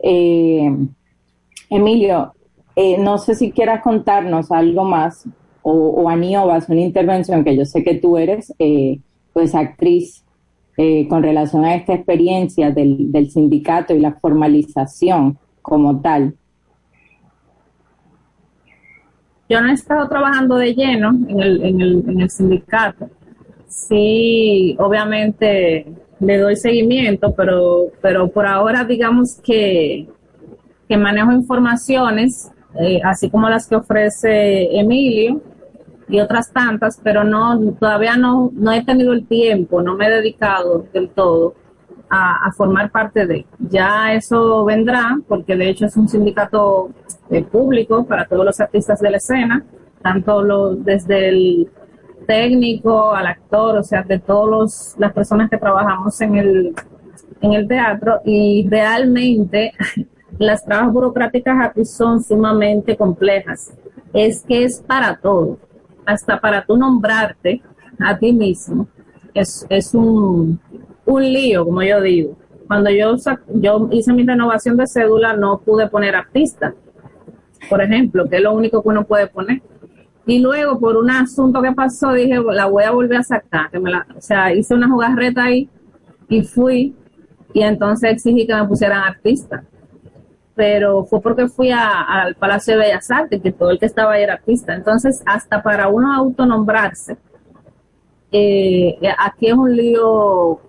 Eh, 0.00 0.68
Emilio, 1.70 2.32
eh, 2.76 2.98
no 2.98 3.18
sé 3.18 3.34
si 3.34 3.50
quieras 3.50 3.82
contarnos 3.82 4.52
algo 4.52 4.84
más 4.84 5.26
o, 5.62 5.72
o 5.72 6.08
Aniobas, 6.08 6.68
una 6.68 6.80
intervención 6.80 7.42
que 7.42 7.56
yo 7.56 7.64
sé 7.64 7.82
que 7.82 7.94
tú 7.96 8.16
eres, 8.16 8.54
pues 9.32 9.54
actriz 9.54 10.24
con 11.08 11.22
relación 11.22 11.64
a 11.64 11.74
esta 11.74 11.94
experiencia 11.94 12.70
del, 12.70 13.30
sindicato 13.30 13.94
y 13.94 13.98
la 13.98 14.12
formalización 14.12 15.38
como 15.62 16.00
tal. 16.00 16.34
Yo 19.48 19.60
no 19.60 19.70
he 19.70 19.72
estado 19.72 20.06
trabajando 20.08 20.56
de 20.56 20.74
lleno 20.74 21.10
en 21.28 21.40
el, 21.40 21.64
en 21.64 21.80
el, 21.80 22.04
en 22.08 22.20
el 22.20 22.30
sindicato. 22.30 23.08
Sí, 23.68 24.76
obviamente 24.78 25.86
le 26.20 26.38
doy 26.38 26.56
seguimiento, 26.56 27.34
pero, 27.34 27.86
pero 28.02 28.28
por 28.28 28.46
ahora 28.46 28.84
digamos 28.84 29.40
que 29.40 30.08
manejo 30.90 31.32
informaciones, 31.32 32.50
eh, 32.78 33.00
así 33.04 33.30
como 33.30 33.48
las 33.48 33.66
que 33.66 33.76
ofrece 33.76 34.78
Emilio 34.78 35.40
y 36.08 36.20
otras 36.20 36.52
tantas, 36.52 37.00
pero 37.02 37.24
no 37.24 37.72
todavía 37.78 38.16
no, 38.16 38.50
no 38.54 38.72
he 38.72 38.84
tenido 38.84 39.12
el 39.12 39.26
tiempo, 39.26 39.82
no 39.82 39.96
me 39.96 40.06
he 40.06 40.10
dedicado 40.10 40.86
del 40.92 41.10
todo 41.10 41.54
a, 42.08 42.52
formar 42.52 42.90
parte 42.90 43.26
de. 43.26 43.46
Ya 43.58 44.12
eso 44.14 44.64
vendrá, 44.64 45.18
porque 45.28 45.56
de 45.56 45.70
hecho 45.70 45.86
es 45.86 45.96
un 45.96 46.08
sindicato 46.08 46.90
eh, 47.30 47.42
público 47.42 48.04
para 48.04 48.26
todos 48.26 48.44
los 48.44 48.60
artistas 48.60 49.00
de 49.00 49.10
la 49.10 49.16
escena, 49.16 49.64
tanto 50.02 50.42
los, 50.42 50.84
desde 50.84 51.28
el 51.28 51.68
técnico 52.26 53.14
al 53.14 53.26
actor, 53.26 53.78
o 53.78 53.82
sea, 53.82 54.02
de 54.02 54.18
todas 54.18 54.94
las 54.98 55.12
personas 55.12 55.50
que 55.50 55.58
trabajamos 55.58 56.20
en 56.20 56.36
el, 56.36 56.74
en 57.40 57.52
el 57.52 57.68
teatro 57.68 58.20
y 58.24 58.66
realmente 58.68 59.72
las 60.38 60.64
trabas 60.64 60.92
burocráticas 60.92 61.56
aquí 61.60 61.84
son 61.84 62.22
sumamente 62.22 62.96
complejas. 62.96 63.72
Es 64.12 64.44
que 64.46 64.64
es 64.64 64.80
para 64.80 65.16
todo, 65.16 65.58
hasta 66.04 66.40
para 66.40 66.64
tú 66.64 66.76
nombrarte 66.76 67.62
a 67.98 68.16
ti 68.18 68.32
mismo. 68.32 68.88
Es, 69.34 69.66
un, 69.92 70.58
un 71.04 71.22
lío, 71.22 71.64
como 71.64 71.82
yo 71.82 72.00
digo. 72.00 72.36
Cuando 72.66 72.90
yo, 72.90 73.16
yo 73.54 73.88
hice 73.92 74.12
mi 74.12 74.26
renovación 74.26 74.76
de 74.76 74.86
cédula, 74.86 75.36
no 75.36 75.58
pude 75.58 75.88
poner 75.88 76.16
artista, 76.16 76.74
por 77.68 77.80
ejemplo, 77.82 78.28
que 78.28 78.36
es 78.36 78.42
lo 78.42 78.54
único 78.54 78.82
que 78.82 78.88
uno 78.88 79.04
puede 79.04 79.26
poner. 79.26 79.62
Y 80.26 80.40
luego, 80.40 80.80
por 80.80 80.96
un 80.96 81.10
asunto 81.10 81.62
que 81.62 81.72
pasó, 81.72 82.12
dije, 82.12 82.40
la 82.52 82.66
voy 82.66 82.82
a 82.84 82.90
volver 82.90 83.18
a 83.18 83.22
sacar. 83.22 83.70
Que 83.70 83.78
me 83.78 83.90
la, 83.90 84.06
o 84.16 84.20
sea, 84.20 84.52
hice 84.52 84.74
una 84.74 84.88
jugarreta 84.88 85.44
ahí 85.44 85.68
y 86.28 86.42
fui, 86.42 86.96
y 87.54 87.62
entonces 87.62 88.10
exigí 88.10 88.46
que 88.46 88.54
me 88.54 88.66
pusieran 88.66 89.02
artista. 89.02 89.62
Pero 90.56 91.04
fue 91.04 91.20
porque 91.20 91.46
fui 91.46 91.70
al 91.70 92.34
Palacio 92.34 92.74
de 92.74 92.80
Bellas 92.80 93.10
Artes, 93.10 93.40
que 93.40 93.52
todo 93.52 93.70
el 93.70 93.78
que 93.78 93.86
estaba 93.86 94.14
ahí 94.14 94.24
era 94.24 94.34
artista. 94.34 94.74
Entonces, 94.74 95.22
hasta 95.24 95.62
para 95.62 95.88
uno 95.88 96.12
autonombrarse, 96.12 97.16
eh, 98.32 98.98
aquí 99.18 99.48
es 99.48 99.54
un 99.54 99.76
lío 99.76 100.60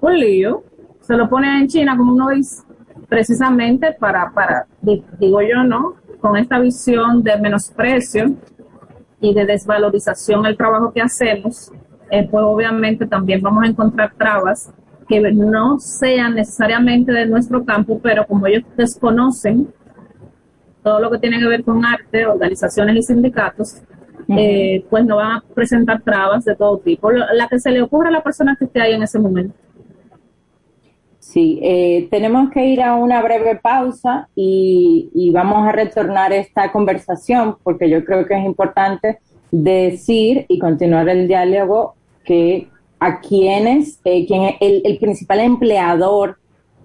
un 0.00 0.18
lío, 0.18 0.64
se 1.00 1.16
lo 1.16 1.28
ponen 1.28 1.62
en 1.62 1.68
China, 1.68 1.96
como 1.96 2.12
uno 2.12 2.28
dice, 2.30 2.62
precisamente 3.08 3.92
para, 3.92 4.30
para, 4.32 4.66
digo 4.82 5.40
yo, 5.42 5.62
¿no? 5.64 5.94
Con 6.20 6.36
esta 6.36 6.58
visión 6.58 7.22
de 7.22 7.38
menosprecio 7.38 8.34
y 9.20 9.34
de 9.34 9.44
desvalorización 9.44 10.46
el 10.46 10.56
trabajo 10.56 10.92
que 10.92 11.02
hacemos, 11.02 11.70
eh, 12.10 12.26
pues 12.30 12.42
obviamente 12.44 13.06
también 13.06 13.40
vamos 13.40 13.64
a 13.64 13.68
encontrar 13.68 14.14
trabas 14.16 14.72
que 15.10 15.20
no 15.32 15.80
sean 15.80 16.36
necesariamente 16.36 17.10
de 17.10 17.26
nuestro 17.26 17.64
campo, 17.64 17.98
pero 18.00 18.24
como 18.26 18.46
ellos 18.46 18.62
desconocen 18.76 19.66
todo 20.84 21.00
lo 21.00 21.10
que 21.10 21.18
tiene 21.18 21.40
que 21.40 21.46
ver 21.46 21.64
con 21.64 21.84
arte, 21.84 22.24
organizaciones 22.26 22.96
y 22.96 23.02
sindicatos, 23.02 23.82
eh, 24.28 24.84
pues 24.88 25.04
no 25.04 25.16
van 25.16 25.32
a 25.32 25.44
presentar 25.52 26.00
trabas 26.02 26.44
de 26.44 26.54
todo 26.54 26.78
tipo. 26.78 27.10
La 27.10 27.48
que 27.48 27.58
se 27.58 27.72
le 27.72 27.82
ocurra 27.82 28.08
a 28.08 28.12
la 28.12 28.22
persona 28.22 28.54
que 28.56 28.66
esté 28.66 28.80
ahí 28.80 28.92
en 28.92 29.02
ese 29.02 29.18
momento. 29.18 29.54
Sí, 31.18 31.58
eh, 31.60 32.06
tenemos 32.08 32.50
que 32.50 32.64
ir 32.64 32.80
a 32.80 32.94
una 32.94 33.20
breve 33.20 33.56
pausa 33.56 34.28
y, 34.36 35.30
vamos 35.34 35.66
a 35.66 35.72
retornar 35.72 36.32
esta 36.32 36.70
conversación 36.70 37.56
porque 37.64 37.90
yo 37.90 38.04
creo 38.04 38.26
que 38.26 38.34
es 38.34 38.44
importante 38.44 39.18
decir 39.50 40.46
y 40.48 40.58
continuar 40.60 41.08
el 41.08 41.26
diálogo 41.26 41.94
que 42.24 42.68
a 43.00 43.20
quienes, 43.20 43.98
eh, 44.04 44.26
quien, 44.26 44.54
el, 44.60 44.98
principal 44.98 45.40
empleador 45.40 46.38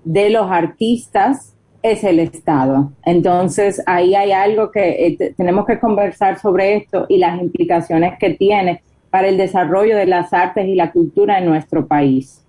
de 0.06 0.30
los 0.30 0.50
artistas 0.50 1.54
es 1.84 2.04
el 2.04 2.20
Estado. 2.20 2.94
Entonces, 3.04 3.84
ahí 3.86 4.16
hay 4.16 4.32
algo 4.32 4.72
que 4.72 5.06
eh, 5.06 5.34
tenemos 5.38 5.66
que 5.66 5.78
conversar 5.78 6.40
sobre 6.40 6.78
esto 6.78 7.06
y 7.10 7.18
las 7.18 7.40
implicaciones 7.40 8.18
que 8.18 8.32
tiene 8.32 8.82
para 9.12 9.28
el 9.28 9.38
desarrollo 9.38 9.96
de 9.96 10.08
las 10.08 10.34
artes 10.34 10.68
y 10.68 10.76
la 10.76 10.92
cultura 10.92 11.38
en 11.38 11.46
nuestro 11.46 11.86
país. 11.86 12.42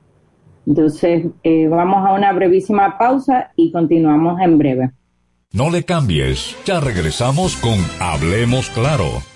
Entonces, 0.66 1.26
eh, 1.42 1.68
vamos 1.68 2.06
a 2.06 2.12
una 2.12 2.32
brevísima 2.32 2.96
pausa 2.98 3.52
y 3.56 3.70
continuamos 3.70 4.40
en 4.40 4.58
breve. 4.58 4.90
No 5.52 5.70
le 5.70 5.84
cambies, 5.84 6.56
ya 6.64 6.80
regresamos 6.80 7.56
con 7.56 7.78
Hablemos 8.00 8.68
Claro. 8.70 9.35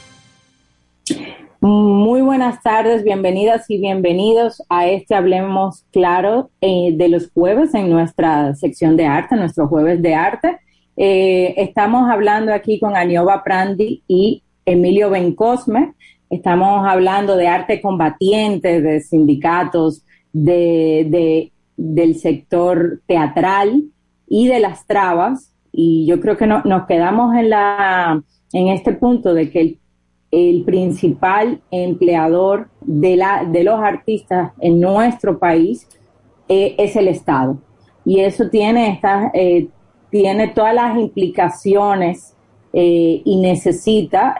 Muy 1.63 2.21
buenas 2.21 2.63
tardes, 2.63 3.03
bienvenidas 3.03 3.69
y 3.69 3.77
bienvenidos 3.79 4.63
a 4.67 4.87
este 4.87 5.13
Hablemos 5.13 5.85
Claro 5.91 6.49
eh, 6.59 6.91
de 6.95 7.07
los 7.07 7.29
jueves 7.31 7.75
en 7.75 7.91
nuestra 7.91 8.55
sección 8.55 8.97
de 8.97 9.05
arte, 9.05 9.35
nuestro 9.35 9.67
jueves 9.67 10.01
de 10.01 10.15
arte. 10.15 10.57
Eh, 10.97 11.53
estamos 11.57 12.09
hablando 12.09 12.51
aquí 12.51 12.79
con 12.79 12.95
Anioba 12.95 13.43
Prandi 13.43 14.01
y 14.07 14.41
Emilio 14.65 15.11
Bencosme. 15.11 15.93
Estamos 16.31 16.83
hablando 16.83 17.37
de 17.37 17.47
arte 17.47 17.79
combatiente, 17.79 18.81
de 18.81 18.99
sindicatos, 19.01 20.03
de, 20.33 21.51
del 21.77 22.15
sector 22.15 23.01
teatral 23.05 23.83
y 24.27 24.47
de 24.47 24.61
las 24.61 24.87
trabas. 24.87 25.53
Y 25.71 26.07
yo 26.07 26.19
creo 26.21 26.37
que 26.37 26.47
nos 26.47 26.87
quedamos 26.87 27.35
en, 27.35 27.51
la, 27.51 28.19
en 28.51 28.67
este 28.69 28.93
punto 28.93 29.35
de 29.35 29.51
que 29.51 29.61
el 29.61 29.80
el 30.31 30.63
principal 30.63 31.61
empleador 31.71 32.69
de, 32.79 33.17
la, 33.17 33.43
de 33.43 33.63
los 33.63 33.79
artistas 33.79 34.53
en 34.59 34.79
nuestro 34.79 35.37
país 35.37 35.87
eh, 36.47 36.75
es 36.77 36.95
el 36.95 37.09
Estado. 37.09 37.57
Y 38.05 38.21
eso 38.21 38.49
tiene, 38.49 38.93
estas, 38.93 39.31
eh, 39.33 39.67
tiene 40.09 40.47
todas 40.47 40.73
las 40.73 40.97
implicaciones 40.97 42.33
eh, 42.73 43.21
y 43.23 43.37
necesita 43.41 44.39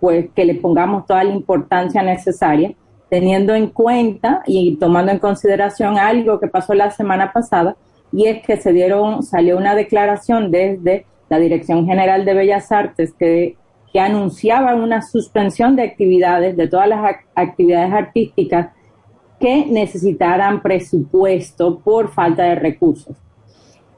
pues 0.00 0.26
que 0.34 0.44
le 0.44 0.56
pongamos 0.56 1.06
toda 1.06 1.22
la 1.22 1.32
importancia 1.32 2.02
necesaria, 2.02 2.74
teniendo 3.08 3.54
en 3.54 3.68
cuenta 3.68 4.42
y 4.46 4.76
tomando 4.76 5.12
en 5.12 5.20
consideración 5.20 5.96
algo 5.96 6.40
que 6.40 6.48
pasó 6.48 6.74
la 6.74 6.90
semana 6.90 7.32
pasada, 7.32 7.76
y 8.12 8.26
es 8.26 8.42
que 8.42 8.56
se 8.56 8.72
dieron, 8.72 9.22
salió 9.22 9.56
una 9.56 9.74
declaración 9.74 10.50
desde 10.50 11.06
la 11.28 11.38
Dirección 11.38 11.86
General 11.86 12.24
de 12.24 12.34
Bellas 12.34 12.72
Artes 12.72 13.14
que 13.18 13.56
que 13.92 14.00
anunciaba 14.00 14.74
una 14.74 15.02
suspensión 15.02 15.76
de 15.76 15.82
actividades, 15.82 16.56
de 16.56 16.66
todas 16.66 16.88
las 16.88 17.16
actividades 17.34 17.92
artísticas 17.92 18.70
que 19.38 19.66
necesitaran 19.66 20.62
presupuesto 20.62 21.80
por 21.80 22.12
falta 22.12 22.44
de 22.44 22.54
recursos. 22.54 23.16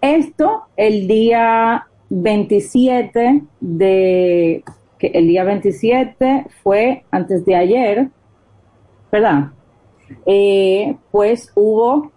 Esto 0.01 0.63
el 0.77 1.07
día 1.07 1.87
27 2.11 3.43
de, 3.61 4.65
el 5.01 5.29
día 5.29 5.45
27 5.45 6.47
fue 6.63 7.05
antes 7.11 7.45
de 7.45 7.55
ayer, 7.55 8.09
¿verdad? 9.13 9.53
Eh, 10.27 10.97
pues 11.11 11.53
hubo, 11.55 12.11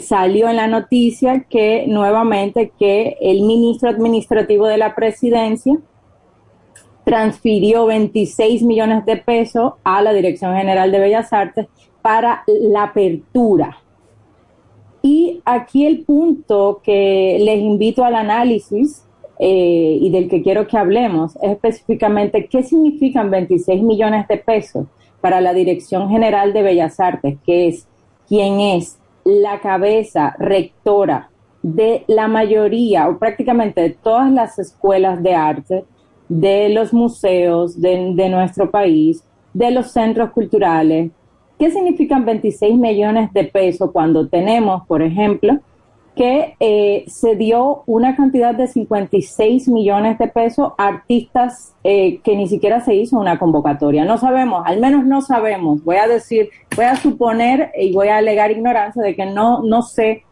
salió 0.00 0.48
en 0.48 0.56
la 0.56 0.68
noticia 0.68 1.40
que 1.48 1.86
nuevamente 1.86 2.72
que 2.78 3.16
el 3.20 3.42
ministro 3.42 3.90
administrativo 3.90 4.66
de 4.66 4.78
la 4.78 4.94
presidencia 4.94 5.78
transfirió 7.04 7.86
26 7.86 8.62
millones 8.62 9.04
de 9.04 9.16
pesos 9.16 9.74
a 9.84 10.02
la 10.02 10.12
Dirección 10.12 10.54
General 10.56 10.90
de 10.90 10.98
Bellas 10.98 11.32
Artes 11.32 11.66
para 12.00 12.44
la 12.46 12.84
apertura. 12.84 13.78
Y 15.02 15.40
aquí 15.44 15.84
el 15.84 16.04
punto 16.04 16.80
que 16.82 17.38
les 17.40 17.58
invito 17.58 18.04
al 18.04 18.14
análisis 18.14 19.04
eh, 19.38 19.98
y 20.00 20.10
del 20.10 20.28
que 20.28 20.42
quiero 20.42 20.68
que 20.68 20.78
hablemos 20.78 21.36
es 21.42 21.52
específicamente 21.52 22.46
qué 22.46 22.62
significan 22.62 23.30
26 23.30 23.82
millones 23.82 24.28
de 24.28 24.36
pesos 24.36 24.86
para 25.20 25.40
la 25.40 25.52
Dirección 25.52 26.08
General 26.08 26.52
de 26.52 26.62
Bellas 26.62 27.00
Artes, 27.00 27.38
que 27.44 27.68
es 27.68 27.88
quien 28.28 28.60
es 28.60 28.98
la 29.24 29.60
cabeza 29.60 30.34
rectora 30.38 31.30
de 31.62 32.04
la 32.06 32.28
mayoría 32.28 33.08
o 33.08 33.18
prácticamente 33.18 33.80
de 33.80 33.90
todas 33.90 34.30
las 34.30 34.58
escuelas 34.58 35.22
de 35.22 35.34
arte 35.34 35.84
de 36.28 36.68
los 36.70 36.92
museos 36.92 37.80
de, 37.80 38.28
nuestro 38.28 38.70
país, 38.70 39.22
de 39.52 39.70
los 39.70 39.90
centros 39.90 40.30
culturales. 40.30 41.10
¿Qué 41.58 41.70
significan 41.70 42.24
26 42.24 42.76
millones 42.76 43.32
de 43.32 43.44
pesos 43.44 43.90
cuando 43.92 44.28
tenemos, 44.28 44.86
por 44.86 45.02
ejemplo, 45.02 45.60
que 46.16 46.54
eh, 46.60 47.04
se 47.06 47.36
dio 47.36 47.84
una 47.86 48.16
cantidad 48.16 48.54
de 48.54 48.66
56 48.66 49.68
millones 49.68 50.18
de 50.18 50.28
pesos 50.28 50.72
a 50.76 50.88
artistas 50.88 51.74
eh, 51.84 52.20
que 52.22 52.36
ni 52.36 52.48
siquiera 52.48 52.80
se 52.80 52.94
hizo 52.94 53.18
una 53.18 53.38
convocatoria. 53.38 54.04
No 54.04 54.18
sabemos, 54.18 54.62
al 54.66 54.78
menos 54.80 55.06
no 55.06 55.22
sabemos. 55.22 55.82
Voy 55.84 55.96
a 55.96 56.06
decir, 56.06 56.50
voy 56.76 56.84
a 56.84 56.96
suponer 56.96 57.70
y 57.78 57.92
voy 57.92 58.08
a 58.08 58.18
alegar 58.18 58.50
ignorancia 58.50 59.02
de 59.02 59.16
que 59.16 59.24
no, 59.24 59.62
no 59.62 59.82
sé 59.82 60.24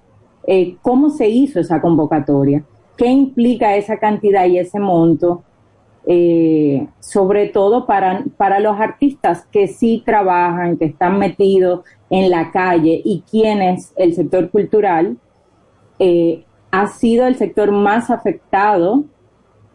eh, 0.47 0.77
cómo 0.83 1.11
se 1.11 1.29
hizo 1.29 1.61
esa 1.61 1.81
convocatoria, 1.81 2.63
qué 2.97 3.07
implica 3.07 3.77
esa 3.77 3.99
cantidad 3.99 4.47
y 4.47 4.59
ese 4.59 4.81
monto, 4.81 5.45
eh, 6.07 6.87
sobre 6.99 7.49
todo 7.49 7.87
para, 7.87 8.25
para 8.37 8.59
los 8.59 8.81
artistas 8.81 9.47
que 9.53 9.69
sí 9.69 10.03
trabajan, 10.05 10.77
que 10.77 10.87
están 10.87 11.19
metidos 11.19 11.85
en 12.09 12.31
la 12.31 12.51
calle 12.51 13.01
y 13.05 13.23
quienes 13.31 13.93
el 13.97 14.15
sector 14.15 14.51
cultural 14.51 15.17
eh, 15.99 16.45
ha 16.71 16.87
sido 16.87 17.27
el 17.27 17.37
sector 17.37 17.71
más 17.73 18.11
afectado 18.11 19.05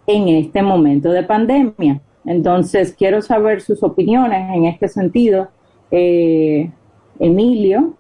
en 0.07 0.27
este 0.29 0.61
momento 0.61 1.11
de 1.11 1.23
pandemia. 1.23 2.01
Entonces, 2.25 2.95
quiero 2.97 3.21
saber 3.21 3.61
sus 3.61 3.83
opiniones 3.83 4.55
en 4.55 4.65
este 4.65 4.87
sentido. 4.87 5.49
Eh, 5.91 6.71
Emilio. 7.19 7.93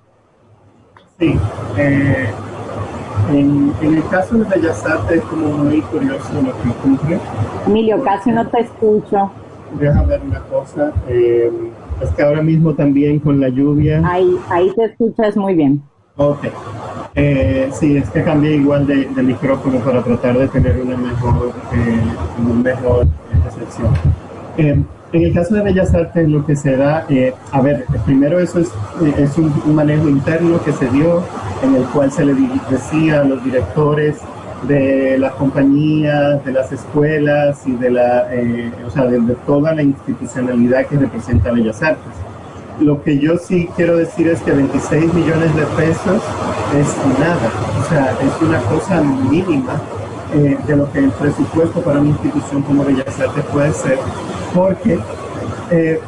Sí, 1.19 1.33
en, 3.31 3.73
el 3.81 4.07
caso 4.09 4.37
de 4.37 4.43
Bellas 4.43 4.85
Artes 4.85 5.17
es 5.17 5.23
como 5.23 5.47
muy 5.49 5.81
curioso 5.81 6.33
lo 6.33 6.51
que 6.61 6.69
ocurre. 6.69 7.19
Emilio, 7.65 8.03
casi 8.03 8.31
no 8.31 8.47
te 8.47 8.61
escucho. 8.61 9.31
Déjame 9.79 10.07
ver 10.07 10.21
una 10.21 10.39
cosa. 10.41 10.93
Eh, 11.07 11.51
es 12.01 12.09
que 12.11 12.23
ahora 12.23 12.41
mismo 12.41 12.73
también 12.73 13.19
con 13.19 13.39
la 13.39 13.49
lluvia. 13.49 14.01
Ahí, 14.05 14.37
ahí 14.49 14.71
te 14.75 14.85
escuchas 14.85 15.35
muy 15.35 15.55
bien. 15.55 15.81
Ok. 16.17 16.45
Eh, 17.15 17.69
sí, 17.73 17.97
es 17.97 18.09
que 18.09 18.23
cambié 18.23 18.55
igual 18.55 18.85
de, 18.85 19.07
micrófono 19.23 19.79
para 19.79 20.03
tratar 20.03 20.37
de 20.37 20.47
tener 20.49 20.81
una 20.81 20.97
mejor, 20.97 21.53
eh, 21.73 22.63
mejor 22.63 23.07
recepción. 23.43 23.93
Eh, 25.15 25.17
en 25.17 25.23
el 25.23 25.33
caso 25.33 25.55
de 25.55 25.61
Bellas 25.61 25.93
Artes, 25.93 26.27
lo 26.27 26.45
que 26.45 26.55
se 26.55 26.75
da, 26.75 27.05
eh, 27.09 27.33
a 27.51 27.61
ver, 27.61 27.85
primero 28.05 28.39
eso 28.39 28.59
es, 28.59 28.69
es 29.17 29.37
un, 29.37 29.53
manejo 29.73 30.09
interno 30.09 30.61
que 30.63 30.73
se 30.73 30.87
dio, 30.89 31.23
en 31.63 31.75
el 31.75 31.83
cual 31.85 32.11
se 32.11 32.25
le 32.25 32.33
decía 32.69 33.21
a 33.21 33.23
los 33.23 33.43
directores 33.43 34.17
de 34.67 35.17
las 35.17 35.33
compañías, 35.33 36.43
de 36.43 36.51
las 36.51 36.71
escuelas 36.71 37.65
y 37.65 37.73
de, 37.73 37.91
la, 37.91 38.27
o 38.85 38.89
sea, 38.89 39.05
de 39.05 39.19
toda 39.45 39.73
la 39.73 39.83
institucionalidad 39.83 40.85
que 40.87 40.97
representa 40.97 41.51
Bellas 41.51 41.81
Artes. 41.81 42.13
Lo 42.79 43.01
que 43.01 43.17
yo 43.19 43.37
sí 43.37 43.69
quiero 43.75 43.97
decir 43.97 44.27
es 44.27 44.41
que 44.41 44.51
26 44.51 45.13
millones 45.13 45.55
de 45.55 45.63
pesos 45.77 46.21
es 46.77 47.19
nada, 47.19 47.49
o 47.79 47.89
sea, 47.89 48.17
es 48.21 48.41
una 48.41 48.59
cosa 48.63 49.01
mínima 49.01 49.81
eh, 50.33 50.57
de 50.67 50.75
lo 50.75 50.91
que 50.91 50.99
el 50.99 51.11
presupuesto 51.11 51.81
para 51.81 51.99
una 52.01 52.09
institución 52.09 52.63
como 52.63 52.83
Bellas 52.83 53.19
Artes 53.19 53.45
puede 53.53 53.71
ser, 53.71 53.97
porque 54.53 54.99
eh, 55.71 55.99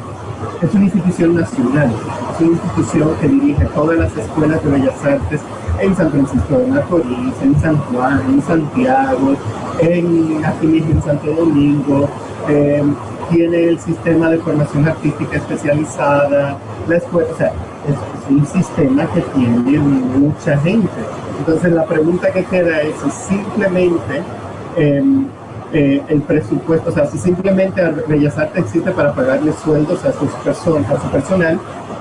es 0.62 0.74
una 0.74 0.84
institución 0.84 1.34
nacional, 1.34 1.92
es 2.34 2.40
una 2.40 2.52
institución 2.52 3.10
que 3.20 3.28
dirige 3.28 3.64
todas 3.66 3.98
las 3.98 4.16
escuelas 4.16 4.62
de 4.64 4.70
Bellas 4.70 5.04
Artes 5.04 5.40
en 5.80 5.96
San 5.96 6.10
Francisco 6.10 6.58
de 6.58 6.66
Macorís, 6.66 7.34
en 7.42 7.60
San 7.60 7.76
Juan, 7.78 8.22
en 8.28 8.42
Santiago, 8.42 9.36
en 9.80 10.44
aquí 10.44 10.66
mismo 10.66 10.90
en 10.92 11.02
Santo 11.02 11.32
Domingo, 11.32 12.08
eh, 12.48 12.82
tiene 13.30 13.64
el 13.64 13.78
sistema 13.78 14.30
de 14.30 14.38
formación 14.38 14.88
artística 14.88 15.36
especializada, 15.36 16.56
la 16.88 16.96
escuela, 16.96 17.28
o 17.32 17.36
sea, 17.36 17.52
es, 17.88 17.96
un 18.30 18.46
sistema 18.46 19.06
que 19.12 19.22
tiene 19.34 19.78
mucha 19.78 20.58
gente. 20.58 20.88
Entonces 21.38 21.72
la 21.72 21.86
pregunta 21.86 22.30
que 22.30 22.44
queda 22.44 22.82
es 22.82 22.94
si 23.00 23.34
simplemente 23.34 24.22
em, 24.76 25.26
eh, 25.72 26.02
el 26.08 26.22
presupuesto, 26.22 26.90
o 26.90 26.92
sea, 26.92 27.06
si 27.06 27.18
simplemente 27.18 27.82
Bellas 28.06 28.38
Artes 28.38 28.64
existe 28.64 28.90
para 28.90 29.12
pagarle 29.12 29.52
sueldos 29.52 30.04
a 30.04 30.12
sus 30.12 30.30
personas, 30.44 30.90
a 30.90 31.00
su 31.00 31.08
personal, 31.10 31.60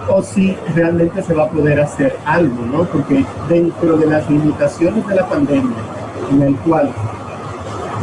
o 0.09 0.21
si 0.21 0.55
realmente 0.73 1.21
se 1.21 1.33
va 1.33 1.43
a 1.43 1.49
poder 1.49 1.81
hacer 1.81 2.15
algo, 2.25 2.65
¿no? 2.65 2.83
Porque 2.85 3.25
dentro 3.49 3.97
de 3.97 4.07
las 4.07 4.29
limitaciones 4.29 5.05
de 5.07 5.15
la 5.15 5.27
pandemia, 5.27 5.77
en 6.31 6.41
el 6.41 6.55
cual 6.57 6.91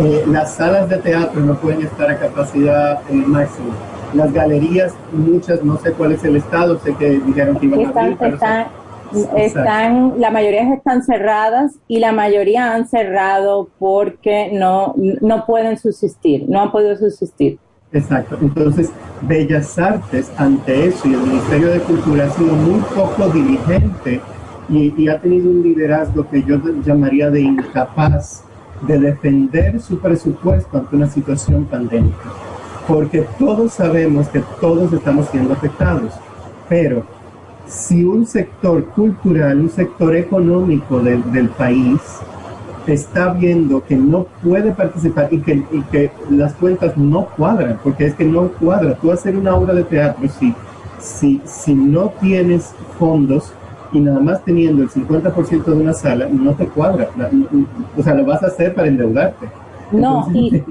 eh, 0.01 0.25
las 0.27 0.55
salas 0.55 0.89
de 0.89 0.99
teatro 0.99 1.41
no 1.41 1.55
pueden 1.55 1.83
estar 1.83 2.11
a 2.11 2.19
capacidad 2.19 3.01
eh, 3.09 3.15
máxima. 3.15 3.75
Las 4.13 4.33
galerías, 4.33 4.93
muchas, 5.13 5.63
no 5.65 5.79
sé 5.79 5.93
cuál 5.93 6.13
es 6.13 6.25
el 6.25 6.37
estado, 6.37 6.79
sé 6.79 6.95
que 6.95 7.21
dijeron 7.21 7.57
que 7.57 7.67
iban 7.67 7.87
a 7.87 7.89
abrir. 7.89 8.19
Están, 8.21 8.67
están, 9.37 10.15
la 10.19 10.31
mayoría 10.31 10.75
están 10.75 11.03
cerradas 11.03 11.73
y 11.89 11.99
la 11.99 12.13
mayoría 12.13 12.75
han 12.75 12.89
cerrado 12.89 13.69
porque 13.79 14.51
no, 14.53 14.95
no 14.97 15.47
pueden 15.47 15.79
subsistir, 15.79 16.45
no 16.49 16.61
han 16.61 16.73
podido 16.73 16.97
subsistir. 16.97 17.59
Exacto. 17.93 18.37
Entonces, 18.41 18.91
Bellas 19.23 19.79
Artes, 19.79 20.31
ante 20.37 20.87
eso, 20.87 21.07
y 21.09 21.15
el 21.15 21.21
Ministerio 21.21 21.69
de 21.69 21.79
Cultura 21.81 22.25
ha 22.27 22.31
sido 22.31 22.53
muy 22.55 22.81
poco 22.95 23.29
diligente 23.29 24.21
y, 24.69 24.93
y 24.97 25.09
ha 25.09 25.21
tenido 25.21 25.49
un 25.51 25.63
liderazgo 25.63 26.29
que 26.29 26.43
yo 26.43 26.59
llamaría 26.85 27.31
de 27.31 27.41
incapaz 27.41 28.45
de 28.83 28.99
defender 28.99 29.81
su 29.81 29.99
presupuesto 29.99 30.79
ante 30.79 30.97
una 30.97 31.09
situación 31.09 31.65
pandémica, 31.65 32.33
porque 32.89 33.27
todos 33.39 33.73
sabemos 33.73 34.29
que 34.29 34.43
todos 34.61 34.93
estamos 34.93 35.29
siendo 35.29 35.55
afectados, 35.55 36.13
pero 36.69 37.05
si 37.67 38.05
un 38.05 38.27
sector 38.27 38.85
cultural, 38.87 39.61
un 39.61 39.71
sector 39.71 40.15
económico 40.17 41.01
del 41.01 41.49
país 41.51 42.01
está 42.87 43.33
viendo 43.33 43.83
que 43.83 43.97
no 43.97 44.25
puede 44.43 44.73
participar 44.73 45.29
y 45.33 45.39
que, 45.39 45.65
que 45.91 46.11
las 46.31 46.53
cuentas 46.55 46.97
no 46.97 47.27
cuadran, 47.37 47.79
porque 47.83 48.07
es 48.07 48.15
que 48.15 48.25
no 48.25 48.49
cuadra, 48.49 48.95
tú 48.95 49.11
hacer 49.11 49.37
una 49.37 49.55
obra 49.55 49.73
de 49.75 49.85
teatro, 49.85 50.29
si, 50.29 50.55
si, 50.99 51.41
si 51.45 51.75
no 51.75 52.13
tienes 52.21 52.75
fondos, 52.99 53.53
y 53.95 54.01
nada 54.01 54.19
más 54.19 54.45
teniendo 54.45 54.83
el 54.83 54.91
50% 54.91 55.65
de 55.65 55.73
una 55.73 55.93
sala, 55.93 56.29
no 56.29 56.53
te 56.55 56.67
cuadra. 56.67 57.09
O 57.97 58.03
sea, 58.03 58.15
lo 58.15 58.27
vas 58.27 58.43
a 58.43 58.49
hacer 58.49 58.75
para 58.75 58.89
endeudarte. 58.89 59.47
No, 59.95 60.27
y, 60.35 60.63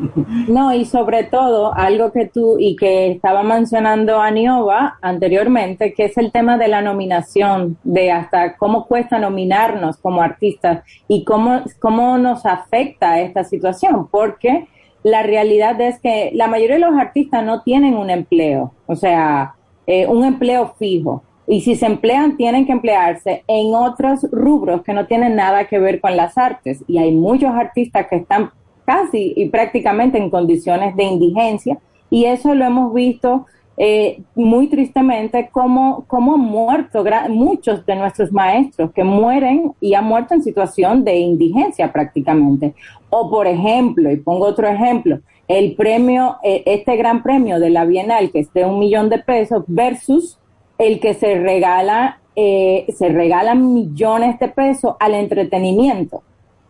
no, 0.48 0.74
y 0.74 0.86
sobre 0.86 1.24
todo 1.24 1.74
algo 1.74 2.12
que 2.12 2.28
tú 2.28 2.58
y 2.60 2.76
que 2.76 3.12
estaba 3.12 3.44
mencionando 3.44 4.20
Aniova 4.20 4.98
anteriormente, 5.02 5.94
que 5.94 6.06
es 6.06 6.18
el 6.18 6.32
tema 6.32 6.58
de 6.58 6.68
la 6.68 6.82
nominación, 6.82 7.78
de 7.84 8.12
hasta 8.12 8.56
cómo 8.58 8.86
cuesta 8.86 9.20
nominarnos 9.20 9.98
como 9.98 10.22
artistas 10.22 10.84
y 11.08 11.24
cómo, 11.24 11.62
cómo 11.80 12.18
nos 12.18 12.46
afecta 12.46 13.20
esta 13.20 13.44
situación, 13.44 14.08
porque 14.10 14.68
la 15.04 15.24
realidad 15.24 15.80
es 15.82 16.00
que 16.00 16.32
la 16.34 16.48
mayoría 16.48 16.76
de 16.76 16.82
los 16.82 16.96
artistas 16.96 17.44
no 17.44 17.62
tienen 17.62 17.96
un 17.96 18.10
empleo, 18.10 18.74
o 18.86 18.96
sea, 18.96 19.56
eh, 19.86 20.08
un 20.08 20.24
empleo 20.24 20.74
fijo 20.80 21.24
y 21.48 21.62
si 21.62 21.76
se 21.76 21.86
emplean, 21.86 22.38
tienen 22.38 22.66
que 22.66 22.72
emplearse 22.72 23.44
en 23.48 23.76
otros 23.76 24.26
rubros 24.32 24.82
que 24.84 24.94
no 24.94 25.06
tienen 25.08 25.36
nada 25.36 25.66
que 25.66 25.78
ver 25.78 26.00
con 26.00 26.16
las 26.16 26.38
artes. 26.38 26.84
Y 26.88 27.00
hay 27.00 27.12
muchos 27.12 27.52
artistas 27.52 28.08
que 28.08 28.18
están 28.18 28.52
casi 28.86 29.34
y 29.36 29.50
prácticamente 29.50 30.18
en 30.18 30.30
condiciones 30.30 30.96
de 30.96 31.04
indigencia. 31.04 31.78
Y 32.10 32.26
eso 32.26 32.54
lo 32.54 32.66
hemos 32.66 32.94
visto 32.94 33.46
eh, 33.76 34.22
muy 34.36 34.68
tristemente 34.68 35.50
como, 35.52 36.06
como 36.06 36.36
han 36.36 36.42
muerto 36.42 37.04
muchos 37.30 37.84
de 37.88 37.96
nuestros 37.96 38.32
maestros 38.32 38.92
que 38.92 39.04
mueren 39.04 39.74
y 39.82 39.96
han 39.96 40.06
muerto 40.06 40.36
en 40.36 40.44
situación 40.44 41.04
de 41.04 41.18
indigencia 41.18 41.92
prácticamente. 41.92 42.76
O 43.10 43.30
por 43.32 43.48
ejemplo, 43.48 44.12
y 44.12 44.18
pongo 44.18 44.46
otro 44.46 44.68
ejemplo, 44.68 45.20
el 45.48 45.76
premio, 45.76 46.38
eh, 46.44 46.64
este 46.66 46.96
gran 46.96 47.24
premio 47.24 47.60
de 47.60 47.72
la 47.72 47.86
Bienal 47.86 48.32
que 48.32 48.42
es 48.42 48.54
de 48.54 48.64
un 48.64 48.80
millón 48.80 49.10
de 49.10 49.20
pesos 49.20 49.64
versus 49.68 50.38
el 50.78 51.00
que 51.00 51.16
se 51.16 51.40
regala, 51.40 52.20
eh, 52.36 52.86
se 52.96 53.10
regalan 53.10 53.74
millones 53.74 54.40
de 54.40 54.50
pesos 54.50 54.96
al 55.00 55.16
entretenimiento. 55.16 56.22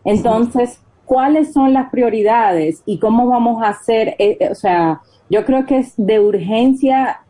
Entonces, 0.04 0.80
¿cuáles 1.04 1.52
son 1.52 1.72
las 1.72 1.90
prioridades 1.90 2.82
y 2.86 2.98
cómo 2.98 3.26
vamos 3.26 3.62
a 3.62 3.68
hacer? 3.68 4.16
Eh, 4.18 4.36
eh, 4.40 4.48
o 4.50 4.54
sea, 4.54 5.00
yo 5.30 5.44
creo 5.44 5.66
que 5.66 5.78
es 5.78 5.94
de 5.96 6.20
urgencia 6.20 7.20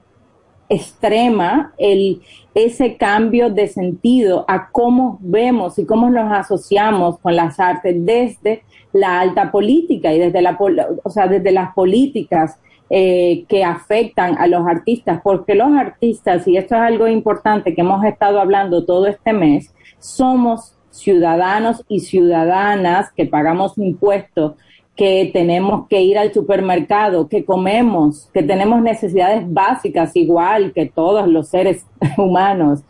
extrema 0.68 1.72
el, 1.79 2.22
ese 2.55 2.97
cambio 2.97 3.51
de 3.51 3.68
sentido 3.68 4.45
a 4.49 4.70
cómo 4.70 5.18
vemos 5.20 5.79
y 5.79 5.87
cómo 5.87 6.09
nos 6.11 6.33
asociamos 6.33 7.18
con 7.18 7.37
las 7.37 7.61
artes 7.61 7.95
desde 8.05 8.62
la 8.93 9.20
alta 9.20 9.51
política 9.51 10.12
y 10.12 10.18
desde 10.18 10.41
la, 10.41 10.57
o 11.03 11.11
sea, 11.11 11.27
desde 11.27 11.53
las 11.53 11.75
políticas 11.75 12.59
eh, 12.91 13.45
que 13.49 13.64
afectan 13.64 14.37
a 14.39 14.47
los 14.47 14.66
artistas, 14.66 15.20
porque 15.22 15.55
los 15.55 15.72
artistas, 15.72 16.47
y 16.47 16.57
esto 16.57 16.75
es 16.77 16.81
algo 16.81 17.09
importante 17.09 17.75
que 17.75 17.81
hemos 17.81 18.05
estado 18.05 18.41
hablando 18.41 18.85
todo 18.85 19.07
este 19.07 19.33
mes, 19.33 19.75
somos 19.99 20.74
ciudadanos 20.95 21.84
y 21.88 22.01
ciudadanas 22.01 23.12
que 23.12 23.26
pagamos 23.26 23.76
impuestos, 23.78 24.53
que 24.97 25.30
tenemos 25.32 25.88
que 25.88 26.03
ir 26.03 26.18
al 26.18 26.32
supermercado, 26.32 27.28
que 27.28 27.45
comemos, 27.45 28.30
que 28.32 28.42
tenemos 28.42 28.80
necesidades 28.80 29.42
básicas 29.53 30.14
igual 30.14 30.72
que 30.72 30.86
todos 30.86 31.28
los 31.28 31.49
seres 31.49 31.84
humanos. 32.16 32.82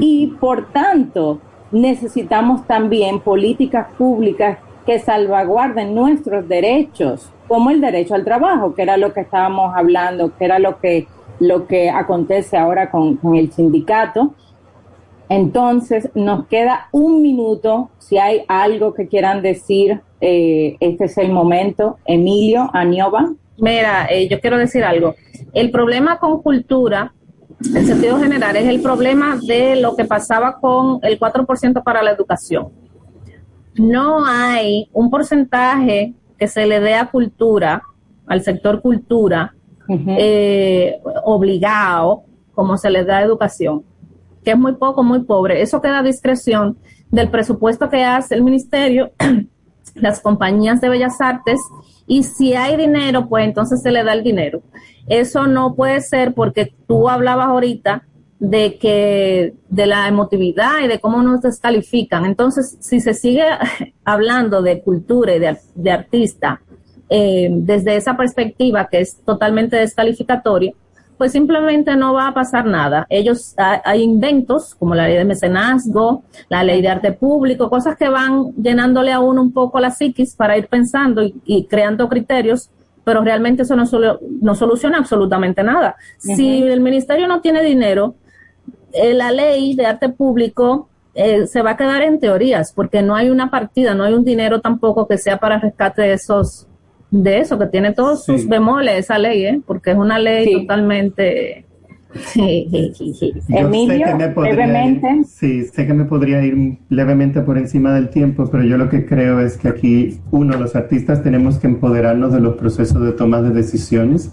Y 0.00 0.28
por 0.40 0.72
tanto, 0.72 1.40
necesitamos 1.72 2.66
también 2.66 3.20
políticas 3.20 3.86
públicas 3.96 4.58
que 4.84 4.98
salvaguarden 4.98 5.94
nuestros 5.94 6.48
derechos 6.48 7.32
como 7.48 7.70
el 7.70 7.80
derecho 7.80 8.14
al 8.14 8.24
trabajo, 8.24 8.74
que 8.74 8.82
era 8.82 8.96
lo 8.96 9.12
que 9.12 9.20
estábamos 9.20 9.72
hablando, 9.74 10.36
que 10.36 10.44
era 10.44 10.58
lo 10.58 10.78
que, 10.78 11.06
lo 11.40 11.66
que 11.66 11.90
acontece 11.90 12.56
ahora 12.56 12.90
con, 12.90 13.18
el 13.34 13.52
sindicato. 13.52 14.34
Entonces, 15.28 16.10
nos 16.14 16.46
queda 16.46 16.88
un 16.92 17.22
minuto. 17.22 17.90
Si 17.98 18.18
hay 18.18 18.42
algo 18.48 18.94
que 18.94 19.08
quieran 19.08 19.42
decir, 19.42 20.00
eh, 20.20 20.76
este 20.80 21.06
es 21.06 21.18
el 21.18 21.32
momento. 21.32 21.98
Emilio, 22.04 22.70
Aniova. 22.72 23.32
Mira, 23.58 24.06
eh, 24.06 24.28
yo 24.28 24.40
quiero 24.40 24.58
decir 24.58 24.84
algo. 24.84 25.14
El 25.52 25.70
problema 25.70 26.18
con 26.18 26.42
cultura, 26.42 27.12
en 27.74 27.86
sentido 27.86 28.18
general, 28.18 28.56
es 28.56 28.66
el 28.68 28.80
problema 28.80 29.38
de 29.46 29.76
lo 29.76 29.96
que 29.96 30.04
pasaba 30.04 30.60
con 30.60 31.00
el 31.02 31.18
4% 31.18 31.82
para 31.82 32.02
la 32.02 32.10
educación. 32.10 32.68
No 33.74 34.24
hay 34.24 34.88
un 34.92 35.10
porcentaje 35.10 36.14
que 36.38 36.48
se 36.48 36.66
le 36.66 36.80
dé 36.80 36.94
a 36.94 37.10
cultura, 37.10 37.82
al 38.26 38.42
sector 38.42 38.80
cultura, 38.80 39.54
eh, 39.88 40.98
obligado, 41.24 42.24
como 42.54 42.76
se 42.76 42.90
les 42.90 43.06
da 43.06 43.18
a 43.18 43.22
educación, 43.22 43.84
que 44.46 44.52
es 44.52 44.58
muy 44.58 44.74
poco, 44.76 45.02
muy 45.02 45.24
pobre. 45.24 45.60
Eso 45.60 45.82
queda 45.82 45.98
a 45.98 46.02
discreción 46.04 46.78
del 47.10 47.28
presupuesto 47.30 47.90
que 47.90 48.04
hace 48.04 48.36
el 48.36 48.44
ministerio, 48.44 49.10
las 49.96 50.20
compañías 50.20 50.80
de 50.80 50.88
bellas 50.88 51.20
artes, 51.20 51.58
y 52.06 52.22
si 52.22 52.54
hay 52.54 52.76
dinero, 52.76 53.28
pues 53.28 53.44
entonces 53.44 53.82
se 53.82 53.90
le 53.90 54.04
da 54.04 54.12
el 54.12 54.22
dinero. 54.22 54.62
Eso 55.08 55.48
no 55.48 55.74
puede 55.74 56.00
ser 56.00 56.32
porque 56.32 56.72
tú 56.86 57.08
hablabas 57.08 57.48
ahorita 57.48 58.04
de 58.38 58.78
que 58.78 59.54
de 59.68 59.86
la 59.86 60.06
emotividad 60.06 60.78
y 60.84 60.86
de 60.86 61.00
cómo 61.00 61.20
nos 61.24 61.42
descalifican. 61.42 62.24
Entonces, 62.24 62.78
si 62.78 63.00
se 63.00 63.14
sigue 63.14 63.46
hablando 64.04 64.62
de 64.62 64.80
cultura 64.80 65.34
y 65.34 65.40
de, 65.40 65.90
artista 65.90 66.60
eh, 67.08 67.48
desde 67.50 67.96
esa 67.96 68.16
perspectiva 68.16 68.86
que 68.88 69.00
es 69.00 69.16
totalmente 69.24 69.74
descalificatoria, 69.74 70.72
pues 71.16 71.32
simplemente 71.32 71.96
no 71.96 72.12
va 72.14 72.28
a 72.28 72.34
pasar 72.34 72.66
nada. 72.66 73.06
Ellos, 73.08 73.54
hay 73.56 74.02
inventos 74.02 74.74
como 74.74 74.94
la 74.94 75.06
ley 75.06 75.16
de 75.16 75.24
mecenazgo, 75.24 76.24
la 76.48 76.62
ley 76.62 76.82
de 76.82 76.88
arte 76.88 77.12
público, 77.12 77.70
cosas 77.70 77.96
que 77.96 78.08
van 78.08 78.52
llenándole 78.56 79.12
a 79.12 79.20
uno 79.20 79.42
un 79.42 79.52
poco 79.52 79.80
la 79.80 79.90
psiquis 79.90 80.34
para 80.34 80.56
ir 80.56 80.68
pensando 80.68 81.22
y, 81.44 81.66
creando 81.66 82.08
criterios, 82.08 82.70
pero 83.04 83.22
realmente 83.22 83.62
eso 83.62 83.76
no, 83.76 83.84
no 84.40 84.54
soluciona 84.54 84.98
absolutamente 84.98 85.62
nada. 85.62 85.96
Si 86.18 86.62
el 86.62 86.80
ministerio 86.80 87.26
no 87.28 87.40
tiene 87.40 87.62
dinero, 87.62 88.16
eh, 88.92 89.14
la 89.14 89.30
ley 89.30 89.74
de 89.74 89.86
arte 89.86 90.08
público 90.08 90.88
eh, 91.14 91.46
se 91.46 91.62
va 91.62 91.70
a 91.70 91.76
quedar 91.76 92.02
en 92.02 92.20
teorías, 92.20 92.72
porque 92.72 93.00
no 93.00 93.14
hay 93.14 93.30
una 93.30 93.50
partida, 93.50 93.94
no 93.94 94.04
hay 94.04 94.12
un 94.12 94.24
dinero 94.24 94.60
tampoco 94.60 95.08
que 95.08 95.16
sea 95.16 95.38
para 95.38 95.58
rescate 95.58 96.02
de 96.02 96.12
esos 96.12 96.66
de 97.22 97.38
eso, 97.38 97.58
que 97.58 97.66
tiene 97.66 97.92
todos 97.92 98.24
sus 98.24 98.46
bemoles 98.46 98.98
esa 98.98 99.18
ley, 99.18 99.44
¿eh? 99.44 99.60
porque 99.66 99.92
es 99.92 99.96
una 99.96 100.18
ley 100.18 100.52
totalmente... 100.52 101.64
Emilio, 103.48 104.06
brevemente. 104.34 105.24
sí, 105.26 105.64
sé 105.64 105.86
que 105.86 105.92
me 105.92 106.06
podría 106.06 106.42
ir 106.42 106.78
levemente 106.88 107.42
por 107.42 107.58
encima 107.58 107.92
del 107.92 108.08
tiempo, 108.08 108.48
pero 108.50 108.64
yo 108.64 108.78
lo 108.78 108.88
que 108.88 109.04
creo 109.04 109.40
es 109.40 109.58
que 109.58 109.68
aquí, 109.68 110.18
uno, 110.30 110.56
los 110.56 110.74
artistas 110.76 111.22
tenemos 111.22 111.58
que 111.58 111.66
empoderarnos 111.66 112.32
de 112.32 112.40
los 112.40 112.56
procesos 112.56 113.02
de 113.02 113.12
toma 113.12 113.42
de 113.42 113.50
decisiones, 113.50 114.32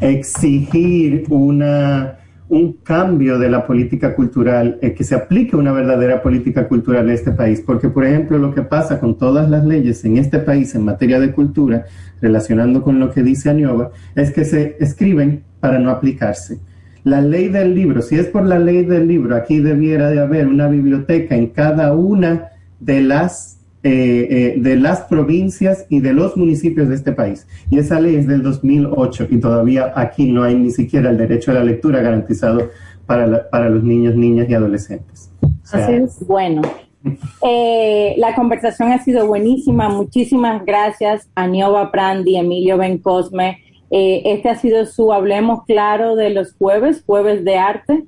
exigir 0.00 1.24
una 1.28 2.18
un 2.48 2.74
cambio 2.82 3.38
de 3.38 3.48
la 3.48 3.66
política 3.66 4.14
cultural, 4.14 4.78
eh, 4.82 4.92
que 4.92 5.04
se 5.04 5.14
aplique 5.14 5.56
una 5.56 5.72
verdadera 5.72 6.22
política 6.22 6.68
cultural 6.68 7.08
en 7.08 7.14
este 7.14 7.32
país. 7.32 7.62
Porque, 7.64 7.88
por 7.88 8.04
ejemplo, 8.04 8.38
lo 8.38 8.54
que 8.54 8.62
pasa 8.62 9.00
con 9.00 9.16
todas 9.16 9.48
las 9.48 9.64
leyes 9.64 10.04
en 10.04 10.18
este 10.18 10.38
país 10.38 10.74
en 10.74 10.84
materia 10.84 11.18
de 11.18 11.32
cultura, 11.32 11.86
relacionando 12.20 12.82
con 12.82 13.00
lo 13.00 13.10
que 13.10 13.22
dice 13.22 13.50
Añova, 13.50 13.90
es 14.14 14.30
que 14.32 14.44
se 14.44 14.76
escriben 14.80 15.42
para 15.60 15.78
no 15.78 15.90
aplicarse. 15.90 16.58
La 17.04 17.20
ley 17.20 17.48
del 17.48 17.74
libro, 17.74 18.00
si 18.02 18.16
es 18.16 18.26
por 18.26 18.44
la 18.44 18.58
ley 18.58 18.84
del 18.84 19.06
libro, 19.06 19.36
aquí 19.36 19.60
debiera 19.60 20.10
de 20.10 20.20
haber 20.20 20.46
una 20.46 20.68
biblioteca 20.68 21.36
en 21.36 21.48
cada 21.48 21.92
una 21.92 22.48
de 22.80 23.00
las 23.02 23.58
eh, 23.86 24.28
eh, 24.30 24.54
de 24.56 24.76
las 24.76 25.02
provincias 25.02 25.84
y 25.90 26.00
de 26.00 26.14
los 26.14 26.38
municipios 26.38 26.88
de 26.88 26.94
este 26.94 27.12
país. 27.12 27.46
Y 27.70 27.78
esa 27.78 28.00
ley 28.00 28.16
es 28.16 28.26
del 28.26 28.42
2008 28.42 29.26
y 29.28 29.38
todavía 29.40 29.92
aquí 29.94 30.32
no 30.32 30.42
hay 30.42 30.54
ni 30.54 30.70
siquiera 30.70 31.10
el 31.10 31.18
derecho 31.18 31.50
a 31.50 31.54
la 31.56 31.64
lectura 31.64 32.00
garantizado 32.00 32.70
para, 33.04 33.50
para 33.50 33.68
los 33.68 33.84
niños, 33.84 34.16
niñas 34.16 34.48
y 34.48 34.54
adolescentes. 34.54 35.30
Así 35.70 35.92
es. 35.92 36.26
Bueno, 36.26 36.62
eh, 37.46 38.14
la 38.16 38.34
conversación 38.34 38.90
ha 38.90 39.04
sido 39.04 39.26
buenísima. 39.26 39.90
Muchísimas 39.90 40.64
gracias 40.64 41.28
a 41.34 41.46
Nioba 41.46 41.92
Prandi, 41.92 42.36
Emilio 42.36 42.78
Bencosme. 42.78 43.58
este 43.90 44.48
ha 44.48 44.56
sido 44.56 44.86
su 44.86 45.12
Hablemos 45.12 45.64
Claro 45.66 46.16
de 46.16 46.30
los 46.30 46.54
jueves, 46.54 47.02
jueves 47.04 47.44
de 47.44 47.58
arte. 47.58 48.04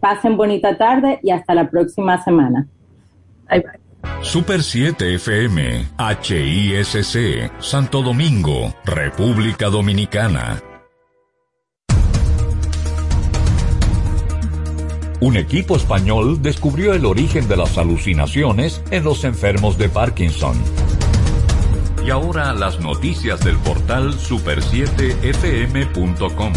pasen 0.00 0.38
bonita 0.38 0.78
tarde 0.78 1.20
y 1.22 1.32
hasta 1.32 1.54
la 1.54 1.68
próxima 1.68 2.24
semana. 2.24 2.66
Bye 3.50 3.60
bye. 3.60 3.81
Super 4.22 4.62
7 4.62 5.14
FM, 5.14 5.88
HISC, 5.98 7.50
Santo 7.60 8.02
Domingo, 8.02 8.74
República 8.84 9.68
Dominicana. 9.68 10.62
Un 15.20 15.36
equipo 15.36 15.76
español 15.76 16.42
descubrió 16.42 16.94
el 16.94 17.04
origen 17.04 17.46
de 17.46 17.56
las 17.56 17.78
alucinaciones 17.78 18.82
en 18.90 19.04
los 19.04 19.22
enfermos 19.22 19.78
de 19.78 19.88
Parkinson. 19.88 20.56
Y 22.04 22.10
ahora 22.10 22.52
las 22.52 22.80
noticias 22.80 23.38
del 23.44 23.56
portal 23.58 24.18
super7fm.com. 24.18 26.52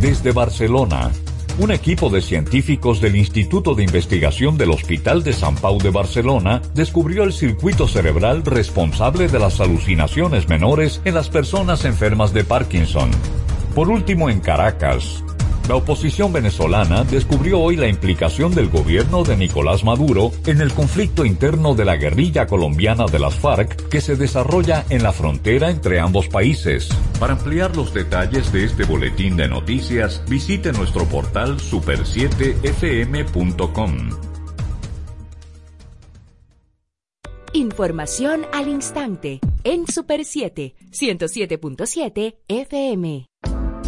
Desde 0.00 0.32
Barcelona, 0.32 1.12
un 1.58 1.70
equipo 1.70 2.08
de 2.08 2.22
científicos 2.22 3.00
del 3.00 3.16
Instituto 3.16 3.74
de 3.74 3.84
Investigación 3.84 4.56
del 4.56 4.70
Hospital 4.70 5.22
de 5.22 5.32
San 5.32 5.54
Pau 5.56 5.78
de 5.78 5.90
Barcelona 5.90 6.62
descubrió 6.74 7.24
el 7.24 7.32
circuito 7.32 7.86
cerebral 7.86 8.42
responsable 8.44 9.28
de 9.28 9.38
las 9.38 9.60
alucinaciones 9.60 10.48
menores 10.48 11.00
en 11.04 11.14
las 11.14 11.28
personas 11.28 11.84
enfermas 11.84 12.32
de 12.32 12.44
Parkinson. 12.44 13.10
Por 13.74 13.88
último, 13.88 14.30
en 14.30 14.40
Caracas, 14.40 15.24
la 15.68 15.76
oposición 15.76 16.32
venezolana 16.32 17.04
descubrió 17.04 17.60
hoy 17.60 17.76
la 17.76 17.86
implicación 17.88 18.54
del 18.54 18.68
gobierno 18.68 19.24
de 19.24 19.36
Nicolás 19.36 19.84
Maduro 19.84 20.32
en 20.46 20.60
el 20.60 20.72
conflicto 20.72 21.24
interno 21.24 21.74
de 21.74 21.84
la 21.84 21.96
guerrilla 21.96 22.46
colombiana 22.46 23.06
de 23.06 23.18
las 23.18 23.34
FARC 23.34 23.88
que 23.88 24.00
se 24.00 24.14
desarrolla 24.16 24.84
en 24.90 25.02
la 25.02 25.12
frontera 25.12 25.70
entre 25.70 25.98
ambos 26.00 26.28
países. 26.28 26.88
Para 27.18 27.32
ampliar 27.34 27.76
los 27.76 27.92
detalles 27.94 28.52
de 28.52 28.64
este 28.64 28.84
boletín 28.84 29.36
de 29.36 29.48
noticias, 29.48 30.22
visite 30.28 30.72
nuestro 30.72 31.04
portal 31.06 31.58
super7fm.com. 31.58 34.10
Información 37.54 38.46
al 38.52 38.68
instante 38.68 39.40
en 39.64 39.86
Super 39.86 40.24
7, 40.24 40.74
107.7 40.90 42.36
FM. 42.48 43.31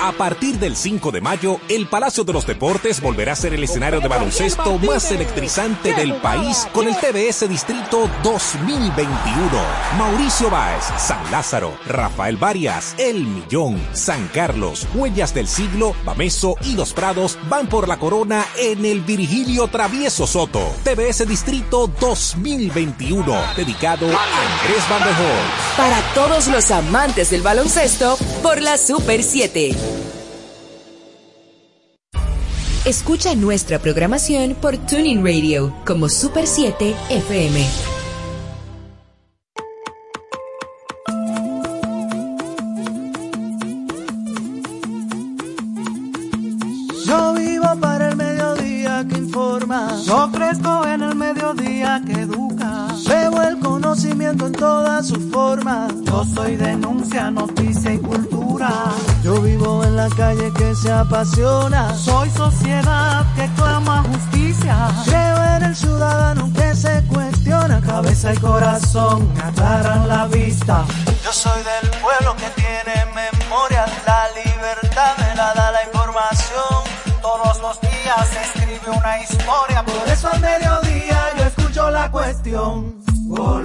A 0.00 0.12
partir 0.12 0.58
del 0.60 0.76
5 0.76 1.10
de 1.10 1.20
mayo, 1.20 1.60
el 1.68 1.88
Palacio 1.88 2.22
de 2.22 2.32
los 2.32 2.46
Deportes 2.46 3.00
volverá 3.00 3.32
a 3.32 3.36
ser 3.36 3.52
el 3.52 3.64
escenario 3.64 4.00
de 4.00 4.06
baloncesto 4.06 4.78
más 4.78 5.10
electrizante 5.10 5.92
del 5.92 6.14
país 6.14 6.68
con 6.72 6.86
el 6.86 6.94
TBS 6.94 7.48
Distrito 7.48 8.08
2021. 8.22 9.08
Mauricio 9.98 10.50
Báez, 10.50 10.84
San 10.98 11.28
Lázaro, 11.32 11.76
Rafael 11.86 12.36
Varias, 12.36 12.94
El 12.96 13.24
Millón, 13.24 13.80
San 13.92 14.28
Carlos, 14.28 14.86
Huellas 14.94 15.34
del 15.34 15.48
Siglo, 15.48 15.96
Bameso 16.04 16.54
y 16.62 16.74
Los 16.74 16.92
Prados 16.92 17.36
van 17.48 17.66
por 17.66 17.88
la 17.88 17.98
corona 17.98 18.46
en 18.56 18.84
el 18.84 19.00
Virgilio 19.00 19.66
Travieso 19.66 20.28
Soto. 20.28 20.60
TBS 20.84 21.26
Distrito 21.26 21.90
2021, 22.00 23.36
dedicado 23.56 24.06
a 24.06 24.22
Andrés 24.22 24.88
Van 24.88 25.02
Para 25.76 26.00
todos 26.14 26.46
los 26.46 26.70
amantes 26.70 27.30
del 27.30 27.42
baloncesto, 27.42 28.16
por 28.42 28.62
la 28.62 28.78
Super 28.78 29.24
7. 29.24 29.87
Escucha 32.88 33.34
nuestra 33.34 33.78
programación 33.78 34.54
por 34.54 34.78
Tuning 34.78 35.22
Radio 35.22 35.74
como 35.84 36.08
Super 36.08 36.46
7 36.46 36.96
FM. 37.10 37.97
En 54.30 54.52
todas 54.52 55.08
sus 55.08 55.32
formas. 55.32 55.90
Yo 56.04 56.22
soy 56.34 56.56
denuncia, 56.56 57.30
noticia 57.30 57.94
y 57.94 57.98
cultura. 57.98 58.68
Yo 59.24 59.40
vivo 59.40 59.82
en 59.84 59.96
la 59.96 60.08
calle 60.10 60.52
que 60.52 60.74
se 60.74 60.92
apasiona. 60.92 61.94
Soy 61.94 62.28
sociedad 62.30 63.24
que 63.34 63.48
clama 63.54 64.02
justicia. 64.02 64.76
Creo 65.06 65.44
en 65.56 65.62
el 65.62 65.76
ciudadano 65.76 66.50
que 66.52 66.74
se 66.74 67.02
cuestiona. 67.04 67.80
Cabeza 67.80 68.34
y 68.34 68.36
corazón 68.36 69.32
me 69.34 69.40
aclaran 69.40 70.06
la 70.06 70.26
vista. 70.26 70.84
Yo 71.24 71.32
soy 71.32 71.62
del 71.62 71.90
pueblo 72.02 72.36
que 72.36 72.50
tiene 72.60 73.06
memoria. 73.14 73.86
La 74.06 74.26
libertad 74.44 75.16
me 75.20 75.36
la 75.36 75.54
da 75.54 75.72
la 75.72 75.84
información. 75.84 76.84
Todos 77.22 77.60
los 77.62 77.80
días 77.80 78.28
se 78.30 78.42
escribe 78.42 78.90
una 78.94 79.22
historia. 79.22 79.82
Por 79.84 80.06
eso 80.06 80.28
al 80.30 80.40
mediodía 80.40 81.18
yo 81.38 81.44
escucho 81.44 81.90
la 81.90 82.10
cuestión. 82.10 83.07
Oh. 83.30 83.58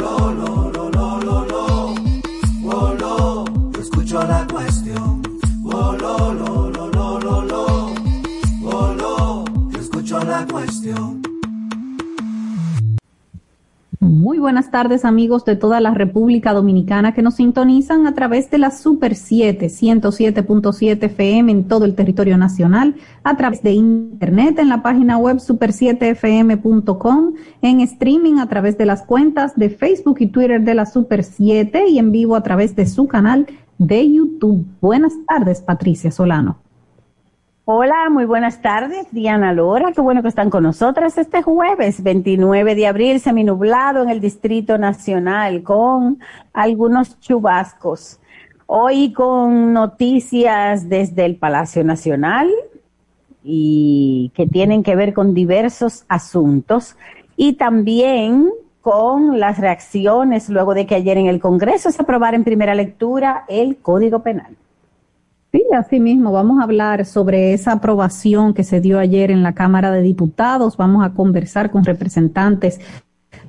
Oh, 9.06 9.46
escucho 9.80 10.20
la 10.24 10.46
cuestión. 10.46 11.33
Muy 14.04 14.38
buenas 14.38 14.70
tardes 14.70 15.06
amigos 15.06 15.46
de 15.46 15.56
toda 15.56 15.80
la 15.80 15.94
República 15.94 16.52
Dominicana 16.52 17.14
que 17.14 17.22
nos 17.22 17.36
sintonizan 17.36 18.06
a 18.06 18.14
través 18.14 18.52
de 18.52 18.58
la 18.58 18.70
Super 18.70 19.16
7, 19.16 19.68
107.7 19.68 21.04
FM 21.04 21.50
en 21.50 21.70
todo 21.70 21.86
el 21.86 21.96
territorio 21.96 22.38
nacional, 22.38 22.96
a 23.24 23.38
través 23.38 23.64
de 23.64 23.72
internet 23.72 24.60
en 24.60 24.68
la 24.68 24.84
página 24.84 25.18
web 25.18 25.38
super7fm.com, 25.38 27.34
en 27.62 27.80
streaming 27.80 28.40
a 28.40 28.50
través 28.50 28.78
de 28.78 28.86
las 28.86 29.04
cuentas 29.04 29.56
de 29.56 29.70
Facebook 29.70 30.18
y 30.20 30.28
Twitter 30.28 30.62
de 30.62 30.76
la 30.76 30.86
Super 30.86 31.24
7 31.24 31.88
y 31.88 31.98
en 31.98 32.12
vivo 32.12 32.36
a 32.36 32.44
través 32.44 32.76
de 32.76 32.86
su 32.86 33.08
canal 33.08 33.48
de 33.78 34.12
YouTube. 34.12 34.66
Buenas 34.82 35.14
tardes, 35.26 35.62
Patricia 35.62 36.12
Solano. 36.12 36.58
Hola, 37.66 38.10
muy 38.10 38.26
buenas 38.26 38.62
tardes, 38.62 39.08
Diana 39.12 39.54
Lora, 39.54 39.94
qué 39.94 40.02
bueno 40.02 40.22
que 40.22 40.28
están 40.28 40.50
con 40.50 40.64
nosotras 40.64 41.18
este 41.18 41.42
jueves 41.42 42.04
29 42.04 42.76
de 42.76 42.88
abril, 42.88 43.22
seminublado 43.22 44.04
en 44.04 44.10
el 44.10 44.20
Distrito 44.20 44.78
Nacional 44.78 45.64
con 45.64 46.20
algunos 46.52 47.22
chubascos. 47.22 48.20
Hoy 48.66 49.14
con 49.14 49.72
noticias 49.72 50.90
desde 50.90 51.24
el 51.24 51.38
Palacio 51.38 51.86
Nacional 51.86 52.52
y 53.46 54.34
que 54.36 54.46
tienen 54.46 54.84
que 54.84 54.98
ver 54.98 55.14
con 55.14 55.34
diversos 55.34 56.04
asuntos 56.10 56.98
y 57.38 57.54
también 57.54 58.50
con 58.82 59.40
las 59.40 59.58
reacciones 59.58 60.50
luego 60.50 60.74
de 60.74 60.86
que 60.86 60.96
ayer 60.96 61.18
en 61.18 61.28
el 61.28 61.40
Congreso 61.40 61.92
se 61.92 62.02
aprobara 62.02 62.36
en 62.36 62.44
primera 62.44 62.76
lectura 62.76 63.46
el 63.48 63.78
Código 63.78 64.22
Penal. 64.22 64.58
Sí, 65.54 65.64
así 65.78 66.00
mismo, 66.00 66.32
vamos 66.32 66.60
a 66.60 66.64
hablar 66.64 67.06
sobre 67.06 67.54
esa 67.54 67.74
aprobación 67.74 68.56
que 68.56 68.64
se 68.64 68.82
dio 68.82 68.98
ayer 68.98 69.30
en 69.30 69.44
la 69.44 69.54
Cámara 69.54 69.92
de 69.92 70.02
Diputados. 70.02 70.78
Vamos 70.78 71.06
a 71.06 71.14
conversar 71.14 71.70
con 71.70 71.86
representantes 71.86 72.80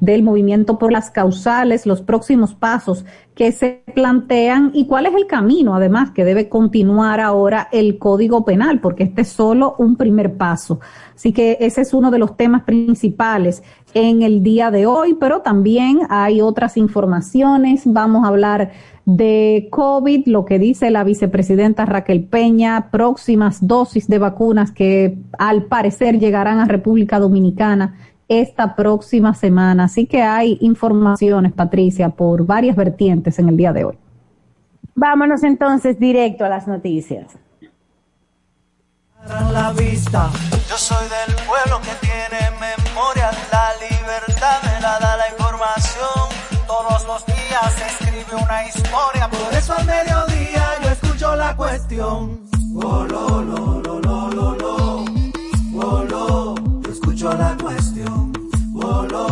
del 0.01 0.23
movimiento 0.23 0.79
por 0.79 0.93
las 0.93 1.11
causales, 1.11 1.87
los 1.87 2.03
próximos 2.03 2.55
pasos 2.55 3.05
que 3.35 3.51
se 3.51 3.83
plantean 3.95 4.71
y 4.75 4.87
cuál 4.87 5.07
es 5.07 5.15
el 5.15 5.27
camino, 5.27 5.75
además, 5.75 6.13
que 6.13 6.25
debe 6.25 6.49
continuar 6.49 7.21
ahora 7.21 7.69
el 7.73 7.99
Código 7.99 8.45
Penal, 8.45 8.81
porque 8.81 9.05
este 9.05 9.23
es 9.23 9.29
solo 9.29 9.75
un 9.79 9.97
primer 9.97 10.37
paso. 10.37 10.81
Así 11.15 11.33
que 11.33 11.59
ese 11.61 11.81
es 11.81 11.95
uno 11.95 12.11
de 12.11 12.19
los 12.19 12.37
temas 12.37 12.63
principales 12.63 13.63
en 13.93 14.23
el 14.23 14.43
día 14.43 14.71
de 14.71 14.87
hoy, 14.87 15.15
pero 15.15 15.41
también 15.41 16.01
hay 16.11 16.41
otras 16.41 16.77
informaciones. 16.77 17.83
Vamos 17.85 18.25
a 18.25 18.29
hablar 18.29 18.73
de 19.05 19.69
COVID, 19.71 20.27
lo 20.27 20.45
que 20.45 20.59
dice 20.59 20.91
la 20.91 21.05
vicepresidenta 21.05 21.85
Raquel 21.85 22.25
Peña, 22.25 22.89
próximas 22.91 23.67
dosis 23.67 24.09
de 24.09 24.19
vacunas 24.19 24.73
que 24.73 25.19
al 25.39 25.65
parecer 25.65 26.19
llegarán 26.19 26.59
a 26.59 26.67
República 26.67 27.19
Dominicana 27.19 27.97
esta 28.29 28.75
próxima 28.75 29.35
semana. 29.35 29.85
Así 29.85 30.07
que 30.07 30.23
hay 30.23 30.59
informaciones, 30.61 31.53
Patricia, 31.53 32.11
por 32.11 32.47
varias 32.47 32.77
vertientes 32.77 33.39
en 33.39 33.49
el 33.49 33.57
día 33.57 33.73
de 33.73 33.85
hoy. 33.85 33.99
Vámonos 34.95 35.43
entonces 35.43 35.99
directo 35.99 36.45
a 36.45 36.49
las 36.49 36.69
noticias. 36.69 37.37
La 39.53 39.73
vista. 39.73 40.31
Yo 40.69 40.77
soy 40.77 41.07
del 41.09 41.35
pueblo 41.47 41.81
que 41.81 42.07
tiene 42.07 42.51
memoria, 42.61 43.31
la 43.51 43.71
libertad 43.81 44.63
me 44.63 44.81
la 44.81 44.99
da 44.99 45.17
la 45.17 45.29
información. 45.31 46.29
Todos 46.67 47.07
los 47.07 47.25
días 47.27 47.73
se 47.73 47.87
escribe 47.87 48.43
una 48.43 48.67
historia, 48.67 49.29
por 49.29 49.55
eso 49.55 49.75
al 49.79 49.87
mediodía 49.87 50.65
yo 50.83 50.91
escucho 50.91 51.37
la 51.37 51.57
cuestión. 51.57 52.45
Oh, 52.77 53.05
lo, 53.05 53.43
lo, 53.43 53.81
lo, 53.81 53.84
la 57.33 57.57
cuestión. 57.57 58.33
La. 59.07 59.25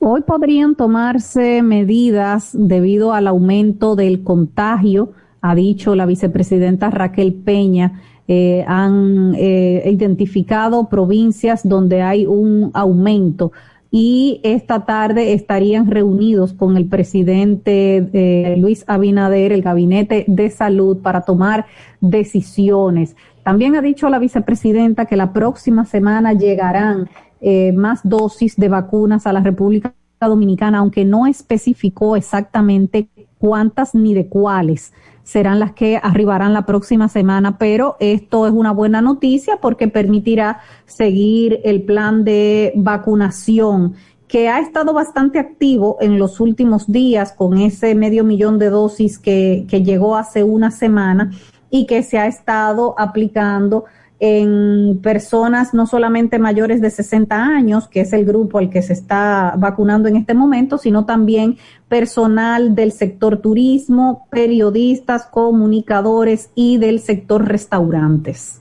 Hoy 0.00 0.22
podrían 0.22 0.74
tomarse 0.74 1.62
medidas 1.62 2.50
debido 2.52 3.12
al 3.12 3.28
aumento 3.28 3.94
del 3.94 4.24
contagio, 4.24 5.12
ha 5.40 5.54
dicho 5.54 5.94
la 5.94 6.06
vicepresidenta 6.06 6.90
Raquel 6.90 7.34
Peña. 7.34 8.00
Eh, 8.26 8.64
han 8.66 9.34
eh, 9.36 9.82
identificado 9.86 10.88
provincias 10.88 11.68
donde 11.68 12.02
hay 12.02 12.26
un 12.26 12.72
aumento 12.74 13.52
y 13.90 14.40
esta 14.44 14.84
tarde 14.84 15.32
estarían 15.32 15.90
reunidos 15.90 16.52
con 16.52 16.76
el 16.76 16.86
presidente 16.86 18.08
eh, 18.12 18.56
Luis 18.56 18.84
Abinader, 18.86 19.52
el 19.52 19.62
gabinete 19.62 20.24
de 20.28 20.50
salud, 20.50 20.98
para 20.98 21.22
tomar 21.22 21.66
decisiones. 22.00 23.16
También 23.42 23.74
ha 23.74 23.82
dicho 23.82 24.08
la 24.08 24.20
vicepresidenta 24.20 25.06
que 25.06 25.16
la 25.16 25.32
próxima 25.32 25.84
semana 25.86 26.34
llegarán 26.34 27.08
eh, 27.40 27.72
más 27.72 28.00
dosis 28.04 28.56
de 28.56 28.68
vacunas 28.68 29.26
a 29.26 29.32
la 29.32 29.40
República 29.40 29.92
Dominicana, 30.20 30.78
aunque 30.78 31.04
no 31.04 31.26
especificó 31.26 32.14
exactamente 32.14 33.08
cuántas 33.38 33.94
ni 33.94 34.14
de 34.14 34.28
cuáles 34.28 34.92
serán 35.30 35.60
las 35.60 35.74
que 35.74 36.00
arribarán 36.02 36.52
la 36.52 36.66
próxima 36.66 37.08
semana, 37.08 37.56
pero 37.56 37.96
esto 38.00 38.48
es 38.48 38.52
una 38.52 38.72
buena 38.72 39.00
noticia 39.00 39.58
porque 39.58 39.86
permitirá 39.86 40.58
seguir 40.86 41.60
el 41.62 41.82
plan 41.82 42.24
de 42.24 42.72
vacunación 42.74 43.94
que 44.26 44.48
ha 44.48 44.58
estado 44.58 44.92
bastante 44.92 45.38
activo 45.38 45.98
en 46.00 46.18
los 46.18 46.40
últimos 46.40 46.90
días 46.90 47.32
con 47.32 47.58
ese 47.58 47.94
medio 47.94 48.24
millón 48.24 48.58
de 48.58 48.70
dosis 48.70 49.20
que, 49.20 49.66
que 49.68 49.84
llegó 49.84 50.16
hace 50.16 50.42
una 50.42 50.72
semana 50.72 51.30
y 51.70 51.86
que 51.86 52.02
se 52.02 52.18
ha 52.18 52.26
estado 52.26 52.96
aplicando 52.98 53.84
en 54.20 55.00
personas 55.02 55.72
no 55.72 55.86
solamente 55.86 56.38
mayores 56.38 56.82
de 56.82 56.90
60 56.90 57.34
años, 57.34 57.88
que 57.88 58.02
es 58.02 58.12
el 58.12 58.26
grupo 58.26 58.58
al 58.58 58.68
que 58.68 58.82
se 58.82 58.92
está 58.92 59.54
vacunando 59.56 60.08
en 60.08 60.16
este 60.16 60.34
momento, 60.34 60.76
sino 60.76 61.06
también 61.06 61.56
personal 61.88 62.74
del 62.74 62.92
sector 62.92 63.38
turismo, 63.38 64.26
periodistas, 64.30 65.24
comunicadores 65.24 66.50
y 66.54 66.76
del 66.76 67.00
sector 67.00 67.48
restaurantes. 67.48 68.60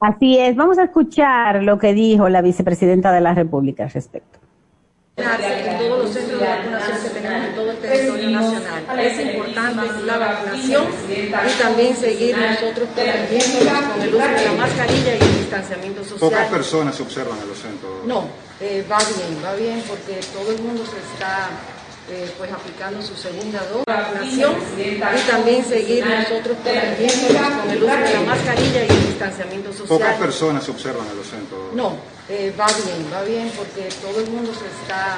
Así 0.00 0.38
es, 0.38 0.56
vamos 0.56 0.78
a 0.78 0.84
escuchar 0.84 1.62
lo 1.62 1.78
que 1.78 1.92
dijo 1.92 2.28
la 2.30 2.40
vicepresidenta 2.40 3.12
de 3.12 3.20
la 3.20 3.34
República 3.34 3.84
al 3.84 3.90
respecto. 3.90 4.38
en 5.16 5.78
todos 5.78 6.04
los 6.04 6.10
centros 6.10 6.40
de 6.40 6.46
vacunación 6.46 6.98
que 7.02 7.20
tenemos 7.20 7.48
en 7.48 7.54
todo 7.54 7.70
el 7.70 7.78
territorio 7.78 8.23
nacional. 8.34 9.00
Es 9.00 9.20
importante 9.20 10.02
la 10.04 10.18
vacunación 10.18 10.86
y 11.08 11.30
también 11.60 11.96
seguir 11.96 12.36
nosotros 12.36 12.88
protegiéndonos 12.94 13.92
con 13.92 14.02
el 14.02 14.14
uso 14.14 14.28
de 14.28 14.44
la 14.44 14.52
mascarilla 14.52 15.16
y 15.16 15.22
el 15.22 15.38
distanciamiento 15.38 16.02
social. 16.02 16.30
Pocas 16.30 16.48
personas 16.48 16.94
se 16.94 17.02
observan 17.02 17.38
en 17.40 17.48
los 17.48 17.58
centros. 17.58 17.92
No, 18.04 18.28
eh, 18.60 18.84
va 18.90 18.98
bien, 18.98 19.44
va 19.44 19.54
bien 19.54 19.82
porque 19.88 20.20
todo 20.32 20.50
el 20.52 20.60
mundo 20.62 20.84
se 20.84 20.98
está 20.98 21.48
eh, 22.10 22.30
pues 22.36 22.52
aplicando 22.52 23.00
su 23.00 23.16
segunda 23.16 23.60
dosis 23.60 23.86
de 23.86 23.92
vacunación 23.92 24.54
y 24.78 25.30
también 25.30 25.64
seguir 25.64 26.04
nosotros 26.06 26.56
protegiéndonos 26.62 27.60
con 27.60 27.70
el 27.70 27.82
uso 27.82 27.96
de 27.96 28.12
la 28.12 28.20
mascarilla 28.20 28.84
y 28.84 28.88
el 28.90 29.06
distanciamiento 29.06 29.72
social. 29.72 29.98
Pocas 29.98 30.16
personas 30.18 30.64
se 30.64 30.70
observan 30.70 31.06
en 31.08 31.16
los 31.16 31.26
centros. 31.26 31.60
No, 31.74 31.96
eh, 32.28 32.52
va 32.60 32.66
bien, 32.66 33.06
va 33.12 33.22
bien 33.22 33.50
porque 33.56 33.88
todo 34.02 34.20
el 34.20 34.30
mundo 34.30 34.52
se 34.52 34.66
está 34.66 35.16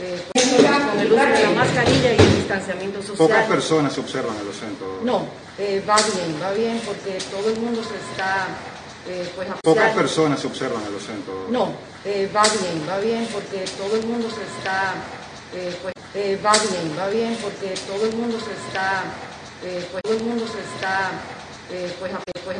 eh, 0.00 0.22
pues, 0.32 0.44
con 0.46 1.00
el 1.00 1.12
uso 1.12 1.24
de 1.24 1.42
la 1.42 1.50
mascarilla 1.50 2.12
y 2.12 2.16
el 2.18 2.36
distanciamiento 2.36 3.02
social. 3.02 3.28
Pocas 3.28 3.46
personas 3.46 3.92
se 3.92 4.00
observan 4.00 4.36
en 4.38 4.46
los 4.46 4.56
centros. 4.56 5.02
No, 5.02 5.26
eh, 5.58 5.82
va 5.88 5.96
bien, 5.96 6.36
va 6.42 6.52
bien 6.52 6.80
porque 6.84 7.18
todo 7.30 7.48
el 7.50 7.60
mundo 7.60 7.82
se 7.82 7.96
está 8.12 8.48
eh, 9.08 9.28
pues 9.36 9.48
Pocas 9.62 9.94
personas 9.94 10.40
se 10.40 10.48
observan 10.48 10.82
en 10.84 10.92
los 10.92 11.02
centros. 11.02 11.48
No, 11.48 11.70
eh, 12.04 12.28
va 12.34 12.42
bien, 12.42 12.82
va 12.88 12.98
bien 12.98 13.28
porque 13.32 13.64
todo 13.78 13.94
el 13.96 14.04
mundo 14.06 14.28
se 14.28 14.42
está 14.42 14.94
eh, 15.54 15.74
pues, 15.80 15.94
eh, 16.14 16.38
va 16.44 16.52
bien, 16.52 16.98
va 16.98 17.08
bien 17.08 17.36
porque 17.40 17.74
todo 17.86 18.04
el 18.04 18.16
mundo 18.16 18.38
se 18.40 18.52
está, 18.52 19.04
pues 19.62 20.02
todo 20.02 20.12
el 20.12 20.24
mundo 20.24 20.44
se 20.46 20.58
está, 20.58 21.10
eh, 21.70 21.94
pues 21.98 22.12